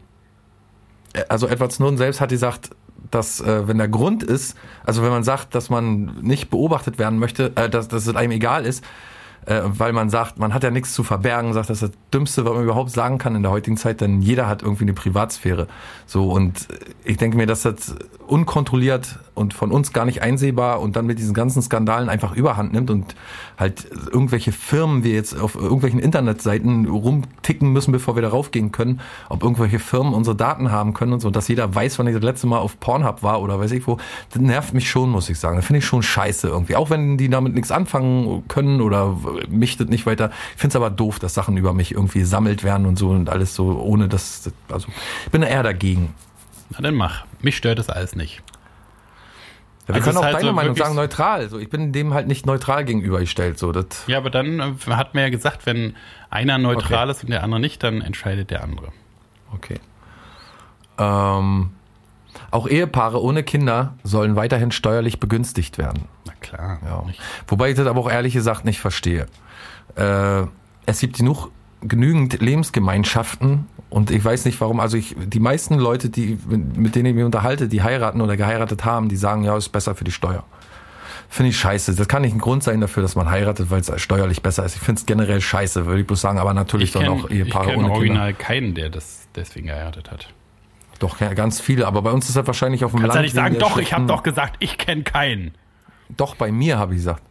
also 1.28 1.48
Edward 1.48 1.72
Snowden 1.72 1.96
selbst 1.96 2.20
hat 2.20 2.28
gesagt, 2.28 2.70
dass 3.10 3.40
äh, 3.40 3.66
wenn 3.66 3.78
der 3.78 3.88
Grund 3.88 4.22
ist, 4.22 4.56
also 4.84 5.02
wenn 5.02 5.10
man 5.10 5.24
sagt, 5.24 5.54
dass 5.54 5.70
man 5.70 6.16
nicht 6.20 6.50
beobachtet 6.50 6.98
werden 6.98 7.18
möchte, 7.18 7.52
äh, 7.56 7.68
dass, 7.70 7.88
dass 7.88 8.06
es 8.06 8.14
einem 8.14 8.32
egal 8.32 8.66
ist, 8.66 8.84
äh, 9.46 9.62
weil 9.64 9.92
man 9.92 10.10
sagt, 10.10 10.38
man 10.38 10.54
hat 10.54 10.62
ja 10.62 10.70
nichts 10.70 10.92
zu 10.92 11.02
verbergen, 11.02 11.52
sagt, 11.52 11.70
das 11.70 11.82
ist 11.82 11.94
das 11.94 11.98
Dümmste, 12.12 12.44
was 12.44 12.54
man 12.54 12.64
überhaupt 12.64 12.90
sagen 12.90 13.18
kann 13.18 13.34
in 13.34 13.42
der 13.42 13.50
heutigen 13.50 13.76
Zeit, 13.76 14.00
denn 14.00 14.20
jeder 14.20 14.46
hat 14.48 14.62
irgendwie 14.62 14.84
eine 14.84 14.92
Privatsphäre. 14.92 15.66
So 16.06 16.30
und 16.30 16.68
ich 17.04 17.16
denke 17.16 17.36
mir, 17.36 17.46
dass 17.46 17.62
das 17.62 17.94
unkontrolliert 18.26 19.18
und 19.34 19.54
von 19.54 19.70
uns 19.72 19.92
gar 19.92 20.04
nicht 20.04 20.22
einsehbar 20.22 20.80
und 20.80 20.96
dann 20.96 21.06
mit 21.06 21.18
diesen 21.18 21.32
ganzen 21.32 21.62
Skandalen 21.62 22.08
einfach 22.08 22.34
Überhand 22.34 22.72
nimmt 22.72 22.90
und 22.90 23.14
halt 23.56 23.86
irgendwelche 24.12 24.52
Firmen 24.52 25.04
wir 25.04 25.12
jetzt 25.12 25.38
auf 25.38 25.54
irgendwelchen 25.54 26.00
Internetseiten 26.00 26.86
rumticken 26.86 27.72
müssen, 27.72 27.92
bevor 27.92 28.16
wir 28.16 28.22
darauf 28.22 28.50
gehen 28.50 28.72
können, 28.72 29.00
ob 29.28 29.42
irgendwelche 29.42 29.78
Firmen 29.78 30.12
unsere 30.12 30.36
Daten 30.36 30.70
haben 30.70 30.92
können 30.92 31.14
und 31.14 31.20
so, 31.20 31.30
dass 31.30 31.48
jeder 31.48 31.74
weiß, 31.74 31.98
wann 31.98 32.06
ich 32.06 32.14
das 32.14 32.22
letzte 32.22 32.46
Mal 32.46 32.58
auf 32.58 32.78
Pornhub 32.80 33.22
war 33.22 33.40
oder 33.40 33.58
weiß 33.58 33.72
ich 33.72 33.86
wo, 33.86 33.96
das 34.30 34.42
nervt 34.42 34.74
mich 34.74 34.90
schon, 34.90 35.10
muss 35.10 35.30
ich 35.30 35.38
sagen. 35.38 35.56
Das 35.56 35.64
finde 35.64 35.78
ich 35.78 35.86
schon 35.86 36.02
scheiße 36.02 36.48
irgendwie. 36.48 36.76
Auch 36.76 36.90
wenn 36.90 37.16
die 37.16 37.28
damit 37.28 37.54
nichts 37.54 37.70
anfangen 37.70 38.44
können 38.48 38.80
oder 38.80 39.16
mich 39.48 39.76
das 39.76 39.88
nicht 39.88 40.06
weiter. 40.06 40.30
Ich 40.54 40.60
finde 40.60 40.72
es 40.72 40.76
aber 40.76 40.90
doof, 40.90 41.18
dass 41.18 41.34
Sachen 41.34 41.56
über 41.56 41.72
mich 41.72 41.92
irgendwie 41.92 42.22
sammelt 42.24 42.64
werden 42.64 42.86
und 42.86 42.98
so 42.98 43.10
und 43.10 43.28
alles 43.28 43.54
so, 43.54 43.78
ohne 43.80 44.08
dass, 44.08 44.50
also 44.70 44.88
ich 45.24 45.30
bin 45.30 45.42
eher 45.42 45.62
dagegen. 45.62 46.14
Na 46.70 46.80
dann 46.80 46.94
mach. 46.94 47.24
Mich 47.40 47.56
stört 47.56 47.78
das 47.78 47.88
alles 47.88 48.14
nicht. 48.14 48.42
Ja, 49.86 49.94
wir 49.94 49.94
Also 49.96 50.04
können 50.04 50.18
auch 50.18 50.24
halt 50.24 50.34
deine 50.36 50.48
so 50.48 50.52
Meinung 50.52 50.76
sagen, 50.76 50.94
neutral. 50.94 51.48
So, 51.48 51.58
ich 51.58 51.70
bin 51.70 51.92
dem 51.92 52.12
halt 52.12 52.26
nicht 52.26 52.44
neutral 52.44 52.84
gegenübergestellt. 52.84 53.58
So, 53.58 53.72
das, 53.72 53.86
Ja, 54.06 54.18
aber 54.18 54.28
dann 54.30 54.60
äh, 54.60 54.90
hat 54.90 55.14
man 55.14 55.22
ja 55.22 55.30
gesagt, 55.30 55.64
wenn 55.64 55.94
einer 56.28 56.58
neutral 56.58 57.08
ist 57.08 57.22
und 57.24 57.30
der 57.30 57.42
andere 57.42 57.60
nicht, 57.60 57.82
dann 57.82 58.02
entscheidet 58.02 58.50
der 58.50 58.62
andere. 58.62 58.88
okay. 59.54 59.80
Ähm, 60.98 61.70
auch 62.50 62.68
Ehepaare 62.68 63.22
ohne 63.22 63.42
Kinder 63.42 63.94
sollen 64.02 64.36
weiterhin 64.36 64.72
steuerlich 64.72 65.20
begünstigt 65.20 65.78
werden. 65.78 66.04
Klar. 66.40 66.78
Ja. 66.84 67.04
Wobei 67.46 67.70
ich 67.70 67.76
das 67.76 67.86
aber 67.86 68.00
auch 68.00 68.10
ehrlich 68.10 68.34
gesagt 68.34 68.64
nicht 68.64 68.80
verstehe. 68.80 69.26
Äh, 69.96 70.42
es 70.86 71.00
gibt 71.00 71.16
genug, 71.18 71.50
genügend 71.82 72.40
Lebensgemeinschaften 72.40 73.66
und 73.90 74.10
ich 74.10 74.24
weiß 74.24 74.44
nicht 74.44 74.60
warum, 74.60 74.80
also 74.80 74.96
ich, 74.96 75.14
die 75.18 75.40
meisten 75.40 75.74
Leute, 75.78 76.08
die, 76.10 76.38
mit 76.46 76.94
denen 76.94 77.06
ich 77.06 77.14
mich 77.14 77.24
unterhalte, 77.24 77.68
die 77.68 77.82
heiraten 77.82 78.20
oder 78.20 78.36
geheiratet 78.36 78.84
haben, 78.84 79.08
die 79.08 79.16
sagen, 79.16 79.44
ja, 79.44 79.56
ist 79.56 79.70
besser 79.70 79.94
für 79.94 80.04
die 80.04 80.12
Steuer. 80.12 80.44
Finde 81.30 81.50
ich 81.50 81.58
scheiße. 81.58 81.94
Das 81.94 82.08
kann 82.08 82.22
nicht 82.22 82.32
ein 82.34 82.38
Grund 82.38 82.62
sein 82.62 82.80
dafür, 82.80 83.02
dass 83.02 83.14
man 83.14 83.30
heiratet, 83.30 83.70
weil 83.70 83.80
es 83.80 84.00
steuerlich 84.00 84.40
besser 84.42 84.64
ist. 84.64 84.76
Ich 84.76 84.80
finde 84.80 85.00
es 85.00 85.06
generell 85.06 85.42
scheiße, 85.42 85.84
würde 85.84 86.00
ich 86.00 86.06
bloß 86.06 86.20
sagen, 86.22 86.38
aber 86.38 86.54
natürlich 86.54 86.88
Ich 86.88 86.92
dann 86.92 87.02
kenne 87.02 87.14
auch 87.14 87.30
Ehepaare 87.30 87.66
kenn 87.66 87.74
ohne 87.76 87.84
Kinder. 87.88 87.96
original 87.98 88.34
keinen, 88.34 88.74
der 88.74 88.88
das 88.88 89.28
deswegen 89.34 89.66
geheiratet 89.66 90.10
hat. 90.10 90.28
Doch, 91.00 91.18
ganz 91.18 91.60
viele, 91.60 91.86
aber 91.86 92.02
bei 92.02 92.10
uns 92.10 92.28
ist 92.28 92.36
das 92.36 92.46
wahrscheinlich 92.46 92.84
auf 92.84 92.90
dem 92.92 93.00
Kannst 93.00 93.14
Land. 93.14 93.16
ja 93.16 93.22
nicht 93.22 93.34
sagen, 93.34 93.58
doch, 93.58 93.78
ich 93.78 93.92
habe 93.92 94.06
doch 94.06 94.22
gesagt, 94.22 94.56
ich 94.58 94.78
kenne 94.78 95.02
keinen. 95.02 95.52
Doch, 96.16 96.34
bei 96.34 96.52
mir 96.52 96.78
habe 96.78 96.94
ich 96.94 96.98
gesagt. 96.98 97.22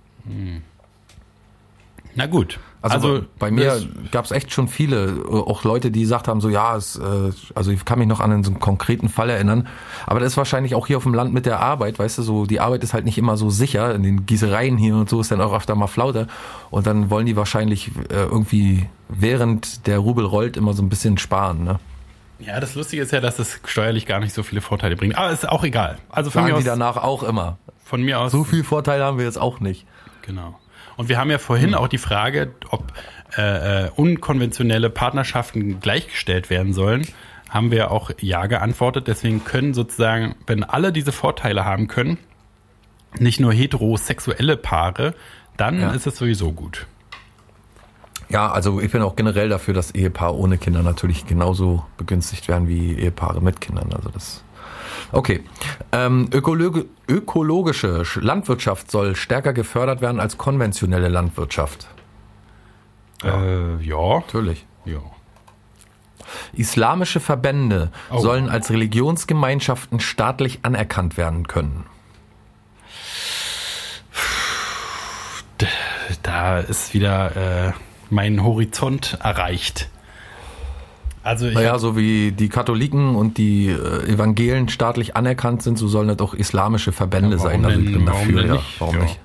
Na 2.15 2.25
gut. 2.25 2.59
Also, 2.81 3.21
bei 3.39 3.51
mir 3.51 3.85
gab 4.11 4.25
es 4.25 4.31
echt 4.31 4.53
schon 4.53 4.67
viele, 4.67 5.07
äh, 5.07 5.27
auch 5.29 5.63
Leute, 5.63 5.91
die 5.91 6.01
gesagt 6.01 6.27
haben, 6.27 6.41
so 6.41 6.49
ja, 6.49 6.75
es, 6.75 6.95
äh, 6.95 7.31
also 7.55 7.71
ich 7.71 7.83
kann 7.85 7.99
mich 7.99 8.07
noch 8.07 8.19
an 8.19 8.43
so 8.43 8.51
einen 8.51 8.59
konkreten 8.59 9.09
Fall 9.09 9.29
erinnern, 9.29 9.67
aber 10.05 10.19
das 10.19 10.33
ist 10.33 10.37
wahrscheinlich 10.37 10.75
auch 10.75 10.87
hier 10.87 10.97
auf 10.97 11.03
dem 11.03 11.13
Land 11.13 11.33
mit 11.33 11.45
der 11.45 11.59
Arbeit, 11.59 11.99
weißt 11.99 12.19
du, 12.19 12.23
so 12.23 12.45
die 12.45 12.59
Arbeit 12.59 12.83
ist 12.83 12.93
halt 12.93 13.05
nicht 13.05 13.17
immer 13.17 13.35
so 13.35 13.49
sicher, 13.49 13.93
in 13.95 14.03
den 14.03 14.25
Gießereien 14.25 14.77
hier 14.77 14.95
und 14.95 15.09
so 15.09 15.19
ist 15.19 15.31
dann 15.31 15.41
auch 15.41 15.53
öfter 15.53 15.75
mal 15.75 15.87
Flaute 15.87 16.27
und 16.69 16.87
dann 16.87 17.09
wollen 17.09 17.25
die 17.25 17.35
wahrscheinlich 17.35 17.91
äh, 18.09 18.23
irgendwie 18.23 18.87
während 19.09 19.87
der 19.87 19.99
Rubel 19.99 20.25
rollt 20.25 20.55
immer 20.55 20.73
so 20.73 20.83
ein 20.83 20.89
bisschen 20.89 21.17
sparen, 21.17 21.63
ne? 21.63 21.79
Ja, 22.39 22.59
das 22.59 22.75
Lustige 22.75 23.01
ist 23.01 23.11
ja, 23.11 23.19
dass 23.19 23.39
es 23.39 23.59
steuerlich 23.65 24.05
gar 24.05 24.19
nicht 24.19 24.33
so 24.33 24.43
viele 24.43 24.61
Vorteile 24.61 24.95
bringt. 24.95 25.17
Aber 25.17 25.31
ist 25.31 25.47
auch 25.47 25.63
egal. 25.63 25.97
Also 26.09 26.29
von 26.29 26.43
Sagen 26.43 26.53
mir 26.55 26.61
die 26.63 26.69
aus. 26.69 26.77
danach 26.77 26.97
auch 26.97 27.23
immer. 27.23 27.57
Von 27.83 28.01
mir 28.03 28.19
aus. 28.19 28.31
So 28.31 28.43
viel 28.43 28.63
Vorteile 28.63 29.03
haben 29.03 29.17
wir 29.17 29.25
jetzt 29.25 29.39
auch 29.39 29.59
nicht. 29.59 29.85
Genau. 30.21 30.59
Und 30.97 31.09
wir 31.09 31.17
haben 31.17 31.31
ja 31.31 31.37
vorhin 31.37 31.73
auch 31.75 31.87
die 31.87 31.97
Frage, 31.97 32.53
ob 32.69 32.83
äh, 33.37 33.85
äh, 33.85 33.89
unkonventionelle 33.95 34.89
Partnerschaften 34.89 35.79
gleichgestellt 35.79 36.49
werden 36.49 36.73
sollen. 36.73 37.07
Haben 37.49 37.71
wir 37.71 37.91
auch 37.91 38.11
ja 38.19 38.45
geantwortet. 38.47 39.07
Deswegen 39.07 39.43
können 39.43 39.73
sozusagen, 39.73 40.35
wenn 40.47 40.63
alle 40.63 40.91
diese 40.91 41.11
Vorteile 41.11 41.65
haben 41.65 41.87
können, 41.87 42.17
nicht 43.19 43.39
nur 43.39 43.53
heterosexuelle 43.53 44.57
Paare, 44.57 45.13
dann 45.55 45.79
Ja. 45.79 45.91
ist 45.91 46.05
es 46.07 46.17
sowieso 46.17 46.51
gut. 46.51 46.87
Ja, 48.29 48.51
also 48.51 48.81
ich 48.81 48.91
bin 48.91 49.01
auch 49.01 49.15
generell 49.15 49.47
dafür, 49.49 49.73
dass 49.73 49.91
Ehepaare 49.91 50.35
ohne 50.35 50.57
Kinder 50.57 50.83
natürlich 50.83 51.25
genauso 51.27 51.85
begünstigt 51.97 52.47
werden 52.47 52.67
wie 52.67 52.93
Ehepaare 52.99 53.41
mit 53.41 53.61
Kindern. 53.61 53.89
Also 53.93 54.09
das. 54.09 54.43
Okay. 55.13 55.43
Ähm, 55.93 56.29
ökologe, 56.33 56.85
ökologische 57.07 58.01
Sch- 58.01 58.19
Landwirtschaft 58.21 58.91
soll 58.91 59.15
stärker 59.15 59.53
gefördert 59.53 60.01
werden 60.01 60.19
als 60.19 60.37
konventionelle 60.37 61.07
Landwirtschaft. 61.07 61.87
Äh, 63.23 63.81
ja. 63.83 64.19
Natürlich. 64.19 64.65
ja. 64.85 64.99
Islamische 66.51 67.21
Verbände 67.21 67.91
Oh. 68.11 68.17
sollen 68.19 68.49
als 68.49 68.69
Religionsgemeinschaften 68.69 70.01
staatlich 70.01 70.59
anerkannt 70.63 71.15
werden 71.15 71.47
können. 71.47 71.85
Da 76.23 76.59
ist 76.59 76.93
wieder 76.93 77.67
äh, 77.67 77.71
mein 78.09 78.43
Horizont 78.43 79.17
erreicht. 79.21 79.89
Also 81.23 81.47
ich 81.47 81.55
Naja, 81.55 81.77
so 81.77 81.97
wie 81.97 82.31
die 82.31 82.47
Katholiken 82.47 83.15
und 83.15 83.37
die 83.37 83.67
äh, 83.67 84.09
Evangelen 84.09 84.69
staatlich 84.69 85.15
anerkannt 85.17 85.61
sind, 85.61 85.77
so 85.77 85.87
sollen 85.87 86.07
das 86.07 86.19
auch 86.19 86.33
islamische 86.33 86.93
Verbände 86.93 87.35
Ja, 87.35 87.41
sein. 87.41 87.65
Also 87.65 87.79
ich 87.79 87.91
bin 87.91 88.07
warum 88.07 88.33
dafür, 88.33 88.45
ja. 88.45 88.53
nicht? 88.53 88.79
Warum 88.79 88.95
Ja, 88.95 89.03
nicht? 89.03 89.19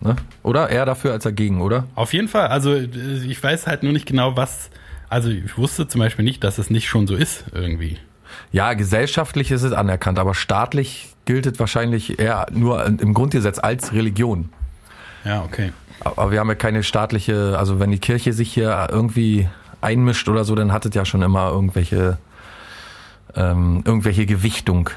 Ne? 0.00 0.16
Oder? 0.42 0.70
Eher 0.70 0.86
dafür 0.86 1.12
als 1.12 1.24
dagegen, 1.24 1.60
oder? 1.60 1.84
Auf 1.94 2.14
jeden 2.14 2.28
Fall. 2.28 2.48
Also 2.48 2.74
äh, 2.74 2.88
ich 3.26 3.42
weiß 3.42 3.66
halt 3.66 3.82
nur 3.82 3.92
nicht 3.92 4.06
genau, 4.06 4.36
was. 4.36 4.70
Also 5.08 5.28
ich 5.28 5.56
wusste 5.58 5.86
zum 5.88 6.00
Beispiel 6.00 6.24
nicht, 6.24 6.42
dass 6.42 6.58
es 6.58 6.70
nicht 6.70 6.88
schon 6.88 7.06
so 7.06 7.14
ist 7.14 7.44
irgendwie. 7.52 7.98
Ja, 8.52 8.72
gesellschaftlich 8.74 9.50
ist 9.50 9.62
es 9.62 9.72
anerkannt, 9.72 10.18
aber 10.18 10.34
staatlich 10.34 11.14
gilt 11.26 11.46
es 11.46 11.58
wahrscheinlich 11.58 12.18
eher 12.18 12.46
nur 12.52 12.84
im 12.86 13.14
Grundgesetz 13.14 13.58
als 13.58 13.92
Religion. 13.92 14.48
Ja, 15.24 15.42
okay. 15.42 15.72
Aber 16.00 16.30
wir 16.30 16.40
haben 16.40 16.48
ja 16.48 16.54
keine 16.54 16.82
staatliche, 16.82 17.56
also 17.58 17.78
wenn 17.78 17.90
die 17.90 17.98
Kirche 17.98 18.32
sich 18.32 18.52
hier 18.52 18.88
irgendwie 18.90 19.48
einmischt 19.80 20.28
oder 20.28 20.44
so, 20.44 20.54
dann 20.54 20.72
hat 20.72 20.86
es 20.86 20.94
ja 20.94 21.04
schon 21.04 21.22
immer 21.22 21.50
irgendwelche, 21.50 22.18
ähm, 23.34 23.82
irgendwelche 23.84 24.26
Gewichtung. 24.26 24.90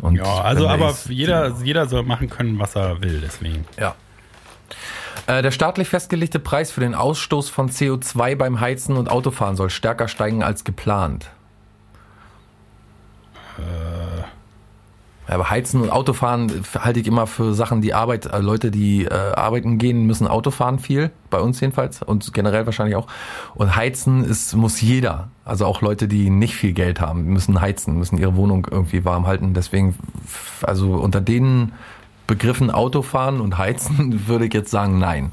Und 0.00 0.16
Ja, 0.16 0.40
also 0.42 0.68
aber 0.68 0.90
ist- 0.90 1.08
jeder, 1.08 1.54
jeder 1.62 1.86
soll 1.88 2.02
machen 2.02 2.28
können, 2.28 2.58
was 2.58 2.74
er 2.76 3.00
will, 3.02 3.20
deswegen. 3.22 3.64
Ja. 3.78 3.94
Äh, 5.26 5.42
Der 5.42 5.50
staatlich 5.52 5.88
festgelegte 5.88 6.38
Preis 6.38 6.70
für 6.72 6.80
den 6.80 6.94
Ausstoß 6.94 7.48
von 7.48 7.70
CO2 7.70 8.34
beim 8.34 8.60
Heizen 8.60 8.96
und 8.96 9.10
Autofahren 9.10 9.56
soll 9.56 9.70
stärker 9.70 10.08
steigen 10.08 10.42
als 10.42 10.64
geplant. 10.64 11.30
Ja, 13.58 13.64
aber 15.28 15.50
Heizen 15.50 15.80
und 15.80 15.90
Autofahren 15.90 16.50
halte 16.78 17.00
ich 17.00 17.06
immer 17.06 17.26
für 17.26 17.54
Sachen, 17.54 17.80
die 17.80 17.94
Arbeit, 17.94 18.26
äh, 18.26 18.38
Leute, 18.38 18.70
die 18.70 19.04
äh, 19.04 19.10
arbeiten 19.12 19.78
gehen, 19.78 20.06
müssen 20.06 20.26
Auto 20.26 20.50
fahren 20.50 20.78
viel, 20.78 21.10
bei 21.30 21.40
uns 21.40 21.60
jedenfalls 21.60 22.02
und 22.02 22.34
generell 22.34 22.66
wahrscheinlich 22.66 22.96
auch. 22.96 23.06
Und 23.54 23.76
heizen 23.76 24.24
ist, 24.24 24.54
muss 24.56 24.80
jeder, 24.80 25.28
also 25.44 25.66
auch 25.66 25.80
Leute, 25.80 26.08
die 26.08 26.28
nicht 26.30 26.56
viel 26.56 26.72
Geld 26.72 27.00
haben, 27.00 27.24
müssen 27.24 27.60
heizen, 27.60 27.98
müssen 27.98 28.18
ihre 28.18 28.36
Wohnung 28.36 28.66
irgendwie 28.70 29.04
warm 29.04 29.26
halten. 29.26 29.54
Deswegen, 29.54 29.96
also 30.62 30.94
unter 30.94 31.20
den 31.20 31.72
Begriffen 32.26 32.70
Autofahren 32.70 33.40
und 33.40 33.58
Heizen 33.58 34.26
würde 34.26 34.46
ich 34.46 34.54
jetzt 34.54 34.70
sagen, 34.70 34.98
nein. 34.98 35.32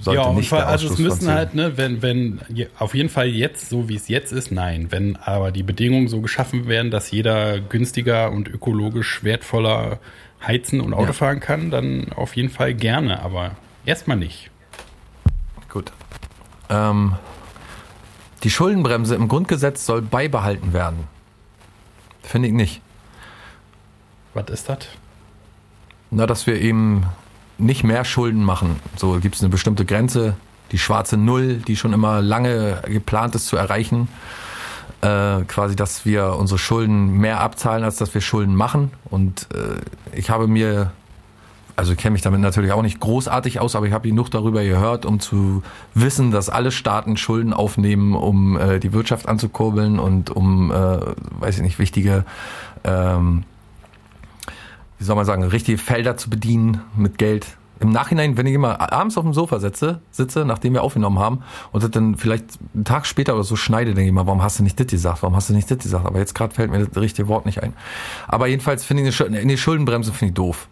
Sollte 0.00 0.22
ja, 0.22 0.32
nicht 0.32 0.48
vor, 0.48 0.58
der 0.58 0.68
also 0.68 0.88
es 0.92 0.98
müssen 0.98 1.28
CO2 1.28 1.32
halt, 1.34 1.54
ne, 1.54 1.76
wenn, 1.76 2.00
wenn, 2.00 2.40
auf 2.78 2.94
jeden 2.94 3.10
Fall 3.10 3.26
jetzt, 3.28 3.68
so 3.68 3.88
wie 3.88 3.96
es 3.96 4.08
jetzt 4.08 4.32
ist, 4.32 4.50
nein. 4.50 4.86
Wenn 4.90 5.16
aber 5.16 5.52
die 5.52 5.62
Bedingungen 5.62 6.08
so 6.08 6.22
geschaffen 6.22 6.68
werden, 6.68 6.90
dass 6.90 7.10
jeder 7.10 7.60
günstiger 7.60 8.32
und 8.32 8.48
ökologisch 8.48 9.22
wertvoller 9.24 9.98
heizen 10.42 10.80
und 10.80 10.94
Auto 10.94 11.08
Ja. 11.08 11.12
fahren 11.12 11.40
kann, 11.40 11.70
dann 11.70 12.12
auf 12.14 12.34
jeden 12.34 12.48
Fall 12.48 12.72
gerne, 12.72 13.20
aber 13.20 13.56
erstmal 13.84 14.16
nicht. 14.16 14.50
Gut. 15.68 15.92
Ähm, 16.70 17.16
die 18.42 18.50
Schuldenbremse 18.50 19.14
im 19.16 19.28
Grundgesetz 19.28 19.84
soll 19.84 20.00
beibehalten 20.00 20.72
werden. 20.72 21.04
Finde 22.22 22.48
ich 22.48 22.54
nicht. 22.54 22.80
Was 24.32 24.48
ist 24.48 24.68
das? 24.68 24.78
Na, 26.10 26.26
dass 26.26 26.46
wir 26.46 26.60
eben 26.60 27.04
nicht 27.60 27.84
mehr 27.84 28.04
Schulden 28.04 28.42
machen. 28.42 28.76
So 28.96 29.18
gibt 29.20 29.36
es 29.36 29.42
eine 29.42 29.50
bestimmte 29.50 29.84
Grenze, 29.84 30.34
die 30.72 30.78
schwarze 30.78 31.16
Null, 31.16 31.56
die 31.56 31.76
schon 31.76 31.92
immer 31.92 32.20
lange 32.20 32.82
geplant 32.86 33.34
ist 33.34 33.46
zu 33.46 33.56
erreichen. 33.56 34.08
Äh, 35.02 35.44
quasi, 35.46 35.76
dass 35.76 36.04
wir 36.04 36.36
unsere 36.36 36.58
Schulden 36.58 37.12
mehr 37.12 37.40
abzahlen, 37.40 37.84
als 37.84 37.96
dass 37.96 38.12
wir 38.12 38.20
Schulden 38.20 38.54
machen. 38.54 38.90
Und 39.04 39.48
äh, 39.54 40.16
ich 40.16 40.28
habe 40.28 40.46
mir, 40.46 40.92
also 41.74 41.94
kenne 41.94 42.12
mich 42.12 42.22
damit 42.22 42.40
natürlich 42.40 42.72
auch 42.72 42.82
nicht 42.82 43.00
großartig 43.00 43.60
aus, 43.60 43.76
aber 43.76 43.86
ich 43.86 43.94
habe 43.94 44.08
genug 44.08 44.30
darüber 44.30 44.62
gehört, 44.62 45.06
um 45.06 45.18
zu 45.18 45.62
wissen, 45.94 46.30
dass 46.32 46.50
alle 46.50 46.70
Staaten 46.70 47.16
Schulden 47.16 47.54
aufnehmen, 47.54 48.14
um 48.14 48.58
äh, 48.58 48.78
die 48.78 48.92
Wirtschaft 48.92 49.26
anzukurbeln 49.26 49.98
und 49.98 50.28
um, 50.28 50.70
äh, 50.70 50.74
weiß 50.74 51.56
ich 51.56 51.62
nicht, 51.62 51.78
wichtige 51.78 52.26
ähm, 52.84 53.44
wie 55.00 55.04
soll 55.04 55.16
man 55.16 55.24
sagen, 55.24 55.42
richtige 55.42 55.78
Felder 55.78 56.16
zu 56.18 56.28
bedienen 56.30 56.82
mit 56.94 57.16
Geld. 57.18 57.46
Im 57.80 57.90
Nachhinein, 57.90 58.36
wenn 58.36 58.44
ich 58.44 58.52
immer 58.52 58.92
abends 58.92 59.16
auf 59.16 59.24
dem 59.24 59.32
Sofa 59.32 59.58
sitze, 59.58 60.02
sitze, 60.10 60.44
nachdem 60.44 60.74
wir 60.74 60.82
aufgenommen 60.82 61.18
haben, 61.18 61.42
und 61.72 61.82
das 61.82 61.90
dann 61.90 62.16
vielleicht 62.16 62.58
einen 62.74 62.84
Tag 62.84 63.06
später 63.06 63.32
oder 63.32 63.42
so 63.42 63.56
schneide, 63.56 63.94
denke 63.94 64.08
ich 64.08 64.12
mal, 64.12 64.26
warum 64.26 64.42
hast 64.42 64.58
du 64.58 64.62
nicht 64.62 64.78
das 64.78 64.88
gesagt? 64.88 65.22
Warum 65.22 65.34
hast 65.34 65.48
du 65.48 65.54
nicht 65.54 65.70
das 65.70 65.78
gesagt? 65.78 66.04
Aber 66.04 66.18
jetzt 66.18 66.34
gerade 66.34 66.54
fällt 66.54 66.70
mir 66.70 66.84
das 66.84 67.00
richtige 67.00 67.28
Wort 67.28 67.46
nicht 67.46 67.62
ein. 67.62 67.72
Aber 68.28 68.46
jedenfalls 68.46 68.84
finde 68.84 69.08
ich 69.08 69.24
eine, 69.24 69.38
eine 69.38 69.56
Schuldenbremse 69.56 70.12
finde 70.12 70.32
ich 70.32 70.34
doof. 70.34 70.68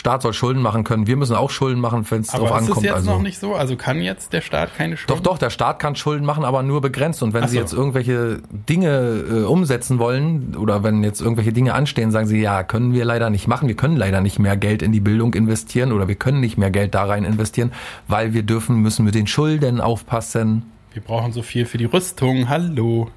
Staat 0.00 0.22
soll 0.22 0.32
Schulden 0.32 0.62
machen 0.62 0.82
können. 0.82 1.06
Wir 1.06 1.16
müssen 1.16 1.36
auch 1.36 1.50
Schulden 1.50 1.78
machen, 1.78 2.06
wenn 2.10 2.22
es 2.22 2.28
drauf 2.28 2.50
Aber 2.50 2.56
ist 2.56 2.62
es 2.64 2.68
ankommt. 2.68 2.86
jetzt 2.86 2.94
also. 2.94 3.10
noch 3.10 3.22
nicht 3.22 3.38
so? 3.38 3.54
Also 3.54 3.76
kann 3.76 4.00
jetzt 4.00 4.32
der 4.32 4.40
Staat 4.40 4.74
keine 4.74 4.96
Schulden? 4.96 5.22
Doch, 5.22 5.32
doch, 5.32 5.36
der 5.38 5.50
Staat 5.50 5.78
kann 5.78 5.94
Schulden 5.94 6.24
machen, 6.24 6.42
aber 6.42 6.62
nur 6.62 6.80
begrenzt. 6.80 7.22
Und 7.22 7.34
wenn 7.34 7.44
Ach 7.44 7.48
sie 7.48 7.56
so. 7.56 7.60
jetzt 7.60 7.72
irgendwelche 7.74 8.40
Dinge 8.50 9.24
äh, 9.30 9.44
umsetzen 9.44 9.98
wollen 9.98 10.56
oder 10.56 10.82
wenn 10.82 11.04
jetzt 11.04 11.20
irgendwelche 11.20 11.52
Dinge 11.52 11.74
anstehen, 11.74 12.10
sagen 12.12 12.26
sie, 12.26 12.40
ja, 12.40 12.62
können 12.62 12.94
wir 12.94 13.04
leider 13.04 13.28
nicht 13.28 13.46
machen. 13.46 13.68
Wir 13.68 13.76
können 13.76 13.96
leider 13.96 14.22
nicht 14.22 14.38
mehr 14.38 14.56
Geld 14.56 14.80
in 14.80 14.90
die 14.90 15.00
Bildung 15.00 15.34
investieren 15.34 15.92
oder 15.92 16.08
wir 16.08 16.14
können 16.14 16.40
nicht 16.40 16.56
mehr 16.56 16.70
Geld 16.70 16.94
da 16.94 17.04
rein 17.04 17.24
investieren, 17.24 17.70
weil 18.08 18.32
wir 18.32 18.42
dürfen, 18.42 18.76
müssen 18.76 19.04
mit 19.04 19.14
den 19.14 19.26
Schulden 19.26 19.82
aufpassen. 19.82 20.62
Wir 20.94 21.02
brauchen 21.02 21.32
so 21.32 21.42
viel 21.42 21.66
für 21.66 21.76
die 21.78 21.84
Rüstung. 21.84 22.48
Hallo. 22.48 23.10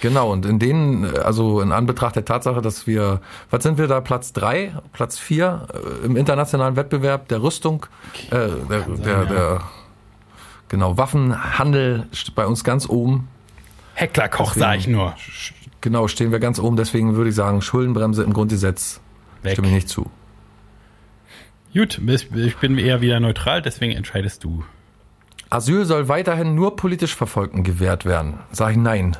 Genau, 0.00 0.30
und 0.32 0.46
in 0.46 0.58
denen, 0.58 1.16
also 1.16 1.60
in 1.60 1.72
Anbetracht 1.72 2.14
der 2.16 2.24
Tatsache, 2.24 2.62
dass 2.62 2.86
wir, 2.86 3.20
was 3.50 3.62
sind 3.62 3.78
wir 3.78 3.88
da, 3.88 4.00
Platz 4.00 4.32
drei, 4.32 4.72
Platz 4.92 5.18
vier 5.18 5.66
äh, 5.74 6.06
im 6.06 6.16
internationalen 6.16 6.76
Wettbewerb 6.76 7.28
der 7.28 7.42
Rüstung, 7.42 7.86
äh, 8.30 8.30
der, 8.30 8.80
sein, 8.80 9.02
der, 9.02 9.12
ja. 9.12 9.24
der, 9.24 9.60
genau, 10.68 10.96
Waffenhandel 10.96 12.06
steht 12.12 12.34
bei 12.34 12.46
uns 12.46 12.62
ganz 12.62 12.88
oben. 12.88 13.28
Hecklerkoch, 13.94 14.54
Deswegen- 14.54 14.60
sag 14.60 14.78
ich 14.78 14.86
nur. 14.86 15.14
Genau, 15.80 16.08
stehen 16.08 16.32
wir 16.32 16.40
ganz 16.40 16.58
oben. 16.58 16.76
Deswegen 16.76 17.14
würde 17.14 17.30
ich 17.30 17.36
sagen, 17.36 17.62
Schuldenbremse 17.62 18.22
im 18.24 18.32
Grundgesetz 18.32 19.00
Weg. 19.42 19.52
stimme 19.52 19.68
ich 19.68 19.74
nicht 19.74 19.88
zu. 19.88 20.10
Gut, 21.72 22.00
ich 22.04 22.32
ich 22.34 22.56
bin 22.56 22.78
eher 22.78 23.00
wieder 23.00 23.20
neutral, 23.20 23.62
deswegen 23.62 23.92
entscheidest 23.92 24.42
du. 24.42 24.64
Asyl 25.50 25.84
soll 25.84 26.08
weiterhin 26.08 26.54
nur 26.54 26.76
politisch 26.76 27.14
Verfolgten 27.14 27.62
gewährt 27.62 28.04
werden. 28.04 28.40
Sag 28.52 28.72
ich 28.72 28.76
nein. 28.76 29.16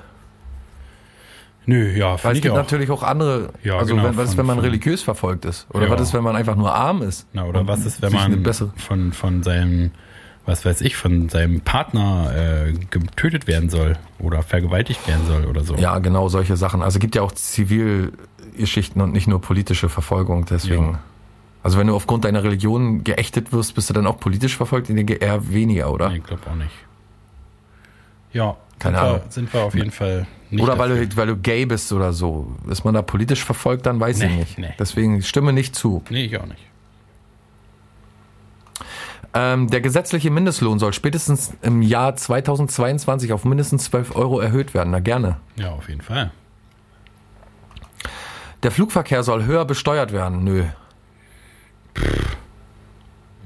Nö, 1.70 1.90
ja, 1.92 2.16
Weil 2.24 2.34
es 2.36 2.40
gibt 2.40 2.52
auch. 2.54 2.56
natürlich 2.56 2.90
auch 2.90 3.02
andere, 3.02 3.50
Ja, 3.62 3.76
also 3.76 3.94
genau, 3.94 4.08
wenn, 4.08 4.16
was 4.16 4.24
ist, 4.24 4.30
von- 4.30 4.38
wenn 4.38 4.46
man 4.46 4.56
von- 4.56 4.64
religiös 4.64 5.02
verfolgt 5.02 5.44
ist? 5.44 5.66
Oder 5.74 5.84
Ja. 5.86 5.90
was 5.92 6.00
ist, 6.00 6.14
wenn 6.14 6.24
man 6.24 6.34
einfach 6.34 6.56
nur 6.56 6.74
arm 6.74 7.02
ist? 7.02 7.26
Na, 7.34 7.44
oder 7.44 7.66
was 7.68 7.84
ist, 7.84 8.00
wenn 8.00 8.10
man 8.10 8.42
von, 8.76 9.12
von 9.12 9.42
seinem, 9.42 9.90
was 10.46 10.64
weiß 10.64 10.80
ich, 10.80 10.96
von 10.96 11.28
seinem 11.28 11.60
Partner 11.60 12.32
äh, 12.34 12.72
getötet 12.72 13.46
werden 13.46 13.68
soll 13.68 13.98
oder 14.18 14.42
vergewaltigt 14.42 15.06
werden 15.06 15.26
soll 15.26 15.44
oder 15.44 15.62
so. 15.62 15.74
Ja, 15.76 15.98
genau, 15.98 16.30
solche 16.30 16.56
Sachen. 16.56 16.80
Also 16.80 16.98
gibt 17.00 17.14
ja 17.16 17.20
auch 17.20 17.32
Zivilgeschichten 17.32 19.02
und 19.02 19.12
nicht 19.12 19.26
nur 19.28 19.42
politische 19.42 19.90
Verfolgung, 19.90 20.46
deswegen. 20.46 20.92
Ja. 20.92 20.98
Also 21.62 21.76
wenn 21.76 21.88
du 21.88 21.94
aufgrund 21.94 22.24
deiner 22.24 22.44
Religion 22.44 23.04
geächtet 23.04 23.52
wirst, 23.52 23.74
bist 23.74 23.90
du 23.90 23.92
dann 23.92 24.06
auch 24.06 24.18
politisch 24.20 24.56
verfolgt? 24.56 24.88
Ich 24.88 24.96
denke 24.96 25.14
eher 25.16 25.50
weniger, 25.52 25.92
oder? 25.92 26.08
Nee, 26.08 26.16
ich 26.16 26.24
glaube 26.24 26.42
auch 26.50 26.54
nicht. 26.54 26.70
Ja, 28.32 28.56
Keine 28.78 28.96
sind, 28.98 29.06
Ahnung. 29.06 29.20
Wir, 29.24 29.30
sind 29.32 29.52
wir 29.54 29.60
auf 29.62 29.74
jeden 29.74 29.90
Fall 29.90 30.26
nicht 30.50 30.62
oder 30.62 30.78
weil 30.78 31.06
du, 31.08 31.16
weil 31.16 31.26
du 31.26 31.36
gay 31.36 31.66
bist 31.66 31.92
oder 31.92 32.12
so. 32.12 32.52
Ist 32.70 32.84
man 32.84 32.94
da 32.94 33.02
politisch 33.02 33.44
verfolgt, 33.44 33.86
dann 33.86 34.00
weiß 34.00 34.20
ich 34.20 34.28
Nee, 34.30 34.36
nicht. 34.36 34.58
nee. 34.58 34.74
Deswegen 34.78 35.22
stimme 35.22 35.52
nicht 35.52 35.74
zu. 35.76 36.02
Nee, 36.10 36.24
ich 36.24 36.38
auch 36.40 36.46
nicht. 36.46 36.62
Ähm, 39.34 39.68
der 39.68 39.82
gesetzliche 39.82 40.30
Mindestlohn 40.30 40.78
soll 40.78 40.94
spätestens 40.94 41.52
im 41.60 41.82
Jahr 41.82 42.16
2022 42.16 43.32
auf 43.34 43.44
mindestens 43.44 43.84
12 43.84 44.16
Euro 44.16 44.40
erhöht 44.40 44.72
werden. 44.72 44.90
Na 44.90 45.00
gerne. 45.00 45.36
Ja, 45.56 45.70
auf 45.72 45.88
jeden 45.88 46.00
Fall. 46.00 46.30
Der 48.62 48.70
Flugverkehr 48.70 49.22
soll 49.22 49.44
höher 49.44 49.64
besteuert 49.66 50.12
werden. 50.12 50.44
Nö. 50.44 50.64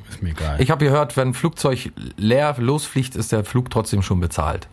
Ist 0.09 0.23
mir 0.23 0.31
egal. 0.31 0.61
Ich 0.61 0.71
habe 0.71 0.85
gehört, 0.85 1.17
wenn 1.17 1.29
ein 1.29 1.35
Flugzeug 1.35 1.93
leer 2.17 2.55
losfliegt, 2.59 3.17
ist 3.17 3.33
der 3.33 3.45
Flug 3.45 3.69
trotzdem 3.71 4.03
schon 4.03 4.21
bezahlt. 4.21 4.69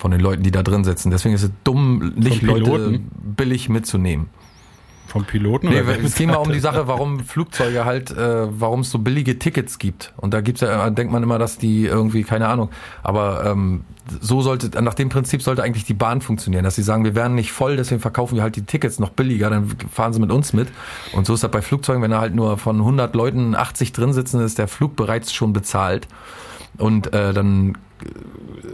Von 0.00 0.12
den 0.12 0.20
Leuten, 0.20 0.42
die 0.42 0.50
da 0.50 0.62
drin 0.62 0.82
sitzen. 0.82 1.10
Deswegen 1.10 1.34
ist 1.34 1.42
es 1.42 1.50
dumm, 1.62 2.14
nicht 2.16 2.40
Leute 2.40 2.64
Piloten? 2.64 3.10
billig 3.36 3.68
mitzunehmen. 3.68 4.30
Vom 5.10 5.24
Piloten 5.24 5.68
Nee, 5.68 5.82
oder 5.82 6.02
es 6.02 6.14
ging 6.14 6.28
mal 6.30 6.36
um 6.36 6.52
die? 6.52 6.60
Sache, 6.60 6.86
warum 6.86 7.20
Flugzeuge 7.20 7.84
halt, 7.84 8.12
äh, 8.12 8.46
warum 8.48 8.80
es 8.80 8.90
so 8.90 9.00
billige 9.00 9.38
Tickets 9.38 9.78
gibt. 9.78 10.14
Und 10.16 10.32
da 10.32 10.40
gibt's 10.40 10.62
ja, 10.62 10.88
denkt 10.88 11.12
man 11.12 11.22
immer, 11.22 11.38
dass 11.38 11.58
die 11.58 11.84
irgendwie, 11.84 12.22
keine 12.22 12.46
Ahnung. 12.48 12.70
Aber 13.02 13.44
ähm, 13.44 13.82
so 14.20 14.40
sollte, 14.40 14.80
nach 14.82 14.94
dem 14.94 15.10
Prinzip 15.10 15.42
sollte 15.42 15.64
eigentlich 15.64 15.84
die 15.84 15.94
Bahn 15.94 16.20
funktionieren, 16.20 16.64
dass 16.64 16.76
sie 16.76 16.82
sagen, 16.82 17.04
wir 17.04 17.14
werden 17.14 17.34
nicht 17.34 17.52
voll, 17.52 17.76
deswegen 17.76 18.00
verkaufen 18.00 18.36
wir 18.36 18.42
halt 18.42 18.56
die 18.56 18.62
Tickets 18.64 19.00
noch 19.00 19.10
billiger, 19.10 19.50
dann 19.50 19.68
fahren 19.92 20.12
sie 20.12 20.20
mit 20.20 20.30
uns 20.30 20.52
mit. 20.52 20.68
Und 21.12 21.26
so 21.26 21.34
ist 21.34 21.42
das 21.42 21.50
bei 21.50 21.60
Flugzeugen, 21.60 22.02
wenn 22.02 22.12
da 22.12 22.20
halt 22.20 22.34
nur 22.34 22.56
von 22.56 22.76
100 22.76 23.14
Leuten 23.14 23.54
80 23.54 23.92
drin 23.92 24.12
sitzen, 24.14 24.40
ist 24.40 24.58
der 24.58 24.68
Flug 24.68 24.96
bereits 24.96 25.32
schon 25.32 25.52
bezahlt. 25.52 26.06
Und 26.78 27.12
äh, 27.12 27.34
dann 27.34 27.76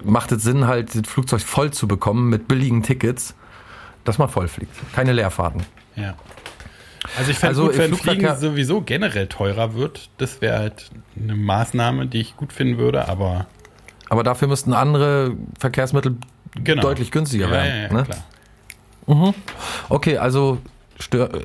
macht 0.04 0.32
es 0.32 0.42
Sinn, 0.42 0.66
halt 0.66 0.94
das 0.94 1.02
Flugzeug 1.10 1.40
voll 1.42 1.70
zu 1.72 1.86
bekommen 1.88 2.28
mit 2.28 2.48
billigen 2.48 2.82
Tickets, 2.82 3.34
dass 4.04 4.18
man 4.18 4.28
voll 4.28 4.48
fliegt. 4.48 4.74
Keine 4.94 5.12
Leerfahrten. 5.12 5.62
Ja. 5.96 6.14
Also 7.18 7.30
ich 7.30 7.38
fände 7.38 7.50
Also 7.50 7.66
gut, 7.68 7.78
wenn 7.78 7.92
Flugverkehr- 7.94 8.02
Fliegen 8.34 8.36
sowieso 8.36 8.80
generell 8.80 9.28
teurer 9.28 9.74
wird. 9.74 10.10
Das 10.18 10.40
wäre 10.40 10.58
halt 10.58 10.90
eine 11.20 11.34
Maßnahme, 11.36 12.06
die 12.06 12.20
ich 12.20 12.36
gut 12.36 12.52
finden 12.52 12.78
würde, 12.78 13.08
aber 13.08 13.46
Aber 14.08 14.22
dafür 14.24 14.48
müssten 14.48 14.72
andere 14.72 15.36
Verkehrsmittel 15.58 16.16
genau. 16.62 16.82
deutlich 16.82 17.10
günstiger 17.12 17.46
ja, 17.46 17.52
werden. 17.52 17.68
Ja, 17.70 17.82
ja, 17.82 17.92
ne? 17.92 18.02
klar. 18.04 19.34
Okay, 19.88 20.18
also 20.18 20.58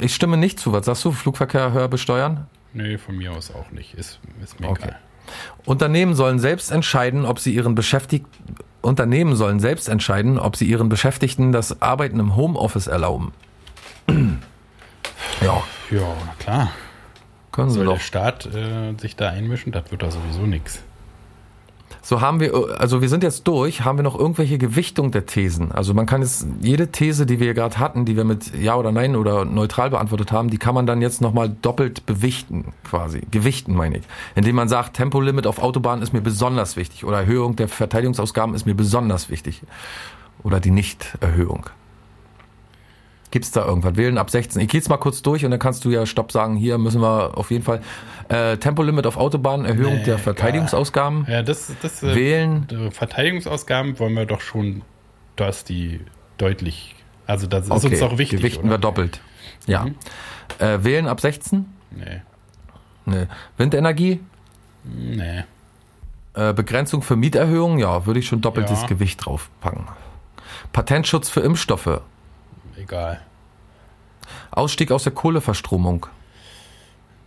ich 0.01 0.15
stimme 0.15 0.37
nicht 0.37 0.59
zu. 0.59 0.71
Was 0.73 0.85
sagst 0.85 1.05
du? 1.05 1.11
Flugverkehr 1.11 1.73
höher 1.73 1.87
besteuern? 1.87 2.47
Nee, 2.73 2.97
von 2.97 3.17
mir 3.17 3.31
aus 3.33 3.51
auch 3.53 3.69
nicht. 3.71 3.93
Ist, 3.93 4.19
ist 4.43 4.59
mir 4.59 4.69
Okay. 4.69 4.83
egal. 4.85 4.99
Unternehmen 5.65 6.15
sollen 6.15 6.39
selbst 6.39 6.71
entscheiden, 6.71 7.25
ob 7.25 7.39
sie 7.39 7.53
ihren 7.53 7.75
Beschäftigten 7.75 8.55
Unternehmen 8.81 9.35
sollen 9.35 9.59
selbst 9.59 9.87
entscheiden, 9.89 10.39
ob 10.39 10.55
sie 10.55 10.65
ihren 10.65 10.89
Beschäftigten 10.89 11.51
das 11.51 11.81
Arbeiten 11.83 12.19
im 12.19 12.35
Homeoffice 12.35 12.87
erlauben. 12.87 13.31
ja, 15.41 15.61
Ja, 15.91 16.13
na 16.25 16.33
klar. 16.39 16.71
können 17.51 17.69
sie 17.69 17.75
Soll 17.75 17.85
der 17.85 17.95
doch. 17.95 18.01
Staat 18.01 18.47
äh, 18.47 18.93
sich 18.99 19.15
da 19.15 19.29
einmischen? 19.29 19.71
Das 19.71 19.91
wird 19.91 20.01
da 20.01 20.09
sowieso 20.09 20.41
nichts. 20.47 20.81
So 22.03 22.19
haben 22.19 22.39
wir, 22.39 22.79
also 22.79 23.01
wir 23.01 23.09
sind 23.09 23.21
jetzt 23.21 23.47
durch, 23.47 23.85
haben 23.85 23.99
wir 23.99 24.03
noch 24.03 24.17
irgendwelche 24.17 24.57
Gewichtung 24.57 25.11
der 25.11 25.27
Thesen? 25.27 25.71
Also 25.71 25.93
man 25.93 26.07
kann 26.07 26.21
jetzt 26.21 26.47
jede 26.59 26.87
These, 26.87 27.27
die 27.27 27.39
wir 27.39 27.53
gerade 27.53 27.77
hatten, 27.77 28.05
die 28.05 28.17
wir 28.17 28.23
mit 28.23 28.59
Ja 28.59 28.75
oder 28.75 28.91
Nein 28.91 29.15
oder 29.15 29.45
neutral 29.45 29.91
beantwortet 29.91 30.31
haben, 30.31 30.49
die 30.49 30.57
kann 30.57 30.73
man 30.73 30.87
dann 30.87 31.01
jetzt 31.01 31.21
nochmal 31.21 31.55
doppelt 31.61 32.07
bewichten, 32.07 32.73
quasi. 32.83 33.21
Gewichten 33.29 33.75
meine 33.75 33.99
ich. 33.99 34.03
Indem 34.33 34.55
man 34.55 34.67
sagt, 34.67 34.95
Tempolimit 34.95 35.45
auf 35.45 35.61
Autobahnen 35.61 36.01
ist 36.01 36.11
mir 36.11 36.21
besonders 36.21 36.75
wichtig 36.75 37.05
oder 37.05 37.19
Erhöhung 37.19 37.55
der 37.55 37.67
Verteidigungsausgaben 37.67 38.55
ist 38.55 38.65
mir 38.65 38.75
besonders 38.75 39.29
wichtig. 39.29 39.61
Oder 40.43 40.59
die 40.59 40.71
Nichterhöhung. 40.71 41.67
Gibt's 43.31 43.51
da 43.51 43.65
irgendwas? 43.65 43.95
Wählen 43.95 44.17
ab 44.17 44.29
16. 44.29 44.61
Ich 44.61 44.67
gehe 44.67 44.79
jetzt 44.79 44.89
mal 44.89 44.97
kurz 44.97 45.21
durch 45.21 45.45
und 45.45 45.51
dann 45.51 45.59
kannst 45.59 45.85
du 45.85 45.89
ja 45.89 46.05
Stopp 46.05 46.31
sagen, 46.33 46.55
hier 46.57 46.77
müssen 46.77 47.01
wir 47.01 47.37
auf 47.37 47.49
jeden 47.49 47.63
Fall 47.63 47.81
äh, 48.29 48.57
Tempolimit 48.57 49.07
auf 49.07 49.15
Autobahnen, 49.17 49.65
Erhöhung 49.65 49.95
Nee, 49.95 50.03
der. 50.03 50.19
Verteidigungsausgaben. 50.19 51.25
Ja, 51.29 51.41
das, 51.41 51.71
das 51.81 52.03
äh, 52.03 52.13
Wählen. 52.15 52.67
äh, 52.69 52.91
Verteidigungsausgaben 52.91 53.97
wollen 53.99 54.13
wir 54.15 54.25
doch 54.25 54.41
schon, 54.41 54.81
dass 55.37 55.63
die 55.63 56.01
deutlich, 56.37 56.93
also 57.25 57.47
das 57.47 57.65
ist 57.65 57.71
Okay, 57.71 57.87
uns 57.87 58.01
auch 58.01 58.17
wichtig. 58.17 58.39
Gewichten 58.39 58.63
oder? 58.65 58.71
wir 58.73 58.77
doppelt. 58.79 59.21
Ja. 59.65 59.85
Mhm. 59.85 59.95
Äh, 60.59 60.83
wählen 60.83 61.07
ab 61.07 61.21
16? 61.21 61.65
Nee, 61.91 62.21
Nee. 63.05 63.27
Windenergie? 63.57 64.19
nee. 64.83 65.43
Äh, 66.33 66.53
Begrenzung 66.53 67.01
für 67.01 67.15
Mieterhöhungen? 67.17 67.77
Ja, 67.79 68.05
würde 68.05 68.19
ich 68.21 68.27
schon 68.27 68.39
doppeltes 68.41 68.81
Ja. 68.81 68.87
Gewicht 68.87 69.25
draufpacken. 69.25 69.87
Patentschutz 70.71 71.29
für 71.29 71.41
Impfstoffe. 71.41 72.01
Egal. 72.77 73.21
Ausstieg 74.51 74.91
aus 74.91 75.03
der 75.03 75.13
Kohleverstromung. 75.13 76.05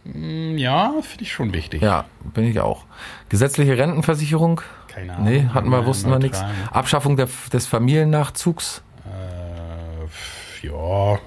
Hm, 0.05 0.59
Ja, 0.59 0.93
finde 1.03 1.25
ich 1.25 1.33
schon 1.33 1.53
wichtig. 1.53 1.83
Ja, 1.83 2.05
bin 2.35 2.45
ich 2.45 2.61
auch. 2.61 2.85
Gesetzliche 3.29 3.77
Rentenversicherung? 3.77 4.61
Keine 4.89 5.15
Ahnung. 5.15 5.25
Nee, 5.29 5.49
hatten 5.53 5.69
wir, 5.71 5.87
wussten 5.87 6.11
wir 6.11 6.19
nichts. 6.19 6.43
Abschaffung 6.71 7.17
der, 7.17 7.29
des 7.53 7.67
Familiennachzugs? 7.67 8.83
Äh, 9.07 10.67
ja, 10.67 11.19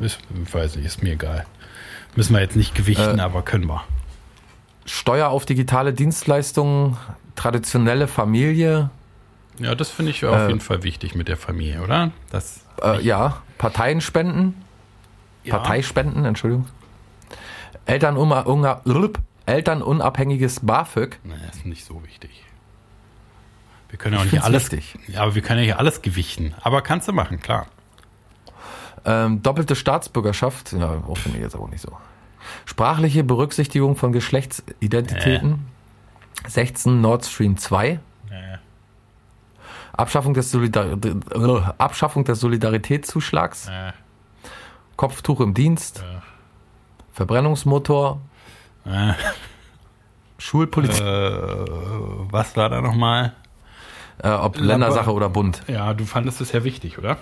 ist, 0.00 0.18
weiß 0.52 0.76
nicht, 0.76 0.86
ist 0.86 1.02
mir 1.02 1.12
egal. 1.14 1.46
Müssen 2.16 2.34
wir 2.34 2.40
jetzt 2.40 2.56
nicht 2.56 2.74
gewichten, 2.74 3.18
Äh, 3.18 3.22
aber 3.22 3.42
können 3.42 3.66
wir. 3.66 3.82
Steuer 4.84 5.28
auf 5.28 5.44
digitale 5.46 5.92
Dienstleistungen? 5.92 6.96
Traditionelle 7.36 8.06
Familie? 8.08 8.90
Ja, 9.58 9.74
das 9.74 9.90
finde 9.90 10.10
ich 10.12 10.24
auf 10.24 10.48
jeden 10.48 10.60
Fall 10.60 10.82
wichtig 10.82 11.14
mit 11.14 11.28
der 11.28 11.36
Familie, 11.36 11.82
oder? 11.82 12.10
Das, 12.30 12.60
Äh, 12.82 13.00
ja. 13.02 13.42
Parteienspenden? 13.60 14.54
ja. 15.44 15.56
Parteispenden, 15.58 16.24
Entschuldigung. 16.24 16.66
Unga-. 17.86 18.80
Elternunabhängiges 19.46 20.60
BAföG. 20.60 21.18
Nee, 21.24 21.34
ist 21.52 21.66
nicht 21.66 21.84
so 21.84 22.02
wichtig. 22.04 22.44
Wir 23.90 23.98
können 23.98 24.14
ja 24.14 24.20
auch 24.20 24.24
Ich 24.24 24.32
nicht 24.32 24.42
alles. 24.42 24.72
wichtig. 24.72 25.18
Aber 25.18 25.34
wir 25.34 25.42
können 25.42 25.58
ja 25.58 25.64
hier 25.64 25.78
alles 25.78 26.00
gewichten. 26.00 26.54
Aber 26.62 26.80
kannst 26.82 27.08
du 27.08 27.12
machen, 27.12 27.40
klar. 27.40 27.66
Ähm, 29.04 29.42
doppelte 29.42 29.74
Staatsbürgerschaft. 29.74 30.72
Ja, 30.72 31.02
finde 31.16 31.38
ich 31.38 31.44
jetzt 31.44 31.56
auch 31.56 31.68
nicht 31.68 31.80
so. 31.82 31.96
Sprachliche 32.64 33.24
Berücksichtigung 33.24 33.96
von 33.96 34.12
Geschlechtsidentitäten. 34.12 35.66
16 36.46 37.00
Nord 37.00 37.26
Stream 37.26 37.56
2. 37.58 37.98
Abschaffung 40.00 40.34
des, 40.34 40.50
Solidar 40.50 40.86
äh, 40.86 41.72
Abschaffung 41.78 42.24
des 42.24 42.40
Solidaritätszuschlags. 42.40 43.68
Äh, 43.68 43.92
Kopftuch 44.96 45.40
im 45.40 45.54
Dienst. 45.54 46.02
Verbrennungsmotor. 47.12 48.20
äh, 48.86 49.12
Schulpolitik. 50.38 51.00
äh, 51.00 51.30
was 52.30 52.56
war 52.56 52.70
da 52.70 52.80
nochmal? 52.80 53.34
Äh, 54.22 54.30
ob 54.30 54.58
Ländersache 54.58 55.12
oder 55.12 55.28
Bund. 55.28 55.62
Ja, 55.68 55.92
du 55.94 56.04
fandest 56.04 56.40
es 56.40 56.52
ja 56.52 56.64
wichtig, 56.64 56.98
oder? 56.98 57.16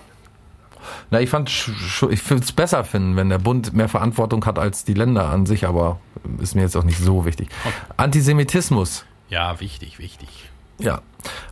Na, 1.11 1.19
ich 1.19 1.29
fand, 1.29 1.49
ich 1.49 2.29
würde 2.29 2.43
es 2.43 2.51
besser 2.53 2.83
finden, 2.85 3.15
wenn 3.17 3.29
der 3.29 3.37
Bund 3.39 3.73
mehr 3.73 3.89
Verantwortung 3.89 4.45
hat 4.45 4.57
als 4.57 4.85
die 4.85 4.93
Länder 4.93 5.29
an 5.29 5.45
sich, 5.45 5.65
aber 5.67 5.99
ist 6.39 6.55
mir 6.55 6.61
jetzt 6.61 6.77
auch 6.77 6.83
nicht 6.83 6.99
so 6.99 7.25
wichtig. 7.25 7.49
Antisemitismus, 7.97 9.05
Ja, 9.29 9.59
wichtig, 9.59 9.99
wichtig. 9.99 10.48
Ja. 10.79 11.01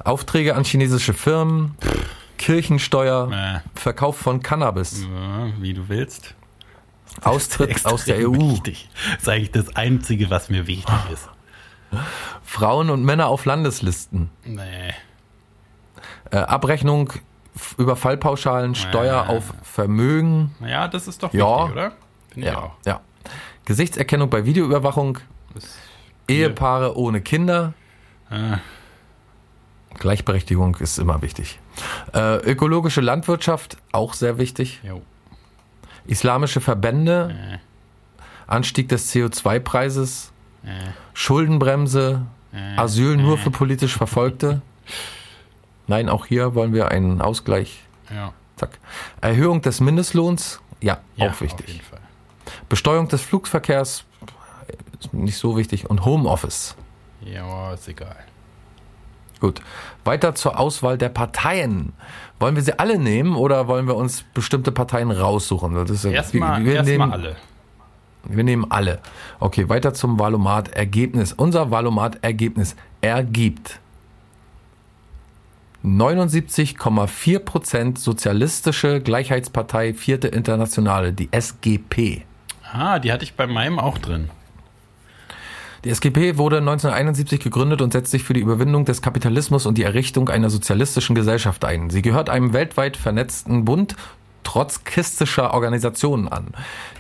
Aufträge 0.04 0.56
an 0.56 0.64
chinesische 0.64 1.14
Firmen, 1.14 1.76
Kirchensteuer, 2.38 3.32
Äh, 3.32 3.80
Verkauf 3.80 4.18
von 4.18 4.42
Cannabis, 4.42 5.04
ja, 5.04 5.48
wie 5.60 5.74
du 5.74 5.90
willst. 5.90 6.36
Austritt 7.24 7.86
aus 7.86 8.06
der 8.06 8.28
EU, 8.30 8.34
Wichtig. 8.34 8.90
Das 9.14 9.22
ist 9.24 9.30
eigentlich 9.30 9.52
das 9.52 9.76
Einzige, 9.76 10.30
was 10.30 10.50
mir 10.50 10.68
wichtig 10.68 10.96
ist. 11.12 11.30
Frauen 12.44 12.90
und 12.90 13.04
Männer 13.04 13.28
auf 13.28 13.46
Landeslisten, 13.46 14.30
Nee. 14.46 14.94
äh, 16.32 16.38
Abrechnung 16.38 17.14
über 17.78 17.96
Fallpauschalen, 17.96 18.76
Steuer 18.76 19.26
Äh. 19.28 19.32
auf 19.38 19.54
Vermögen, 19.64 20.54
Naja, 20.60 20.88
das 20.88 21.08
ist 21.08 21.24
doch 21.24 21.34
Ja. 21.34 21.60
wichtig, 21.64 21.72
oder? 21.72 21.92
Finde 22.30 22.48
ich 22.48 22.54
ja, 22.54 22.60
auch. 22.60 22.72
ja. 22.86 23.02
Gesichtserkennung 23.66 24.30
bei 24.30 24.46
Videoüberwachung, 24.46 25.18
Ehepaare 26.28 26.96
ohne 26.98 27.22
Kinder, 27.22 27.74
äh, 28.30 28.58
Gleichberechtigung 29.96 30.76
ist 30.76 31.00
immer 31.00 31.22
wichtig. 31.22 31.60
Äh, 32.14 32.38
ökologische 32.38 33.02
Landwirtschaft, 33.02 33.78
auch 33.92 34.14
sehr 34.14 34.38
wichtig. 34.38 34.80
jo. 34.84 35.02
Islamische 36.06 36.62
Verbände, 36.62 37.36
Äh, 37.54 37.58
Anstieg 38.48 38.88
des 38.90 39.14
CO2-Preises, 39.14 40.32
äh, 40.64 40.70
Schuldenbremse, 41.14 42.26
Asyl 42.78 43.18
nur 43.18 43.38
für 43.38 43.52
politisch 43.52 43.96
Verfolgte. 43.96 44.62
Nein, 45.86 46.10
auch 46.10 46.26
hier 46.26 46.56
wollen 46.56 46.74
wir 46.74 46.90
einen 46.90 47.22
Ausgleich. 47.22 47.84
Ja. 48.10 48.34
Zack. 48.56 48.80
Erhöhung 49.22 49.62
des 49.62 49.80
Mindestlohns. 49.80 50.60
Ja, 50.82 51.00
ja 51.18 51.30
auch 51.30 51.42
wichtig. 51.42 51.82
Besteuerung 52.70 53.08
des 53.10 53.22
Flugverkehrs. 53.22 54.06
Ist 55.00 55.14
nicht 55.14 55.38
so 55.38 55.56
wichtig. 55.58 55.88
Und 55.90 56.04
Homeoffice. 56.06 56.76
Ja, 57.22 57.74
ist 57.74 57.88
egal. 57.88 58.16
Gut. 59.40 59.62
Weiter 60.04 60.34
zur 60.36 60.60
Auswahl 60.60 60.98
der 60.98 61.10
Parteien. 61.10 61.94
Wollen 62.40 62.56
wir 62.56 62.64
sie 62.64 62.78
alle 62.80 62.98
nehmen 62.98 63.36
oder 63.36 63.68
wollen 63.68 63.88
wir 63.88 63.96
uns 63.96 64.24
bestimmte 64.34 64.72
Parteien 64.72 65.12
raussuchen? 65.12 65.74
Das 65.76 65.90
ist 65.90 66.04
ja- 66.06 66.12
Erstmal 66.12 66.60
wir, 66.60 66.66
wir 66.66 66.76
erst 66.76 66.90
nehmen, 66.90 67.12
alle. 67.12 67.36
Wir 68.24 68.44
nehmen 68.44 68.66
alle. 68.70 69.00
Okay, 69.40 69.70
weiter 69.70 69.94
zum 69.94 70.20
Valomat-Ergebnis. 70.20 71.34
Unser 71.34 71.72
Valomat-Ergebnis 71.72 72.76
ergibt 73.02 73.80
79,4 75.84 77.40
Prozent 77.40 78.00
Sozialistische 78.00 79.00
Gleichheitspartei 79.02 79.94
Vierte 79.94 80.28
Internationale, 80.28 81.14
die 81.14 81.30
SGP. 81.32 82.24
Ah, 82.74 83.00
die 83.00 83.12
hatte 83.14 83.24
ich 83.24 83.36
bei 83.36 83.48
meinem 83.48 83.80
auch 83.80 83.98
drin. 83.98 84.30
Die 85.88 85.92
SGP 85.92 86.38
wurde 86.38 86.58
1971 86.58 87.40
gegründet 87.40 87.82
und 87.82 87.94
setzt 87.94 88.12
sich 88.12 88.26
für 88.26 88.34
die 88.34 88.42
Überwindung 88.42 88.84
des 88.84 89.02
Kapitalismus 89.02 89.66
und 89.66 89.78
die 89.78 89.84
Errichtung 89.84 90.28
einer 90.28 90.50
sozialistischen 90.50 91.16
Gesellschaft 91.16 91.64
ein. 91.64 91.90
Sie 91.90 92.02
gehört 92.02 92.30
einem 92.30 92.52
weltweit 92.52 92.98
vernetzten 92.98 93.64
Bund 93.64 93.96
trotzkistischer 94.44 95.54
Organisationen 95.54 96.28
an. 96.28 96.48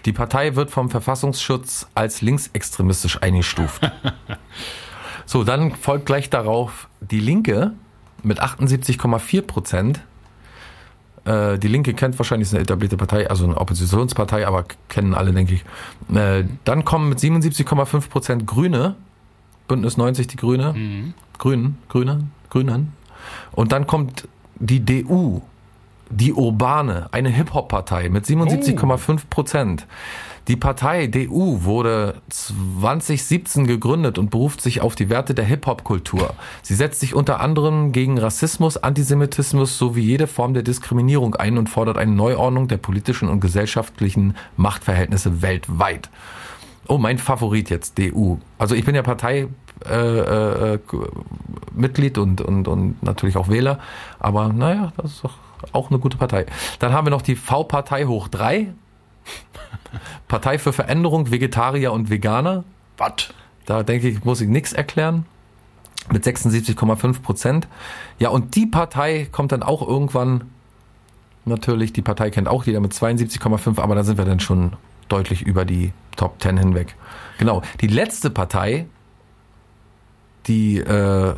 Die 0.05 0.13
Partei 0.13 0.55
wird 0.55 0.71
vom 0.71 0.89
Verfassungsschutz 0.89 1.87
als 1.95 2.21
linksextremistisch 2.21 3.21
eingestuft. 3.21 3.91
so, 5.25 5.43
dann 5.43 5.75
folgt 5.75 6.05
gleich 6.05 6.29
darauf 6.29 6.87
die 7.01 7.19
Linke 7.19 7.73
mit 8.23 8.41
78,4 8.41 9.41
Prozent. 9.41 9.99
Äh, 11.27 11.57
Die 11.59 11.67
Linke 11.67 11.93
kennt 11.93 12.17
wahrscheinlich 12.17 12.47
ist 12.47 12.53
eine 12.53 12.63
etablierte 12.63 12.97
Partei, 12.97 13.29
also 13.29 13.43
eine 13.43 13.57
Oppositionspartei, 13.57 14.47
aber 14.47 14.65
kennen 14.89 15.13
alle, 15.13 15.33
denke 15.33 15.53
ich. 15.55 15.65
Äh, 16.15 16.45
Dann 16.63 16.85
kommen 16.85 17.09
mit 17.09 17.19
77,5 17.19 18.09
Prozent 18.09 18.47
Grüne, 18.47 18.95
Bündnis 19.67 19.97
90 19.97 20.27
die 20.27 20.37
Grüne, 20.37 20.73
Grünen, 21.37 21.77
Grünen, 21.89 22.31
Grünen. 22.49 22.93
Und 23.51 23.71
dann 23.73 23.85
kommt 23.85 24.27
die 24.55 24.79
DU, 24.83 25.41
die 26.09 26.31
Urbane, 26.33 27.09
eine 27.11 27.29
Hip-Hop-Partei 27.29 28.07
mit 28.09 28.25
77,5 28.25 29.21
Prozent. 29.29 29.85
Die 30.47 30.55
Partei 30.55 31.07
DU 31.07 31.63
wurde 31.63 32.21
2017 32.29 33.67
gegründet 33.67 34.17
und 34.17 34.29
beruft 34.29 34.61
sich 34.61 34.79
auf 34.79 34.95
die 34.95 35.09
Werte 35.09 35.33
der 35.33 35.43
Hip-Hop-Kultur. 35.43 36.35
Sie 36.61 36.73
setzt 36.73 37.01
sich 37.01 37.13
unter 37.13 37.41
anderem 37.41 37.91
gegen 37.91 38.17
Rassismus, 38.17 38.77
Antisemitismus 38.77 39.77
sowie 39.77 40.03
jede 40.03 40.25
Form 40.25 40.53
der 40.53 40.63
Diskriminierung 40.63 41.35
ein 41.35 41.57
und 41.57 41.69
fordert 41.69 41.97
eine 41.97 42.13
Neuordnung 42.13 42.69
der 42.69 42.77
politischen 42.77 43.27
und 43.27 43.41
gesellschaftlichen 43.41 44.37
Machtverhältnisse 44.55 45.41
weltweit. 45.41 46.09
Oh, 46.87 46.97
mein 46.97 47.17
Favorit 47.17 47.69
jetzt, 47.69 47.99
DU. 47.99 48.37
Also 48.57 48.73
ich 48.73 48.85
bin 48.85 48.95
ja 48.95 49.01
Partei 49.01 49.49
äh, 49.85 50.75
äh, 50.75 50.79
Mitglied 51.75 52.17
und, 52.17 52.39
und, 52.39 52.69
und 52.69 53.03
natürlich 53.03 53.35
auch 53.35 53.49
Wähler, 53.49 53.79
aber 54.17 54.47
naja, 54.53 54.93
das 54.95 55.11
ist 55.11 55.23
doch 55.25 55.33
auch 55.73 55.89
eine 55.89 55.99
gute 55.99 56.15
Partei. 56.15 56.45
Dann 56.79 56.93
haben 56.93 57.05
wir 57.05 57.11
noch 57.11 57.21
die 57.21 57.35
V-Partei 57.35 58.05
hoch 58.05 58.29
drei 58.29 58.73
Partei 60.27 60.59
für 60.59 60.73
Veränderung, 60.73 61.31
Vegetarier 61.31 61.91
und 61.91 62.09
Veganer. 62.09 62.63
Was? 62.97 63.33
Da 63.65 63.83
denke 63.83 64.07
ich, 64.07 64.23
muss 64.23 64.41
ich 64.41 64.47
nichts 64.47 64.73
erklären. 64.73 65.25
Mit 66.11 66.25
76,5 66.25 67.21
Prozent. 67.21 67.67
Ja, 68.17 68.29
und 68.29 68.55
die 68.55 68.65
Partei 68.65 69.27
kommt 69.31 69.51
dann 69.51 69.61
auch 69.61 69.85
irgendwann, 69.85 70.49
natürlich, 71.43 71.91
die 71.91 72.01
Partei 72.01 72.29
kennt 72.29 72.47
auch 72.47 72.63
jeder 72.65 72.79
mit 72.79 72.93
72,5, 72.93 73.79
aber 73.79 73.95
da 73.95 74.03
sind 74.03 74.17
wir 74.17 74.25
dann 74.25 74.39
schon 74.39 74.73
deutlich 75.09 75.41
über 75.41 75.65
die 75.65 75.91
Top 76.15 76.41
10 76.41 76.57
hinweg. 76.57 76.95
Genau. 77.39 77.61
Die 77.81 77.87
letzte 77.87 78.29
Partei, 78.29 78.87
die, 80.47 80.77
äh, 80.77 81.35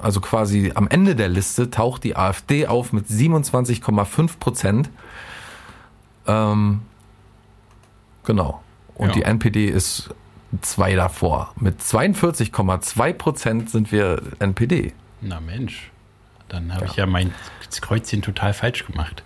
also 0.00 0.20
quasi 0.20 0.72
am 0.74 0.88
Ende 0.88 1.16
der 1.16 1.28
Liste, 1.28 1.70
taucht 1.70 2.04
die 2.04 2.16
AfD 2.16 2.66
auf 2.66 2.92
mit 2.92 3.06
27,5 3.06 4.38
Prozent. 4.38 4.90
Ähm, 6.26 6.82
genau. 8.24 8.62
Und 8.94 9.08
Ja. 9.08 9.14
die 9.14 9.22
NPD 9.22 9.66
ist 9.66 10.10
zwei 10.62 10.94
davor. 10.94 11.52
Mit 11.58 11.80
42,2 11.80 13.12
Prozent 13.12 13.70
sind 13.70 13.90
wir 13.92 14.22
NPD. 14.38 14.92
Na 15.20 15.40
Mensch, 15.40 15.90
dann 16.48 16.72
habe 16.74 16.86
ich 16.86 16.96
ja 16.96 17.06
mein 17.06 17.34
Kreuzchen 17.80 18.22
total 18.22 18.52
falsch 18.54 18.86
gemacht. 18.86 19.24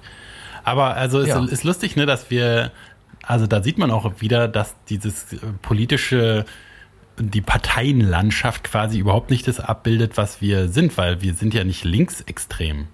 Aber 0.64 0.94
also 0.96 1.20
ist, 1.20 1.28
Ja. 1.28 1.44
ist 1.44 1.64
lustig, 1.64 1.96
ne, 1.96 2.07
dass 2.07 2.30
wir, 2.30 2.72
also 3.22 3.46
da 3.46 3.62
sieht 3.62 3.78
man 3.78 3.90
auch 3.90 4.20
wieder, 4.20 4.49
dass 4.49 4.74
dieses 4.88 5.32
äh, 5.34 5.38
politische, 5.62 6.44
die 7.18 7.40
Parteienlandschaft 7.40 8.64
quasi 8.64 8.99
überhaupt 8.99 9.30
nicht 9.30 9.49
das 9.49 9.61
abbildet, 9.61 10.16
was 10.16 10.40
wir 10.40 10.68
sind, 10.68 10.96
weil 10.96 11.20
wir 11.20 11.34
sind 11.34 11.53
ja 11.53 11.64
nicht 11.64 11.84
linksextrem. 11.84 12.86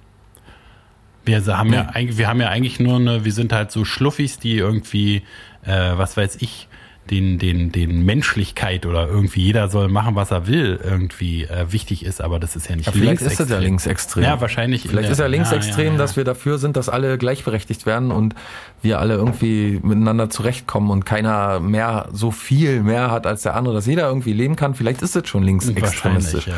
Wir 1.24 1.44
haben 1.46 1.72
ja 1.72 1.84
Nee. 1.84 1.88
eigentlich, 1.94 2.18
wir 2.18 2.28
haben 2.28 2.40
ja 2.40 2.48
eigentlich 2.48 2.80
nur 2.80 2.96
eine, 2.96 3.24
wir 3.24 3.32
sind 3.32 3.52
halt 3.52 3.70
so 3.70 3.84
Schluffis, 3.84 4.38
die 4.38 4.56
irgendwie, 4.56 5.22
äh, 5.64 5.92
was 5.96 6.16
weiß 6.16 6.36
ich, 6.40 6.68
den, 7.10 7.38
den, 7.38 7.70
den 7.70 8.04
Menschlichkeit 8.04 8.86
oder 8.86 9.06
irgendwie 9.06 9.42
jeder 9.42 9.68
soll 9.68 9.88
machen, 9.88 10.14
was 10.14 10.30
er 10.30 10.46
will, 10.46 10.80
irgendwie 10.82 11.44
äh, 11.44 11.70
wichtig 11.70 12.04
ist, 12.04 12.22
aber 12.22 12.38
das 12.38 12.56
ist 12.56 12.68
ja 12.68 12.76
nicht 12.76 12.86
Ja, 12.86 12.92
vielleicht 12.92 13.20
ist 13.22 13.38
es 13.40 13.48
ja 13.50 13.58
linksextrem. 13.58 14.22
Ja, 14.24 14.40
wahrscheinlich. 14.40 14.84
in 14.84 14.90
Vielleicht 14.90 15.06
der- 15.06 15.12
ist 15.12 15.18
er 15.18 15.28
linksextrem, 15.28 15.78
ja, 15.78 15.84
ja, 15.84 15.92
ja. 15.92 15.98
dass 15.98 16.16
wir 16.16 16.24
dafür 16.24 16.58
sind, 16.58 16.76
dass 16.76 16.88
alle 16.88 17.18
gleichberechtigt 17.18 17.84
werden 17.84 18.10
und 18.10 18.34
wir 18.80 19.00
alle 19.00 19.14
irgendwie 19.14 19.80
miteinander 19.82 20.30
zurechtkommen 20.30 20.90
und 20.90 21.04
keiner 21.04 21.60
mehr 21.60 22.08
so 22.12 22.30
viel 22.30 22.82
mehr 22.82 23.10
hat 23.10 23.26
als 23.26 23.42
der 23.42 23.54
andere, 23.54 23.74
dass 23.74 23.86
jeder 23.86 24.08
irgendwie 24.08 24.32
leben 24.32 24.56
kann. 24.56 24.74
Vielleicht 24.74 25.02
ist 25.02 25.14
es 25.16 25.28
schon 25.28 25.42
linksextremistisch. 25.42 26.46
Ja. 26.46 26.54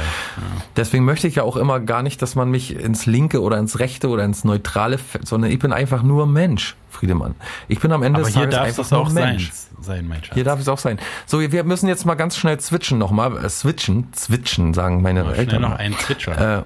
Deswegen 0.76 1.04
möchte 1.04 1.26
ich 1.28 1.36
ja 1.36 1.42
auch 1.42 1.56
immer 1.56 1.80
gar 1.80 2.02
nicht, 2.02 2.22
dass 2.22 2.34
man 2.34 2.50
mich 2.50 2.74
ins 2.78 3.06
Linke 3.06 3.40
oder 3.42 3.58
ins 3.58 3.78
Rechte 3.78 4.08
oder 4.08 4.24
ins 4.24 4.44
Neutrale, 4.44 4.98
fällt, 4.98 5.26
sondern 5.26 5.50
ich 5.50 5.58
bin 5.58 5.72
einfach 5.72 6.02
nur 6.02 6.26
Mensch, 6.26 6.76
Friedemann. 6.90 7.34
Ich 7.68 7.80
bin 7.80 7.92
am 7.92 8.02
Ende 8.02 8.20
Aber 8.20 8.26
des 8.26 8.34
Tages 8.34 8.56
einfach 8.56 8.84
es 8.84 8.92
auch 8.92 9.04
nur 9.04 9.12
sein, 9.12 9.36
Mensch. 9.36 9.52
Sein, 9.86 10.06
mein 10.06 10.22
Schatz. 10.22 10.34
Hier 10.34 10.44
darf 10.44 10.60
es 10.60 10.68
auch 10.68 10.76
sein. 10.78 10.98
So, 11.24 11.40
wir 11.40 11.64
müssen 11.64 11.88
jetzt 11.88 12.04
mal 12.04 12.14
ganz 12.16 12.36
schnell 12.36 12.60
switchen 12.60 12.98
nochmal. 12.98 13.42
Äh, 13.42 13.48
switchen, 13.48 14.08
switchen, 14.14 14.74
sagen 14.74 15.00
meine 15.00 15.22
Schnell 15.24 15.34
Eltern. 15.38 15.62
noch 15.62 15.72
einen 15.78 15.96
Zwitscher. 15.98 16.58
Äh, 16.58 16.62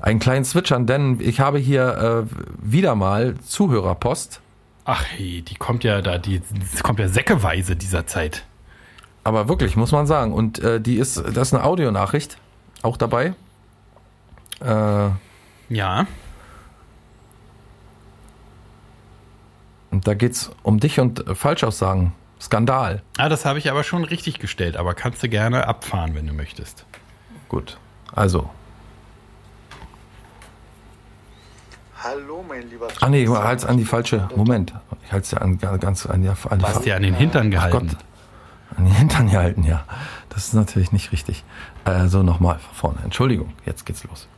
einen 0.00 0.20
kleinen 0.20 0.44
Zwitschern, 0.46 0.86
denn 0.86 1.18
ich 1.20 1.40
habe 1.40 1.58
hier 1.58 2.26
äh, 2.30 2.34
wieder 2.62 2.94
mal 2.94 3.34
Zuhörerpost, 3.46 4.40
Ach, 4.90 5.04
hey, 5.06 5.42
die 5.42 5.56
kommt 5.56 5.84
ja 5.84 6.00
da, 6.00 6.16
die, 6.16 6.40
die 6.40 6.78
kommt 6.82 6.98
ja 6.98 7.08
säckeweise 7.08 7.76
dieser 7.76 8.06
Zeit. 8.06 8.46
aber 9.22 9.46
wirklich, 9.48 9.76
muss 9.76 9.92
man 9.92 10.06
sagen. 10.06 10.32
Und 10.32 10.60
äh, 10.60 10.80
die 10.80 10.96
ist, 10.96 11.18
das 11.18 11.48
ist 11.48 11.54
eine 11.54 11.62
Audionachricht 11.64 12.38
auch 12.80 12.96
dabei. 12.96 13.34
Äh, 14.60 15.08
Ja. 15.68 16.06
und 19.90 20.06
da 20.06 20.14
geht's 20.14 20.50
um 20.62 20.80
dich 20.80 21.00
und 21.00 21.26
äh, 21.26 21.34
Falschaussagen. 21.34 22.12
Skandal. 22.40 23.02
Ah, 23.16 23.28
das 23.28 23.44
habe 23.44 23.58
ich 23.58 23.70
aber 23.70 23.84
schon 23.84 24.04
richtig 24.04 24.38
gestellt, 24.38 24.76
aber 24.76 24.94
kannst 24.94 25.22
du 25.22 25.28
gerne 25.28 25.66
abfahren, 25.66 26.14
wenn 26.14 26.26
du 26.26 26.32
möchtest. 26.32 26.84
Gut. 27.48 27.78
Also. 28.14 28.48
Hallo, 32.02 32.44
mein 32.48 32.70
lieber 32.70 32.88
Ah 33.00 33.08
nee, 33.08 33.26
halt's 33.26 33.64
an 33.64 33.76
die 33.76 33.84
falsche. 33.84 34.28
Moment. 34.36 34.72
Ich 35.04 35.12
halte 35.12 35.24
es 35.24 35.30
ja 35.32 35.38
an, 35.38 35.58
ganz 35.58 36.06
an 36.06 36.22
die, 36.22 36.28
an 36.28 36.36
die 36.52 36.58
Du 36.58 36.68
hast 36.68 36.84
dir 36.84 36.94
an 36.94 37.02
den 37.02 37.14
Hintern 37.14 37.50
gehalten. 37.50 37.88
Gott. 37.88 37.96
An 38.76 38.86
die 38.86 38.92
Hintern 38.92 39.28
gehalten, 39.30 39.64
ja. 39.64 39.84
Das 40.28 40.46
ist 40.46 40.54
natürlich 40.54 40.92
nicht 40.92 41.10
richtig. 41.10 41.44
Äh, 41.84 42.06
so, 42.06 42.22
nochmal 42.22 42.58
von 42.60 42.74
vorne. 42.74 42.98
Entschuldigung, 43.02 43.52
jetzt 43.66 43.84
geht's 43.84 44.04
los. 44.04 44.28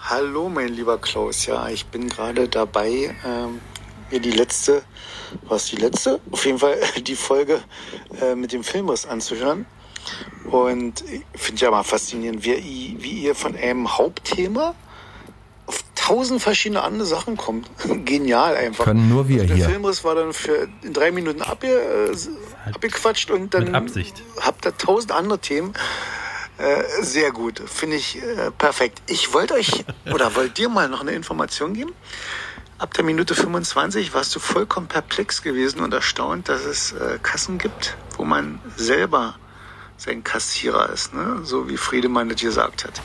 Hallo, 0.00 0.48
mein 0.48 0.68
lieber 0.68 0.98
Klaus. 0.98 1.46
Ja, 1.46 1.68
ich 1.68 1.86
bin 1.86 2.08
gerade 2.08 2.48
dabei, 2.48 3.14
ähm, 3.26 3.60
mir 4.10 4.20
die 4.20 4.30
letzte, 4.30 4.82
was 5.42 5.66
die 5.66 5.76
letzte? 5.76 6.20
Auf 6.30 6.44
jeden 6.46 6.58
Fall 6.58 6.76
die 7.02 7.16
Folge 7.16 7.62
äh, 8.20 8.34
mit 8.34 8.52
dem 8.52 8.64
Filmriss 8.64 9.06
anzuhören. 9.06 9.66
Und 10.50 11.02
ich 11.10 11.22
finde 11.34 11.62
ja 11.62 11.70
mal 11.70 11.82
faszinierend, 11.82 12.44
wie, 12.44 12.52
i- 12.52 12.96
wie 13.00 13.10
ihr 13.22 13.34
von 13.34 13.56
einem 13.56 13.96
Hauptthema 13.96 14.74
auf 15.66 15.82
tausend 15.94 16.42
verschiedene 16.42 16.82
andere 16.82 17.06
Sachen 17.06 17.36
kommt. 17.38 17.70
Genial 18.04 18.54
einfach. 18.56 18.84
Können 18.84 19.08
nur 19.08 19.28
wir 19.28 19.36
also 19.40 19.48
der 19.48 19.56
hier. 19.56 19.68
Filmriss 19.70 20.04
war 20.04 20.14
dann 20.14 20.32
für 20.34 20.68
in 20.82 20.92
drei 20.92 21.10
Minuten 21.10 21.40
abge, 21.40 21.68
äh, 22.12 22.70
abgequatscht 22.74 23.30
und 23.30 23.54
dann 23.54 23.74
habt 24.40 24.66
ihr 24.66 24.76
tausend 24.76 25.12
andere 25.12 25.38
Themen. 25.38 25.72
Äh, 26.58 26.84
sehr 27.02 27.32
gut, 27.32 27.60
finde 27.66 27.96
ich 27.96 28.22
äh, 28.22 28.50
perfekt. 28.56 29.02
Ich 29.08 29.32
wollte 29.32 29.54
euch 29.54 29.84
oder 30.12 30.36
wollt 30.36 30.56
dir 30.58 30.68
mal 30.68 30.88
noch 30.88 31.00
eine 31.00 31.10
Information 31.12 31.72
geben. 31.74 31.92
Ab 32.78 32.92
der 32.94 33.04
Minute 33.04 33.34
25 33.34 34.14
warst 34.14 34.34
du 34.34 34.40
vollkommen 34.40 34.88
perplex 34.88 35.42
gewesen 35.42 35.80
und 35.80 35.94
erstaunt, 35.94 36.48
dass 36.48 36.64
es 36.64 36.92
äh, 36.92 37.18
Kassen 37.22 37.58
gibt, 37.58 37.96
wo 38.16 38.24
man 38.24 38.60
selber 38.76 39.36
sein 39.96 40.24
Kassierer 40.24 40.90
ist, 40.90 41.14
ne? 41.14 41.40
so 41.44 41.68
wie 41.68 41.76
Friedemann 41.76 42.28
das 42.28 42.40
gesagt 42.40 42.84
hat. 42.84 43.00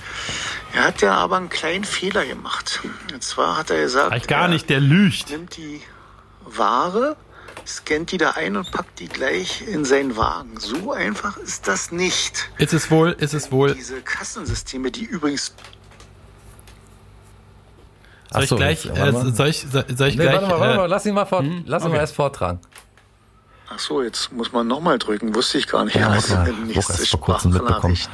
Er 0.74 0.86
hat 0.86 1.02
ja 1.02 1.14
aber 1.14 1.38
einen 1.38 1.50
kleinen 1.50 1.84
Fehler 1.84 2.26
gemacht. 2.26 2.82
Und 3.14 3.24
zwar 3.24 3.58
hat 3.58 3.70
er 3.70 3.82
gesagt, 3.82 4.12
Eigentlich 4.12 4.28
gar 4.28 4.48
nicht, 4.48 4.70
der 4.70 4.80
lügt. 4.80 5.30
nimmt 5.30 5.56
die 5.56 5.82
Ware, 6.46 7.16
scannt 7.66 8.12
die 8.12 8.18
da 8.18 8.32
ein 8.32 8.58
und 8.58 8.72
packt 8.72 9.00
die 9.00 9.08
gleich 9.08 9.62
in 9.68 9.86
seinen 9.86 10.18
Wagen. 10.18 10.60
So 10.60 10.92
einfach 10.92 11.38
ist 11.38 11.68
das 11.68 11.92
nicht. 11.92 12.50
Ist 12.58 12.74
es 12.74 12.90
wohl, 12.90 13.12
ist 13.20 13.36
es 13.36 13.52
wohl. 13.52 13.76
Diese 13.76 14.02
Kassensysteme, 14.02 14.90
die 14.90 15.06
übrigens 15.06 15.54
Soll 18.32 18.44
ich 18.44 18.50
so, 18.50 18.56
gleich, 18.56 18.86
jetzt, 18.86 18.98
äh, 18.98 19.02
warte 19.02 19.12
mal. 19.14 19.34
soll 19.34 19.48
ich, 19.48 19.66
soll, 19.72 19.86
soll 19.96 20.08
ich 20.10 20.16
Nee, 20.18 20.24
gleich, 20.24 20.36
warte 20.36 20.48
mal, 20.48 20.60
warte 20.60 20.74
äh, 20.74 20.78
mal, 20.78 20.86
lass 20.88 21.06
ihn 21.06 21.14
mal, 21.16 21.26
fort, 21.26 21.44
hm, 21.46 21.64
lass 21.66 21.84
ihn 21.84 21.88
okay. 21.88 21.96
mal 21.96 22.02
erst 22.02 22.16
vortragen. 22.16 22.60
Ach 23.72 23.78
so, 23.80 24.02
jetzt 24.02 24.32
muss 24.32 24.52
man 24.52 24.66
nochmal 24.68 24.98
drücken. 24.98 25.36
Wusste 25.36 25.60
ich 25.60 25.68
gar 25.68 25.86
nicht. 25.86 25.96
Ja, 25.96 26.10
Also, 26.10 26.36
nächste 26.66 26.94
erst 26.94 27.10
vor 27.10 27.22
kurzem 27.22 27.52
mitbekommen. 27.52 27.96
Sprachnachricht. 27.96 28.10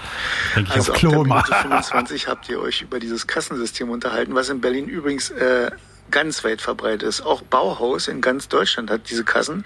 denk 0.56 0.68
ich 0.68 0.74
Also 0.76 0.92
auf 0.92 0.96
auf 0.96 1.02
der 1.02 1.10
Klo 1.10 1.24
Minute 1.24 1.50
mal. 1.50 1.62
25 1.62 2.28
habt 2.28 2.50
ihr 2.50 2.60
euch 2.60 2.82
über 2.82 3.00
dieses 3.00 3.26
Kassensystem 3.26 3.90
unterhalten, 3.90 4.36
was 4.36 4.50
in 4.50 4.60
Berlin 4.60 4.88
übrigens 4.88 5.30
äh, 5.30 5.72
ganz 6.12 6.44
weit 6.44 6.62
verbreitet 6.62 7.04
ist. 7.04 7.22
Auch 7.22 7.42
Bauhaus 7.42 8.08
in 8.08 8.22
ganz 8.22 8.48
Deutschland 8.48 8.90
hat 8.90 9.10
diese 9.10 9.24
Kassen. 9.24 9.66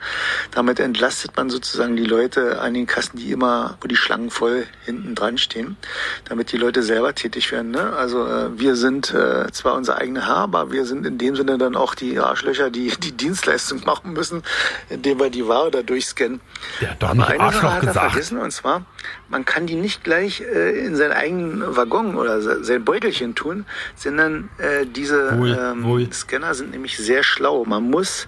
Damit 0.52 0.80
entlastet 0.80 1.36
man 1.38 1.50
sozusagen 1.50 1.96
die 1.96 2.06
Leute 2.06 2.60
an 2.60 2.74
den 2.74 2.88
Kassen, 2.88 3.18
die 3.18 3.32
immer, 3.32 3.78
wo 3.82 3.88
die 3.88 3.96
Schlangen 3.96 4.30
voll 4.30 4.66
hinten 4.86 5.16
dran 5.16 5.38
stehen, 5.38 5.78
damit 6.26 6.52
die 6.52 6.58
Leute 6.58 6.84
selber 6.84 7.14
tätig 7.14 7.52
werden. 7.52 7.72
Ne? 7.72 7.94
Also 7.94 8.26
äh, 8.26 8.58
wir 8.60 8.76
sind 8.76 9.14
äh, 9.14 9.52
zwar 9.52 9.76
unser 9.76 9.98
eigener 9.98 10.28
Herr, 10.28 10.38
aber 10.38 10.72
wir 10.72 10.86
sind 10.86 11.06
in 11.06 11.18
dem 11.18 11.36
Sinne 11.36 11.58
dann 11.58 11.76
auch 11.76 11.96
die 11.96 12.20
Arschlöcher, 12.20 12.70
die 12.70 12.94
die 13.04 13.12
Dienstleistung 13.12 13.84
machen 13.86 14.14
müssen, 14.14 14.44
indem 14.90 15.20
wir 15.20 15.30
die 15.30 15.48
Ware 15.48 15.72
da 15.72 15.82
durchscannen. 15.82 16.42
Hat 16.82 17.02
doch 17.02 17.10
Aber 17.10 17.28
eine 17.28 17.38
Sache 17.38 17.42
Arschloch 17.42 17.72
hat 17.72 17.84
er 17.84 17.88
gesagt. 17.88 18.12
vergessen, 18.12 18.38
und 18.38 18.52
zwar, 18.52 18.86
man 19.30 19.46
kann 19.46 19.68
die 19.68 19.76
nicht 19.76 20.04
gleich 20.04 20.42
äh, 20.42 20.86
in 20.86 20.96
seinen 20.96 21.14
eigenen 21.14 21.76
Waggon 21.76 22.16
oder 22.16 22.42
se- 22.42 22.64
sein 22.64 22.84
Beutelchen 22.86 23.36
tun, 23.36 23.66
sondern 23.96 24.50
äh, 24.58 24.86
diese 24.86 25.38
Wohl, 25.38 25.58
ähm, 25.60 25.84
wohl. 25.84 26.14
Scanner 26.14 26.54
sind 26.54 26.72
nämlich 26.72 26.98
sehr 26.98 27.24
schlau. 27.24 27.66
Man 27.66 27.84
muss 27.84 28.28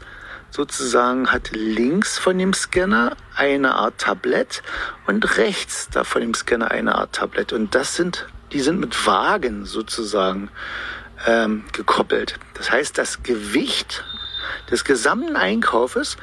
sozusagen, 0.50 1.32
hat 1.32 1.52
links 1.52 2.18
von 2.18 2.38
dem 2.38 2.54
Scanner 2.54 3.16
eine 3.36 3.76
Art 3.76 4.00
Tablett 4.00 4.62
und 5.08 5.38
rechts 5.38 5.90
da 5.90 6.04
von 6.04 6.22
dem 6.22 6.34
Scanner 6.34 6.72
eine 6.72 6.96
Art 6.96 7.14
Tablett. 7.14 7.54
Und 7.54 7.74
das 7.74 7.96
sind, 7.96 8.28
die 8.52 8.60
sind 8.60 8.80
mit 8.80 9.08
Wagen 9.08 9.66
sozusagen 9.66 10.50
ähm, 11.26 11.64
gekoppelt. 11.72 12.38
Das 12.56 12.70
heißt, 12.70 12.98
das 12.98 13.24
Gewicht 13.24 14.04
des 14.70 14.84
gesamten 14.84 15.36
Einkaufes 15.38 16.18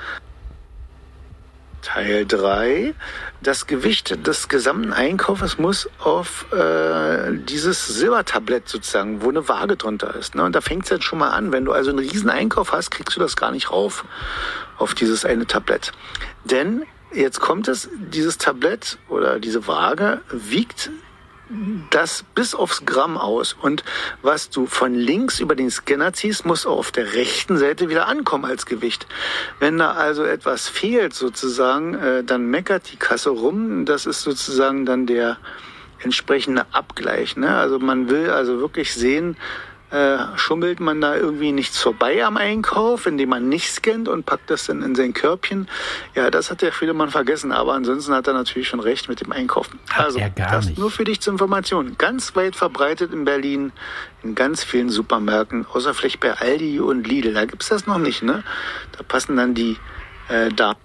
Teil 1.82 2.26
3. 2.26 2.94
Das 3.40 3.66
Gewicht 3.66 4.26
des 4.26 4.48
gesamten 4.48 4.92
Einkaufes 4.92 5.58
muss 5.58 5.88
auf 5.98 6.46
äh, 6.52 7.32
dieses 7.32 7.86
Silbertablett 7.86 8.68
sozusagen, 8.68 9.22
wo 9.22 9.28
eine 9.28 9.48
Waage 9.48 9.76
drunter 9.76 10.14
ist. 10.14 10.34
Ne? 10.34 10.44
Und 10.44 10.54
da 10.54 10.60
fängt 10.60 10.84
es 10.84 10.90
jetzt 10.90 11.04
schon 11.04 11.18
mal 11.18 11.30
an. 11.30 11.52
Wenn 11.52 11.64
du 11.64 11.72
also 11.72 11.90
einen 11.90 12.00
riesen 12.00 12.30
Einkauf 12.30 12.72
hast, 12.72 12.90
kriegst 12.90 13.16
du 13.16 13.20
das 13.20 13.36
gar 13.36 13.50
nicht 13.50 13.70
rauf 13.70 14.04
auf 14.76 14.94
dieses 14.94 15.24
eine 15.24 15.46
Tablett. 15.46 15.92
Denn 16.44 16.84
jetzt 17.12 17.40
kommt 17.40 17.68
es, 17.68 17.88
dieses 17.94 18.38
Tablett 18.38 18.98
oder 19.08 19.38
diese 19.38 19.66
Waage 19.66 20.20
wiegt 20.30 20.90
das 21.90 22.24
bis 22.34 22.55
aufs 22.55 22.84
Gramm 22.84 23.16
aus. 23.16 23.57
Und 23.61 23.84
was 24.22 24.51
du 24.51 24.66
von 24.66 24.94
links 24.94 25.40
über 25.40 25.55
den 25.55 25.70
Scanner 25.70 26.12
ziehst, 26.12 26.44
muss 26.44 26.66
auf 26.66 26.92
der 26.92 27.14
rechten 27.14 27.57
Seite 27.57 27.88
wieder 27.88 28.07
ankommen 28.07 28.44
als 28.44 28.66
Gewicht. 28.66 29.07
Wenn 29.59 29.78
da 29.78 29.92
also 29.92 30.24
etwas 30.24 30.68
fehlt 30.68 31.14
sozusagen, 31.14 31.94
äh, 31.94 32.24
dann 32.24 32.46
meckert 32.46 32.92
die 32.92 32.96
Kasse 32.96 33.30
rum. 33.30 33.84
Das 33.84 34.07
ist 34.07 34.22
sozusagen 34.22 34.84
dann 34.84 35.07
der 35.07 35.38
entsprechende 36.01 36.66
Abgleich. 36.72 37.36
Ne? 37.36 37.55
Also 37.55 37.78
man 37.78 38.09
will 38.09 38.30
also 38.30 38.61
wirklich 38.61 38.94
sehen, 38.94 39.36
äh, 39.91 40.18
schummelt 40.36 40.80
man 40.80 41.01
da 41.01 41.16
irgendwie 41.16 41.53
nichts 41.53 41.80
vorbei 41.80 42.24
am 42.24 42.36
Einkauf, 42.36 43.07
indem 43.07 43.30
man 43.30 43.49
nicht 43.49 43.70
scannt 43.70 44.09
und 44.09 44.26
packt 44.26 44.51
das 44.51 44.66
dann 44.66 44.82
in 44.82 44.95
sein 44.95 45.14
Körbchen. 45.14 45.68
Ja, 46.14 46.30
das 46.30 46.51
hat 46.51 46.62
der 46.62 46.72
Friedemann 46.72 47.11
vergessen, 47.11 47.53
aber 47.53 47.74
ansonsten 47.74 48.12
hat 48.12 48.26
er 48.26 48.34
natürlich 48.34 48.68
schon 48.68 48.80
recht 48.80 49.09
mit 49.09 49.20
dem 49.20 49.32
Einkaufen. 49.32 49.78
Hat 49.91 50.07
also, 50.07 50.18
gar 50.18 50.51
das 50.53 50.66
nicht. 50.66 50.78
nur 50.78 50.91
für 50.91 51.05
dich 51.05 51.20
zur 51.20 51.32
Information. 51.32 51.97
Ganz 51.99 52.36
weit 52.36 52.57
verbreitet 52.57 53.12
in 53.12 53.24
Berlin, 53.24 53.72
in 54.22 54.34
ganz 54.34 54.62
vielen 54.62 54.91
Supermärkten, 54.91 55.66
außer 55.72 55.95
vielleicht 55.95 56.20
bei 56.20 56.32
Aldi 56.32 56.80
und 56.80 57.07
Lidl. 57.07 57.32
Da 57.32 57.45
gibt's 57.45 57.68
das 57.68 57.86
noch 57.86 57.99
nicht, 57.99 58.22
ne? 58.22 58.43
Da 58.97 59.03
passen 59.03 59.36
dann 59.36 59.55
die 59.55 59.78
äh, 60.28 60.51
da, 60.51 60.76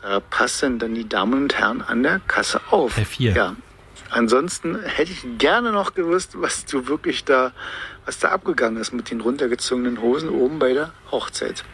da 0.00 0.20
passen 0.20 0.78
dann 0.78 0.94
die 0.94 1.08
Damen 1.08 1.34
und 1.34 1.54
Herren 1.54 1.82
an 1.82 2.02
der 2.02 2.20
Kasse 2.26 2.60
auf. 2.70 2.96
Bei 2.96 3.04
vier. 3.04 3.32
Ja. 3.32 3.56
Ansonsten 4.10 4.78
hätte 4.82 5.10
ich 5.10 5.24
gerne 5.38 5.72
noch 5.72 5.94
gewusst, 5.94 6.32
was 6.34 6.66
du 6.66 6.86
wirklich 6.86 7.24
da, 7.24 7.52
was 8.04 8.18
da 8.18 8.28
abgegangen 8.28 8.80
ist 8.80 8.92
mit 8.92 9.10
den 9.10 9.20
runtergezogenen 9.20 10.00
Hosen 10.00 10.28
oben 10.28 10.58
bei 10.58 10.72
der 10.72 10.92
Hochzeit. 11.10 11.64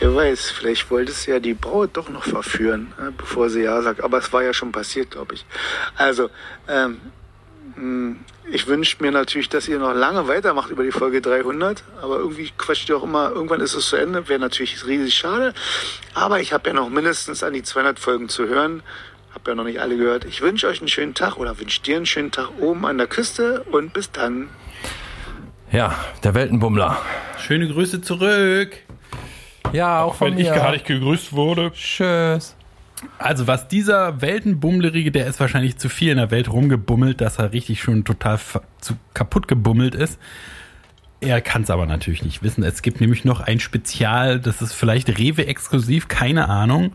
Wer 0.00 0.14
weiß, 0.14 0.50
vielleicht 0.50 0.90
wolltest 0.90 1.26
du 1.26 1.32
ja 1.32 1.40
die 1.40 1.54
Braut 1.54 1.90
doch 1.94 2.08
noch 2.08 2.24
verführen, 2.24 2.92
äh, 2.98 3.10
bevor 3.16 3.48
sie 3.48 3.62
ja 3.62 3.80
sagt. 3.82 4.02
Aber 4.02 4.18
es 4.18 4.32
war 4.32 4.42
ja 4.42 4.52
schon 4.52 4.72
passiert, 4.72 5.12
glaube 5.12 5.34
ich. 5.34 5.46
Also, 5.96 6.30
ähm, 6.68 7.00
mh, 7.76 8.16
ich 8.50 8.66
wünsche 8.66 8.96
mir 9.00 9.10
natürlich, 9.10 9.48
dass 9.48 9.68
ihr 9.68 9.78
noch 9.78 9.94
lange 9.94 10.28
weitermacht 10.28 10.70
über 10.70 10.84
die 10.84 10.92
Folge 10.92 11.20
300. 11.20 11.82
Aber 12.02 12.18
irgendwie 12.18 12.52
quatscht 12.56 12.88
ihr 12.88 12.96
auch 12.96 13.04
immer, 13.04 13.30
irgendwann 13.30 13.60
ist 13.60 13.74
es 13.74 13.88
zu 13.88 13.96
Ende. 13.96 14.28
Wäre 14.28 14.40
natürlich 14.40 14.84
riesig 14.86 15.14
schade. 15.14 15.54
Aber 16.14 16.40
ich 16.40 16.52
habe 16.52 16.68
ja 16.68 16.74
noch 16.74 16.88
mindestens 16.88 17.42
an 17.42 17.54
die 17.54 17.62
200 17.62 17.98
Folgen 17.98 18.28
zu 18.28 18.46
hören. 18.46 18.82
Hab 19.34 19.46
ja 19.48 19.54
noch 19.54 19.64
nicht 19.64 19.80
alle 19.80 19.96
gehört. 19.96 20.24
Ich 20.24 20.42
wünsche 20.42 20.66
euch 20.66 20.80
einen 20.80 20.88
schönen 20.88 21.14
Tag 21.14 21.36
oder 21.36 21.58
wünsche 21.58 21.82
dir 21.82 21.96
einen 21.96 22.06
schönen 22.06 22.30
Tag 22.30 22.50
oben 22.58 22.86
an 22.86 22.98
der 22.98 23.06
Küste 23.06 23.64
und 23.70 23.92
bis 23.92 24.10
dann. 24.10 24.48
Ja, 25.72 25.94
der 26.22 26.34
Weltenbummler. 26.34 26.96
Schöne 27.38 27.68
Grüße 27.68 28.00
zurück. 28.00 28.76
Ja, 29.72 30.02
auch 30.02 30.14
von 30.14 30.32
Wenn 30.32 30.38
ich 30.38 30.48
mir. 30.48 30.54
gar 30.54 30.70
nicht 30.72 30.86
gegrüßt 30.86 31.32
wurde. 31.32 31.72
Tschüss. 31.72 32.56
Also 33.18 33.46
was 33.46 33.68
dieser 33.68 34.22
Weltenbummlerige, 34.22 35.10
der 35.10 35.26
ist 35.26 35.38
wahrscheinlich 35.38 35.76
zu 35.76 35.88
viel 35.88 36.10
in 36.12 36.16
der 36.16 36.30
Welt 36.30 36.50
rumgebummelt, 36.50 37.20
dass 37.20 37.38
er 37.38 37.52
richtig 37.52 37.82
schon 37.82 38.04
total 38.04 38.38
zu 38.80 38.94
kaputt 39.12 39.48
gebummelt 39.48 39.94
ist. 39.94 40.18
Er 41.20 41.40
kann 41.40 41.62
es 41.62 41.70
aber 41.70 41.86
natürlich 41.86 42.22
nicht 42.22 42.42
wissen. 42.42 42.62
Es 42.62 42.82
gibt 42.82 43.00
nämlich 43.00 43.24
noch 43.24 43.40
ein 43.40 43.60
Spezial, 43.60 44.38
das 44.38 44.62
ist 44.62 44.72
vielleicht 44.72 45.18
Rewe 45.18 45.46
exklusiv, 45.46 46.08
keine 46.08 46.48
Ahnung. 46.48 46.92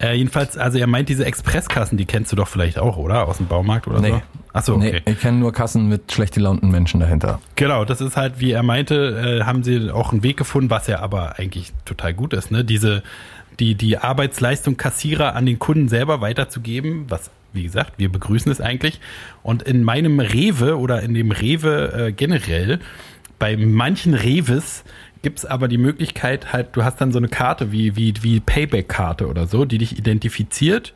Äh, 0.00 0.14
jedenfalls, 0.16 0.58
also 0.58 0.78
er 0.78 0.86
meint 0.86 1.08
diese 1.08 1.24
Expresskassen, 1.24 1.96
die 1.96 2.04
kennst 2.04 2.32
du 2.32 2.36
doch 2.36 2.48
vielleicht 2.48 2.78
auch, 2.78 2.96
oder? 2.96 3.28
Aus 3.28 3.36
dem 3.36 3.46
Baumarkt 3.46 3.86
oder 3.86 4.00
Nee. 4.00 4.10
so? 4.10 4.22
Achso, 4.52 4.74
okay. 4.74 5.00
Nee, 5.04 5.12
ich 5.12 5.20
kenne 5.20 5.38
nur 5.38 5.52
Kassen 5.52 5.88
mit 5.88 6.12
schlecht 6.12 6.34
gelaunten 6.34 6.70
Menschen 6.70 7.00
dahinter. 7.00 7.40
Genau, 7.56 7.84
das 7.84 8.00
ist 8.00 8.16
halt, 8.16 8.40
wie 8.40 8.52
er 8.52 8.62
meinte, 8.62 9.40
äh, 9.40 9.44
haben 9.44 9.62
sie 9.62 9.90
auch 9.90 10.12
einen 10.12 10.22
Weg 10.22 10.36
gefunden, 10.36 10.70
was 10.70 10.86
ja 10.86 11.00
aber 11.00 11.38
eigentlich 11.38 11.72
total 11.84 12.12
gut 12.14 12.32
ist, 12.32 12.50
ne? 12.50 12.64
Diese, 12.64 13.02
die, 13.60 13.74
die 13.76 13.98
Arbeitsleistung 13.98 14.76
Kassierer 14.76 15.34
an 15.36 15.46
den 15.46 15.58
Kunden 15.60 15.88
selber 15.88 16.20
weiterzugeben, 16.20 17.06
was, 17.08 17.30
wie 17.52 17.62
gesagt, 17.64 17.94
wir 17.98 18.10
begrüßen 18.10 18.50
es 18.50 18.60
eigentlich. 18.60 19.00
Und 19.42 19.62
in 19.62 19.82
meinem 19.84 20.18
Rewe 20.20 20.76
oder 20.78 21.02
in 21.02 21.14
dem 21.14 21.30
Rewe 21.30 22.08
äh, 22.08 22.12
generell, 22.12 22.80
bei 23.38 23.56
manchen 23.56 24.14
Reves 24.14 24.84
gibt's 25.24 25.44
aber 25.44 25.66
die 25.66 25.78
Möglichkeit, 25.78 26.52
halt, 26.52 26.68
du 26.76 26.84
hast 26.84 27.00
dann 27.00 27.10
so 27.10 27.18
eine 27.18 27.26
Karte 27.28 27.72
wie, 27.72 27.96
wie, 27.96 28.14
wie 28.20 28.38
Payback-Karte 28.38 29.26
oder 29.26 29.48
so, 29.48 29.64
die 29.64 29.78
dich 29.78 29.98
identifiziert 29.98 30.94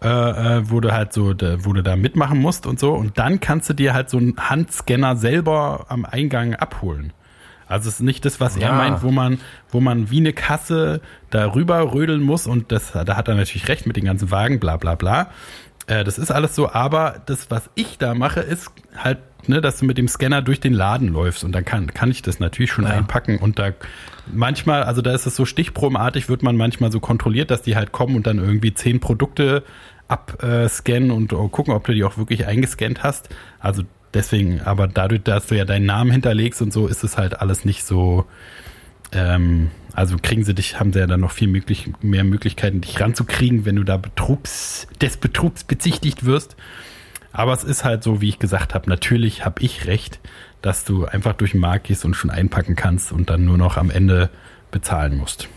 äh, 0.00 0.06
äh, 0.08 0.70
wo 0.70 0.78
du 0.78 0.92
halt 0.92 1.12
so, 1.12 1.34
da, 1.34 1.64
wo 1.64 1.72
du 1.72 1.82
da 1.82 1.96
mitmachen 1.96 2.38
musst 2.38 2.66
und 2.66 2.78
so. 2.78 2.92
Und 2.94 3.18
dann 3.18 3.40
kannst 3.40 3.68
du 3.68 3.74
dir 3.74 3.94
halt 3.94 4.08
so 4.10 4.18
einen 4.18 4.36
Handscanner 4.38 5.16
selber 5.16 5.86
am 5.88 6.04
Eingang 6.04 6.54
abholen. 6.54 7.12
Also 7.66 7.88
es 7.88 7.96
ist 7.96 8.00
nicht 8.02 8.24
das, 8.24 8.38
was 8.38 8.56
er 8.56 8.68
Ja. 8.68 8.72
meint, 8.74 9.02
wo 9.02 9.10
man, 9.10 9.40
wo 9.70 9.80
man 9.80 10.08
wie 10.08 10.18
eine 10.18 10.32
Kasse 10.32 11.00
darüber 11.30 11.92
rödeln 11.92 12.22
muss 12.22 12.46
und 12.46 12.70
das, 12.70 12.92
da 12.92 13.16
hat 13.16 13.26
er 13.26 13.34
natürlich 13.34 13.66
recht 13.66 13.86
mit 13.88 13.96
den 13.96 14.04
ganzen 14.04 14.30
Wagen, 14.30 14.60
bla 14.60 14.76
bla 14.76 14.94
bla. 14.94 15.30
Äh, 15.88 16.04
das 16.04 16.18
ist 16.18 16.30
alles 16.30 16.54
so, 16.54 16.70
aber 16.70 17.20
das, 17.26 17.50
was 17.50 17.68
ich 17.74 17.98
da 17.98 18.14
mache, 18.14 18.40
ist 18.40 18.70
halt, 18.96 19.18
ne, 19.48 19.60
dass 19.60 19.78
du 19.78 19.86
mit 19.86 19.98
dem 19.98 20.06
Scanner 20.06 20.42
durch 20.42 20.60
den 20.60 20.74
Laden 20.74 21.08
läufst 21.08 21.42
und 21.44 21.52
dann 21.52 21.64
kann, 21.64 21.88
kann 21.92 22.10
ich 22.10 22.22
das 22.22 22.38
natürlich 22.38 22.70
schon 22.70 22.84
Ja. 22.84 22.90
einpacken 22.90 23.38
und 23.38 23.58
da 23.58 23.70
manchmal, 24.32 24.82
also 24.84 25.02
da 25.02 25.12
ist 25.12 25.26
es 25.26 25.34
so 25.34 25.44
stichprobenartig, 25.46 26.28
wird 26.28 26.42
man 26.42 26.56
manchmal 26.56 26.92
so 26.92 27.00
kontrolliert, 27.00 27.50
dass 27.50 27.62
die 27.62 27.74
halt 27.74 27.90
kommen 27.90 28.14
und 28.16 28.26
dann 28.26 28.38
irgendwie 28.38 28.74
zehn 28.74 29.00
Produkte 29.00 29.64
abscannen 30.08 31.10
und 31.10 31.28
gucken, 31.52 31.74
ob 31.74 31.84
du 31.86 31.92
die 31.94 32.04
auch 32.04 32.16
wirklich 32.18 32.46
eingescannt 32.46 33.02
hast. 33.02 33.28
Also 33.58 33.82
deswegen, 34.14 34.60
aber 34.62 34.88
dadurch, 34.88 35.22
dass 35.22 35.46
du 35.46 35.56
ja 35.56 35.64
deinen 35.64 35.86
Namen 35.86 36.10
hinterlegst 36.10 36.62
und 36.62 36.72
so, 36.72 36.86
ist 36.86 37.04
es 37.04 37.16
halt 37.18 37.40
alles 37.40 37.64
nicht 37.64 37.84
so, 37.84 38.24
ähm, 39.12 39.70
also 39.98 40.16
kriegen 40.22 40.44
sie 40.44 40.54
dich, 40.54 40.78
haben 40.78 40.92
sie 40.92 41.00
ja 41.00 41.08
dann 41.08 41.18
noch 41.18 41.32
viel 41.32 41.48
möglich, 41.48 41.90
mehr 42.02 42.22
Möglichkeiten, 42.22 42.80
dich 42.80 43.00
ranzukriegen, 43.00 43.64
wenn 43.64 43.74
du 43.74 43.82
da 43.82 43.96
Betrugs, 43.96 44.86
des 45.00 45.16
Betrugs 45.16 45.64
bezichtigt 45.64 46.24
wirst. 46.24 46.54
Aber 47.32 47.52
es 47.52 47.64
ist 47.64 47.84
halt 47.84 48.04
so, 48.04 48.20
wie 48.20 48.28
ich 48.28 48.38
gesagt 48.38 48.74
habe, 48.74 48.88
natürlich 48.88 49.44
habe 49.44 49.60
ich 49.60 49.88
recht, 49.88 50.20
dass 50.62 50.84
du 50.84 51.06
einfach 51.06 51.32
durch 51.32 51.50
den 51.50 51.60
Markt 51.60 51.88
gehst 51.88 52.04
und 52.04 52.14
schon 52.14 52.30
einpacken 52.30 52.76
kannst 52.76 53.10
und 53.10 53.28
dann 53.28 53.44
nur 53.44 53.58
noch 53.58 53.76
am 53.76 53.90
Ende 53.90 54.30
bezahlen 54.70 55.16
musst. 55.16 55.48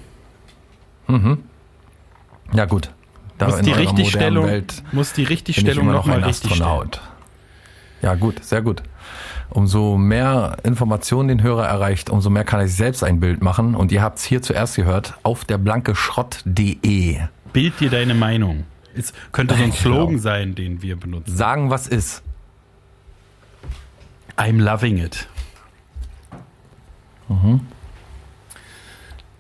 Ja 2.51 2.65
gut, 2.65 2.89
Da 3.37 3.45
muss 3.45 3.61
die 3.61 3.71
Richtigstellung, 3.71 4.47
Welt 4.47 4.81
muss 4.91 5.13
die 5.13 5.23
Richtigstellung 5.23 5.85
nochmal 5.85 6.23
richtig 6.23 6.55
stellen. 6.55 6.89
Ja, 8.01 8.15
gut, 8.15 8.43
sehr 8.43 8.63
gut. 8.63 8.81
Umso 9.53 9.97
mehr 9.97 10.55
Informationen 10.63 11.27
den 11.27 11.43
Hörer 11.43 11.67
erreicht, 11.67 12.09
umso 12.09 12.29
mehr 12.29 12.45
kann 12.45 12.61
er 12.61 12.67
sich 12.69 12.77
selbst 12.77 13.03
ein 13.03 13.19
Bild 13.19 13.43
machen. 13.43 13.75
Und 13.75 13.91
ihr 13.91 14.01
habt 14.01 14.17
es 14.17 14.23
hier 14.23 14.41
zuerst 14.41 14.77
gehört 14.77 15.13
auf 15.23 15.43
der 15.43 15.57
blankeschrott.de. 15.57 17.19
Bild 17.51 17.79
dir 17.81 17.89
deine 17.89 18.13
Meinung. 18.13 18.63
Es 18.95 19.13
könnte 19.33 19.55
so 19.55 19.63
ein 19.63 19.71
Genau. 19.71 19.81
Slogan 19.81 20.19
sein, 20.19 20.55
den 20.55 20.81
wir 20.81 20.97
benutzen. 20.97 21.35
Sagen, 21.35 21.69
was 21.69 21.87
ist. 21.87 22.23
I'm 24.37 24.61
loving 24.61 24.97
it. 24.97 25.27
Mhm. 27.27 27.61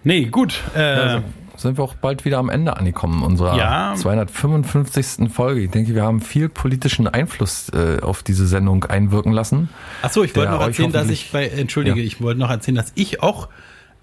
Nee, 0.03 0.25
gut. 0.25 0.61
Äh, 0.75 0.79
Also 0.79 1.23
sind 1.61 1.77
wir 1.77 1.83
auch 1.83 1.95
bald 1.95 2.25
wieder 2.25 2.37
am 2.37 2.49
Ende 2.49 2.77
angekommen 2.77 3.23
unserer 3.23 3.57
Ja. 3.57 3.93
255. 3.95 5.31
Folge. 5.31 5.61
Ich 5.61 5.71
denke, 5.71 5.93
wir 5.95 6.03
haben 6.03 6.21
viel 6.21 6.49
politischen 6.49 7.07
Einfluss 7.07 7.69
äh, 7.69 7.99
auf 8.01 8.23
diese 8.23 8.47
Sendung 8.47 8.83
einwirken 8.85 9.31
lassen. 9.31 9.69
Achso, 10.01 10.23
ich 10.23 10.35
wollte 10.35 10.51
noch 10.51 10.61
erzählen, 10.61 10.91
dass 10.91 11.09
ich 11.09 11.31
bei, 11.31 11.47
entschuldige, 11.47 11.99
Ja. 11.99 12.05
ich 12.05 12.21
wollte 12.21 12.39
noch 12.39 12.49
erzählen, 12.49 12.75
dass 12.75 12.91
ich 12.95 13.21
auch 13.21 13.49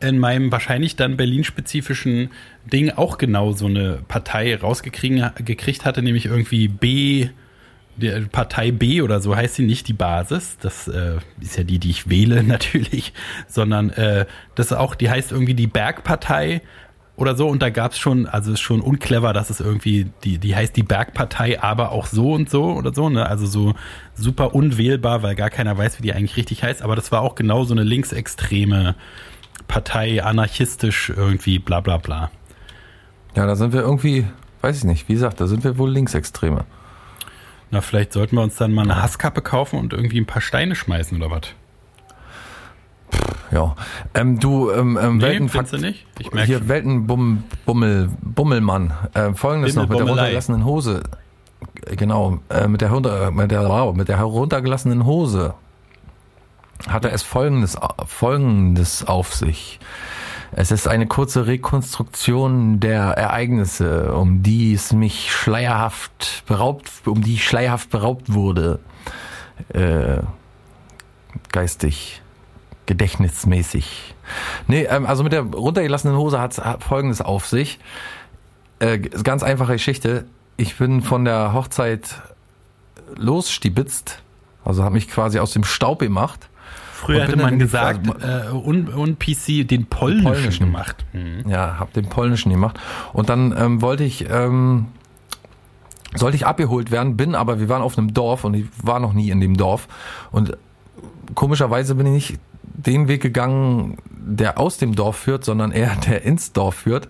in 0.01 0.19
meinem 0.19 0.53
wahrscheinlich 0.53 0.95
dann 0.97 1.17
Berlin-spezifischen 1.17 2.31
Ding 2.73 2.91
auch 2.91 3.19
genau 3.19 3.53
so 3.53 3.67
eine 3.67 3.99
Partei 4.07 4.55
rausgekriegt 4.57 5.45
gekriegt 5.45 5.85
hatte, 5.85 6.03
nämlich 6.03 6.27
irgendwie 6.27 6.69
B, 6.69 7.29
der 7.97 8.21
Partei 8.21 8.71
B 8.71 9.03
oder 9.03 9.21
so 9.21 9.35
heißt 9.35 9.57
sie 9.57 9.65
nicht 9.67 9.89
die 9.89 9.93
Basis. 9.93 10.57
Das 10.61 10.87
äh, 10.87 11.17
ist 11.41 11.57
ja 11.57 11.65
die, 11.65 11.81
die 11.81 11.91
ich 11.91 12.09
wähle 12.09 12.43
natürlich, 12.45 13.13
sondern 13.49 13.91
äh, 13.91 14.27
das 14.55 14.73
auch, 14.73 14.95
die 14.95 15.11
heißt 15.11 15.33
irgendwie 15.33 15.55
die 15.55 15.67
Bergpartei 15.67 16.61
oder 17.19 17.35
so 17.35 17.49
und 17.49 17.61
da 17.61 17.71
gab 17.71 17.93
es 17.93 17.99
schon, 17.99 18.27
also 18.27 18.53
ist 18.53 18.61
schon 18.61 18.81
unclever, 18.81 19.33
dass 19.33 19.51
es 19.51 19.59
irgendwie, 19.59 20.07
die, 20.23 20.39
die 20.39 20.55
heißt 20.55 20.77
die 20.77 20.85
Bergpartei, 20.85 21.61
aber 21.61 21.91
auch 21.91 22.07
so 22.07 22.33
und 22.33 22.49
so 22.49 22.73
oder 22.73 22.95
so, 22.95 23.09
ne? 23.09 23.27
Also 23.27 23.45
so 23.47 23.75
super 24.15 24.55
unwählbar, 24.55 25.25
weil 25.25 25.35
gar 25.35 25.51
keiner 25.51 25.77
weiß, 25.77 25.99
wie 25.99 26.03
die 26.03 26.13
eigentlich 26.13 26.37
richtig 26.37 26.63
heißt, 26.63 26.81
aber 26.81 26.95
das 26.95 27.11
war 27.11 27.23
auch 27.23 27.35
genau 27.35 27.65
so 27.65 27.75
eine 27.75 27.83
linksextreme 27.83 28.95
Partei, 29.67 30.23
anarchistisch 30.23 31.11
irgendwie, 31.11 31.59
bla 31.59 31.81
bla 31.81 31.97
bla. 31.97 32.31
Ja, 33.35 33.47
da 33.47 33.57
sind 33.57 33.73
wir 33.73 33.81
irgendwie, 33.81 34.25
weiß 34.61 34.79
ich 34.79 34.85
nicht, 34.85 35.09
wie 35.09 35.15
gesagt, 35.15 35.41
da 35.41 35.49
sind 35.49 35.65
wir 35.65 35.77
wohl 35.77 35.91
Linksextreme. 35.91 36.67
Na, 37.73 37.81
vielleicht 37.81 38.13
sollten 38.13 38.37
wir 38.37 38.43
uns 38.43 38.55
dann 38.55 38.73
mal 38.73 38.83
eine 38.83 39.03
Hasskappe 39.03 39.43
kaufen 39.43 39.81
und 39.81 39.93
irgendwie 39.93 40.21
ein 40.21 40.27
paar 40.27 40.41
Steine 40.41 40.77
schmeißen 40.77 41.21
oder 41.21 41.33
was? 41.33 41.49
Ja. 43.51 43.75
Ähm, 44.15 44.39
du, 44.39 44.71
ähm, 44.71 44.99
ähm, 45.01 45.17
Nee, 45.17 45.23
Weltenfakt, 45.23 45.73
du 45.73 45.79
nicht? 45.79 46.07
Ich 46.19 46.33
merk 46.33 46.47
hier 46.47 46.59
schon. 46.59 46.69
Weltenbummel, 46.69 47.43
Bummel, 47.65 48.11
Bummelmann. 48.23 48.93
Äh, 49.15 49.33
Folgendes 49.35 49.75
noch 49.75 49.89
mit 49.89 49.99
der 49.99 50.07
runtergelassenen 50.07 50.65
Hose. 50.65 51.03
Genau, 51.97 52.39
äh, 52.51 52.69
mit 52.69 52.81
der, 52.81 52.91
runter, 52.91 53.31
mit 53.31 53.51
der, 53.51 53.69
wow, 53.69 53.95
mit 53.95 54.09
der 54.09 54.19
heruntergelassenen 54.19 55.07
Hose 55.07 55.55
hatte 56.87 57.11
es 57.11 57.23
folgendes, 57.23 57.77
folgendes 58.07 59.05
auf 59.05 59.35
sich. 59.35 59.81
Es 60.53 60.71
ist 60.71 60.89
eine 60.89 61.07
kurze 61.07 61.47
Rekonstruktion 61.47 62.81
der 62.81 63.03
Ereignisse, 63.03 64.15
um 64.15 64.43
die 64.43 64.73
es 64.73 64.93
mich 64.93 65.33
schleierhaft 65.33 66.45
beraubt, 66.47 66.91
um 67.07 67.23
die 67.23 67.35
ich 67.35 67.45
schleierhaft 67.45 67.91
beraubt 67.91 68.33
wurde. 68.33 68.79
Äh, 69.71 70.21
geistig, 71.53 72.23
gedächtnismäßig. 72.89 74.15
Nee, 74.67 74.83
ähm, 74.91 75.07
also 75.07 75.23
mit 75.23 75.33
der 75.33 75.43
runtergelassenen 75.43 76.17
Hose 76.17 76.41
hat 76.41 76.61
folgendes 76.83 77.21
auf 77.21 77.47
sich. 77.47 77.79
Äh, 78.81 78.99
ganz 78.99 79.43
einfache 79.45 79.75
Geschichte. 79.75 80.25
Ich 80.57 80.77
bin 80.77 81.03
von 81.03 81.25
der 81.25 81.53
Hochzeit 81.53 82.21
losstibitzt, 83.17 84.21
also 84.65 84.83
habe 84.83 84.95
mich 84.95 85.09
quasi 85.09 85.39
aus 85.39 85.53
dem 85.53 85.65
Staub 85.65 86.01
gemacht. 86.01 86.49
Früher 86.93 87.21
Und 87.23 87.29
hätte 87.29 87.37
man 87.39 87.59
gesagt, 87.61 88.05
gefragt- 88.05 88.25
äh, 88.51 88.53
un, 88.53 88.89
un 88.93 89.17
PC 89.19 89.65
den 89.69 89.87
polnischen, 89.87 90.25
Polnischen. 90.25 90.67
gemacht. 90.67 91.05
Hm. 91.13 91.49
Ja, 91.49 91.79
habe 91.79 91.93
den 91.93 92.09
polnischen 92.09 92.51
gemacht. 92.51 92.79
Und 93.13 93.29
dann 93.29 93.55
ähm, 93.57 93.81
wollte 93.83 94.03
ich, 94.03 94.29
ähm, 94.29 94.87
sollte 96.17 96.37
ich 96.37 96.45
abgeholt 96.45 96.91
werden, 96.91 97.17
bin 97.17 97.35
aber, 97.37 97.61
wir 97.61 97.69
waren 97.69 97.83
auf 97.83 97.97
einem 97.97 98.13
Dorf 98.15 98.43
und 98.45 98.55
ich 98.55 98.67
war 98.83 98.99
noch 98.99 99.13
nie 99.13 99.31
in 99.31 99.41
dem 99.41 99.57
Dorf. 99.57 99.87
Und 100.33 100.57
komischerweise 101.37 101.95
bin 101.95 102.07
ich 102.07 102.13
nicht 102.31 102.41
den 102.75 103.09
Weg 103.09 103.23
gegangen, 103.23 103.99
der 104.11 104.59
aus 104.59 104.79
dem 104.79 104.95
Dorf 104.95 105.17
führt, 105.17 105.45
sondern 105.45 105.73
eher 105.73 105.95
der 106.07 106.23
ins 106.25 106.53
Dorf 106.53 106.75
führt. 106.75 107.09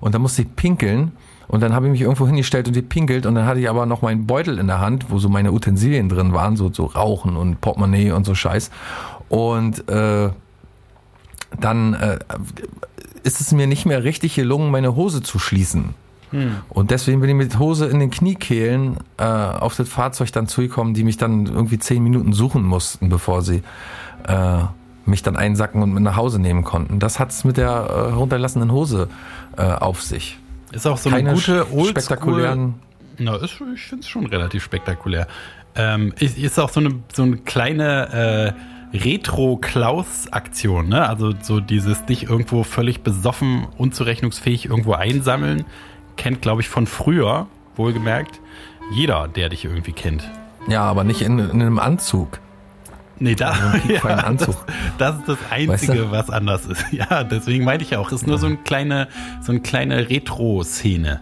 Und 0.00 0.14
da 0.14 0.18
musste 0.18 0.42
ich 0.42 0.56
pinkeln. 0.56 1.12
Und 1.48 1.60
dann 1.60 1.72
habe 1.74 1.86
ich 1.86 1.92
mich 1.92 2.00
irgendwo 2.00 2.26
hingestellt 2.26 2.66
und 2.66 2.74
gepinkelt 2.74 3.24
und 3.24 3.36
dann 3.36 3.46
hatte 3.46 3.60
ich 3.60 3.70
aber 3.70 3.86
noch 3.86 4.02
meinen 4.02 4.26
Beutel 4.26 4.58
in 4.58 4.66
der 4.66 4.80
Hand, 4.80 5.10
wo 5.10 5.20
so 5.20 5.28
meine 5.28 5.52
Utensilien 5.52 6.08
drin 6.08 6.32
waren, 6.32 6.56
so, 6.56 6.72
so 6.72 6.86
Rauchen 6.86 7.36
und 7.36 7.60
Portemonnaie 7.60 8.10
und 8.10 8.26
so 8.26 8.34
Scheiß. 8.34 8.72
Und 9.28 9.88
äh, 9.88 10.30
dann 11.60 11.94
äh, 11.94 12.18
ist 13.22 13.40
es 13.40 13.52
mir 13.52 13.68
nicht 13.68 13.86
mehr 13.86 14.02
richtig 14.02 14.34
gelungen, 14.34 14.72
meine 14.72 14.96
Hose 14.96 15.22
zu 15.22 15.38
schließen. 15.38 15.94
Und 16.68 16.90
deswegen 16.90 17.20
bin 17.20 17.30
ich 17.30 17.36
mit 17.36 17.58
Hose 17.58 17.86
in 17.86 18.00
den 18.00 18.10
Kniekehlen 18.10 18.96
äh, 19.16 19.24
auf 19.24 19.76
das 19.76 19.88
Fahrzeug 19.88 20.32
dann 20.32 20.48
zugekommen, 20.48 20.92
die 20.94 21.04
mich 21.04 21.16
dann 21.16 21.46
irgendwie 21.46 21.78
zehn 21.78 22.02
Minuten 22.02 22.32
suchen 22.32 22.64
mussten, 22.64 23.08
bevor 23.08 23.42
sie 23.42 23.62
äh, 24.26 24.58
mich 25.06 25.22
dann 25.22 25.36
einsacken 25.36 25.82
und 25.82 25.92
mit 25.92 26.02
nach 26.02 26.16
Hause 26.16 26.38
nehmen 26.40 26.64
konnten. 26.64 26.98
Das 26.98 27.18
hat's 27.18 27.44
mit 27.44 27.56
der 27.56 27.70
äh, 27.70 28.12
runterlassenen 28.12 28.72
Hose 28.72 29.08
äh, 29.56 29.62
auf 29.62 30.02
sich. 30.02 30.38
Ist 30.72 30.86
auch 30.86 30.98
so 30.98 31.08
eine 31.10 31.18
Keine 31.18 31.34
gute 31.34 31.52
sch- 31.62 31.72
Oldschool. 31.72 31.86
spektakulären 31.88 32.74
Na, 33.18 33.36
ist, 33.36 33.60
ich 33.74 33.82
finde 33.82 34.02
es 34.02 34.08
schon 34.08 34.26
relativ 34.26 34.64
spektakulär. 34.64 35.26
Ähm, 35.76 36.12
ist, 36.18 36.36
ist 36.38 36.58
auch 36.58 36.70
so 36.70 36.80
eine, 36.80 36.94
so 37.12 37.22
eine 37.22 37.36
kleine 37.36 38.54
äh, 38.92 38.98
Retro-Klaus-Aktion, 38.98 40.88
ne? 40.88 41.08
Also 41.08 41.32
so 41.42 41.60
dieses 41.60 42.04
dich 42.06 42.24
irgendwo 42.24 42.62
völlig 42.62 43.00
besoffen, 43.02 43.66
unzurechnungsfähig 43.76 44.66
irgendwo 44.66 44.92
einsammeln, 44.94 45.64
kennt, 46.16 46.42
glaube 46.42 46.62
ich, 46.62 46.68
von 46.68 46.86
früher, 46.86 47.46
wohlgemerkt, 47.76 48.40
jeder, 48.92 49.28
der 49.28 49.48
dich 49.48 49.64
irgendwie 49.64 49.92
kennt. 49.92 50.28
Ja, 50.68 50.82
aber 50.82 51.04
nicht 51.04 51.22
in, 51.22 51.38
in 51.38 51.60
einem 51.62 51.78
Anzug. 51.78 52.38
Nee, 53.18 53.34
da, 53.34 53.52
piekfeinen 53.86 54.16
das, 54.18 54.24
Anzug. 54.24 54.56
das 54.98 55.16
ist 55.16 55.28
das 55.28 55.38
Einzige, 55.50 55.92
Weißt 55.92 55.98
du? 56.00 56.10
was 56.10 56.30
anders 56.30 56.66
ist. 56.66 56.84
Ja, 56.92 57.24
deswegen 57.24 57.64
meinte 57.64 57.84
ich 57.84 57.96
auch, 57.96 58.12
ist 58.12 58.26
nur 58.26 58.38
so 58.38 58.46
eine 58.46 58.56
kleine, 58.56 59.08
so 59.40 59.52
eine 59.52 59.60
kleine 59.60 60.08
Retro-Szene. 60.10 61.20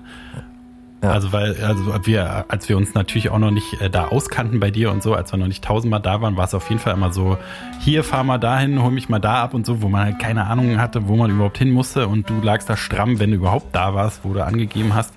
Ja. 1.03 1.11
Also 1.11 1.33
weil, 1.33 1.63
also 1.63 1.93
als 1.93 2.07
wir, 2.07 2.47
als 2.49 2.67
wir 2.71 2.79
uns 2.79 2.95
natürlich 2.95 3.29
auch 3.29 3.39
noch 3.39 3.51
nicht 3.51 3.79
äh, 3.83 3.91
da 3.91 4.07
auskannten 4.07 4.59
bei 4.59 4.71
dir 4.71 4.91
und 4.91 5.03
so, 5.03 5.15
als 5.15 5.33
wir 5.33 5.39
noch 5.39 5.47
nicht 5.49 5.63
tausendmal 5.63 6.01
da 6.01 6.23
waren, 6.23 6.39
war 6.39 6.47
es 6.47 6.55
auf 6.55 6.69
jeden 6.71 6.81
Fall 6.81 6.95
immer 6.95 7.13
so, 7.13 7.37
hier 7.81 8.03
fahr 8.05 8.25
mal 8.25 8.39
dahin, 8.39 8.83
hol 8.83 8.91
mich 8.91 9.11
mal 9.11 9.19
da 9.19 9.43
ab 9.43 9.53
und 9.53 9.67
so, 9.67 9.83
wo 9.83 9.89
man 9.91 10.05
halt 10.07 10.19
keine 10.19 10.47
Ahnung 10.47 10.79
hatte, 10.81 11.07
wo 11.07 11.17
man 11.17 11.31
überhaupt 11.31 11.59
hin 11.59 11.71
musste 11.73 12.09
und 12.09 12.31
du 12.31 12.41
lagst 12.41 12.71
da 12.71 12.77
stramm, 12.79 13.19
wenn 13.19 13.31
du 13.31 13.37
überhaupt 13.37 13.75
da 13.75 13.95
warst, 13.95 14.21
wo 14.25 14.33
du 14.33 14.43
angegeben 14.43 14.95
hast, 14.95 15.13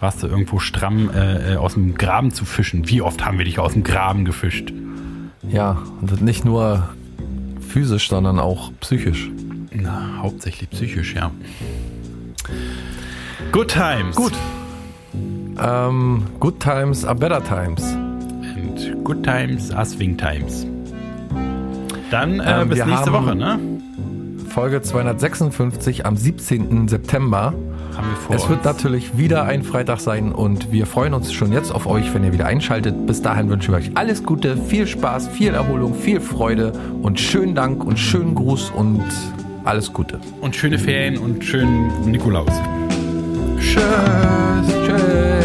warst 0.00 0.22
du 0.22 0.26
irgendwo 0.26 0.58
stramm 0.58 1.10
äh, 1.10 1.52
äh, 1.52 1.56
aus 1.56 1.74
dem 1.74 1.96
Graben 1.96 2.32
zu 2.32 2.46
fischen. 2.46 2.88
Wie 2.88 3.02
oft 3.02 3.22
haben 3.24 3.36
wir 3.36 3.44
dich 3.44 3.58
aus 3.58 3.74
dem 3.74 3.84
Graben 3.84 4.24
gefischt? 4.24 4.72
Ja, 5.50 5.78
und 6.00 6.20
nicht 6.22 6.44
nur 6.44 6.88
physisch, 7.68 8.08
sondern 8.08 8.38
auch 8.38 8.70
psychisch. 8.80 9.30
Na, 9.72 10.18
hauptsächlich 10.22 10.70
psychisch, 10.70 11.14
ja. 11.14 11.30
Good 13.52 13.68
times. 13.68 14.16
Gut. 14.16 14.32
Ähm, 15.58 16.24
good 16.40 16.60
times 16.60 17.04
are 17.04 17.14
better 17.14 17.42
times. 17.42 17.82
And 17.92 19.04
good 19.04 19.22
times 19.22 19.70
are 19.70 19.86
swing 19.86 20.16
times. 20.16 20.66
Dann 22.10 22.40
äh, 22.40 22.62
Ähm, 22.62 22.68
bis 22.68 22.84
nächste 22.84 23.12
Woche, 23.12 23.34
ne? 23.34 23.58
Folge 24.48 24.80
256 24.82 26.06
am 26.06 26.16
17. 26.16 26.88
September. 26.88 27.52
Haben 27.96 28.08
wir 28.10 28.16
vor 28.16 28.36
Es 28.36 28.48
wird 28.48 28.58
uns. 28.58 28.66
natürlich 28.66 29.16
wieder 29.18 29.44
ein 29.44 29.62
Freitag 29.62 30.00
sein 30.00 30.32
und 30.32 30.70
wir 30.72 30.86
freuen 30.86 31.14
uns 31.14 31.32
schon 31.32 31.52
jetzt 31.52 31.72
auf 31.72 31.86
euch, 31.86 32.12
wenn 32.14 32.24
ihr 32.24 32.32
wieder 32.32 32.46
einschaltet. 32.46 33.06
Bis 33.06 33.22
dahin 33.22 33.48
wünschen 33.48 33.72
wir 33.72 33.78
euch 33.78 33.90
alles 33.94 34.22
Gute, 34.22 34.56
viel 34.56 34.86
Spaß, 34.86 35.28
viel 35.28 35.54
Erholung, 35.54 35.94
viel 35.94 36.20
Freude 36.20 36.72
und 37.02 37.18
schönen 37.20 37.54
Dank 37.54 37.84
und 37.84 37.98
schönen 37.98 38.34
Gruß 38.34 38.70
und 38.70 39.02
alles 39.64 39.92
Gute. 39.92 40.20
und 40.40 40.54
schöne 40.54 40.78
Ferien 40.78 41.18
und 41.18 41.44
schönen 41.44 42.10
Nikolaus. 42.10 42.52
Tschüss. 43.58 43.82
Tschüss. 44.86 45.35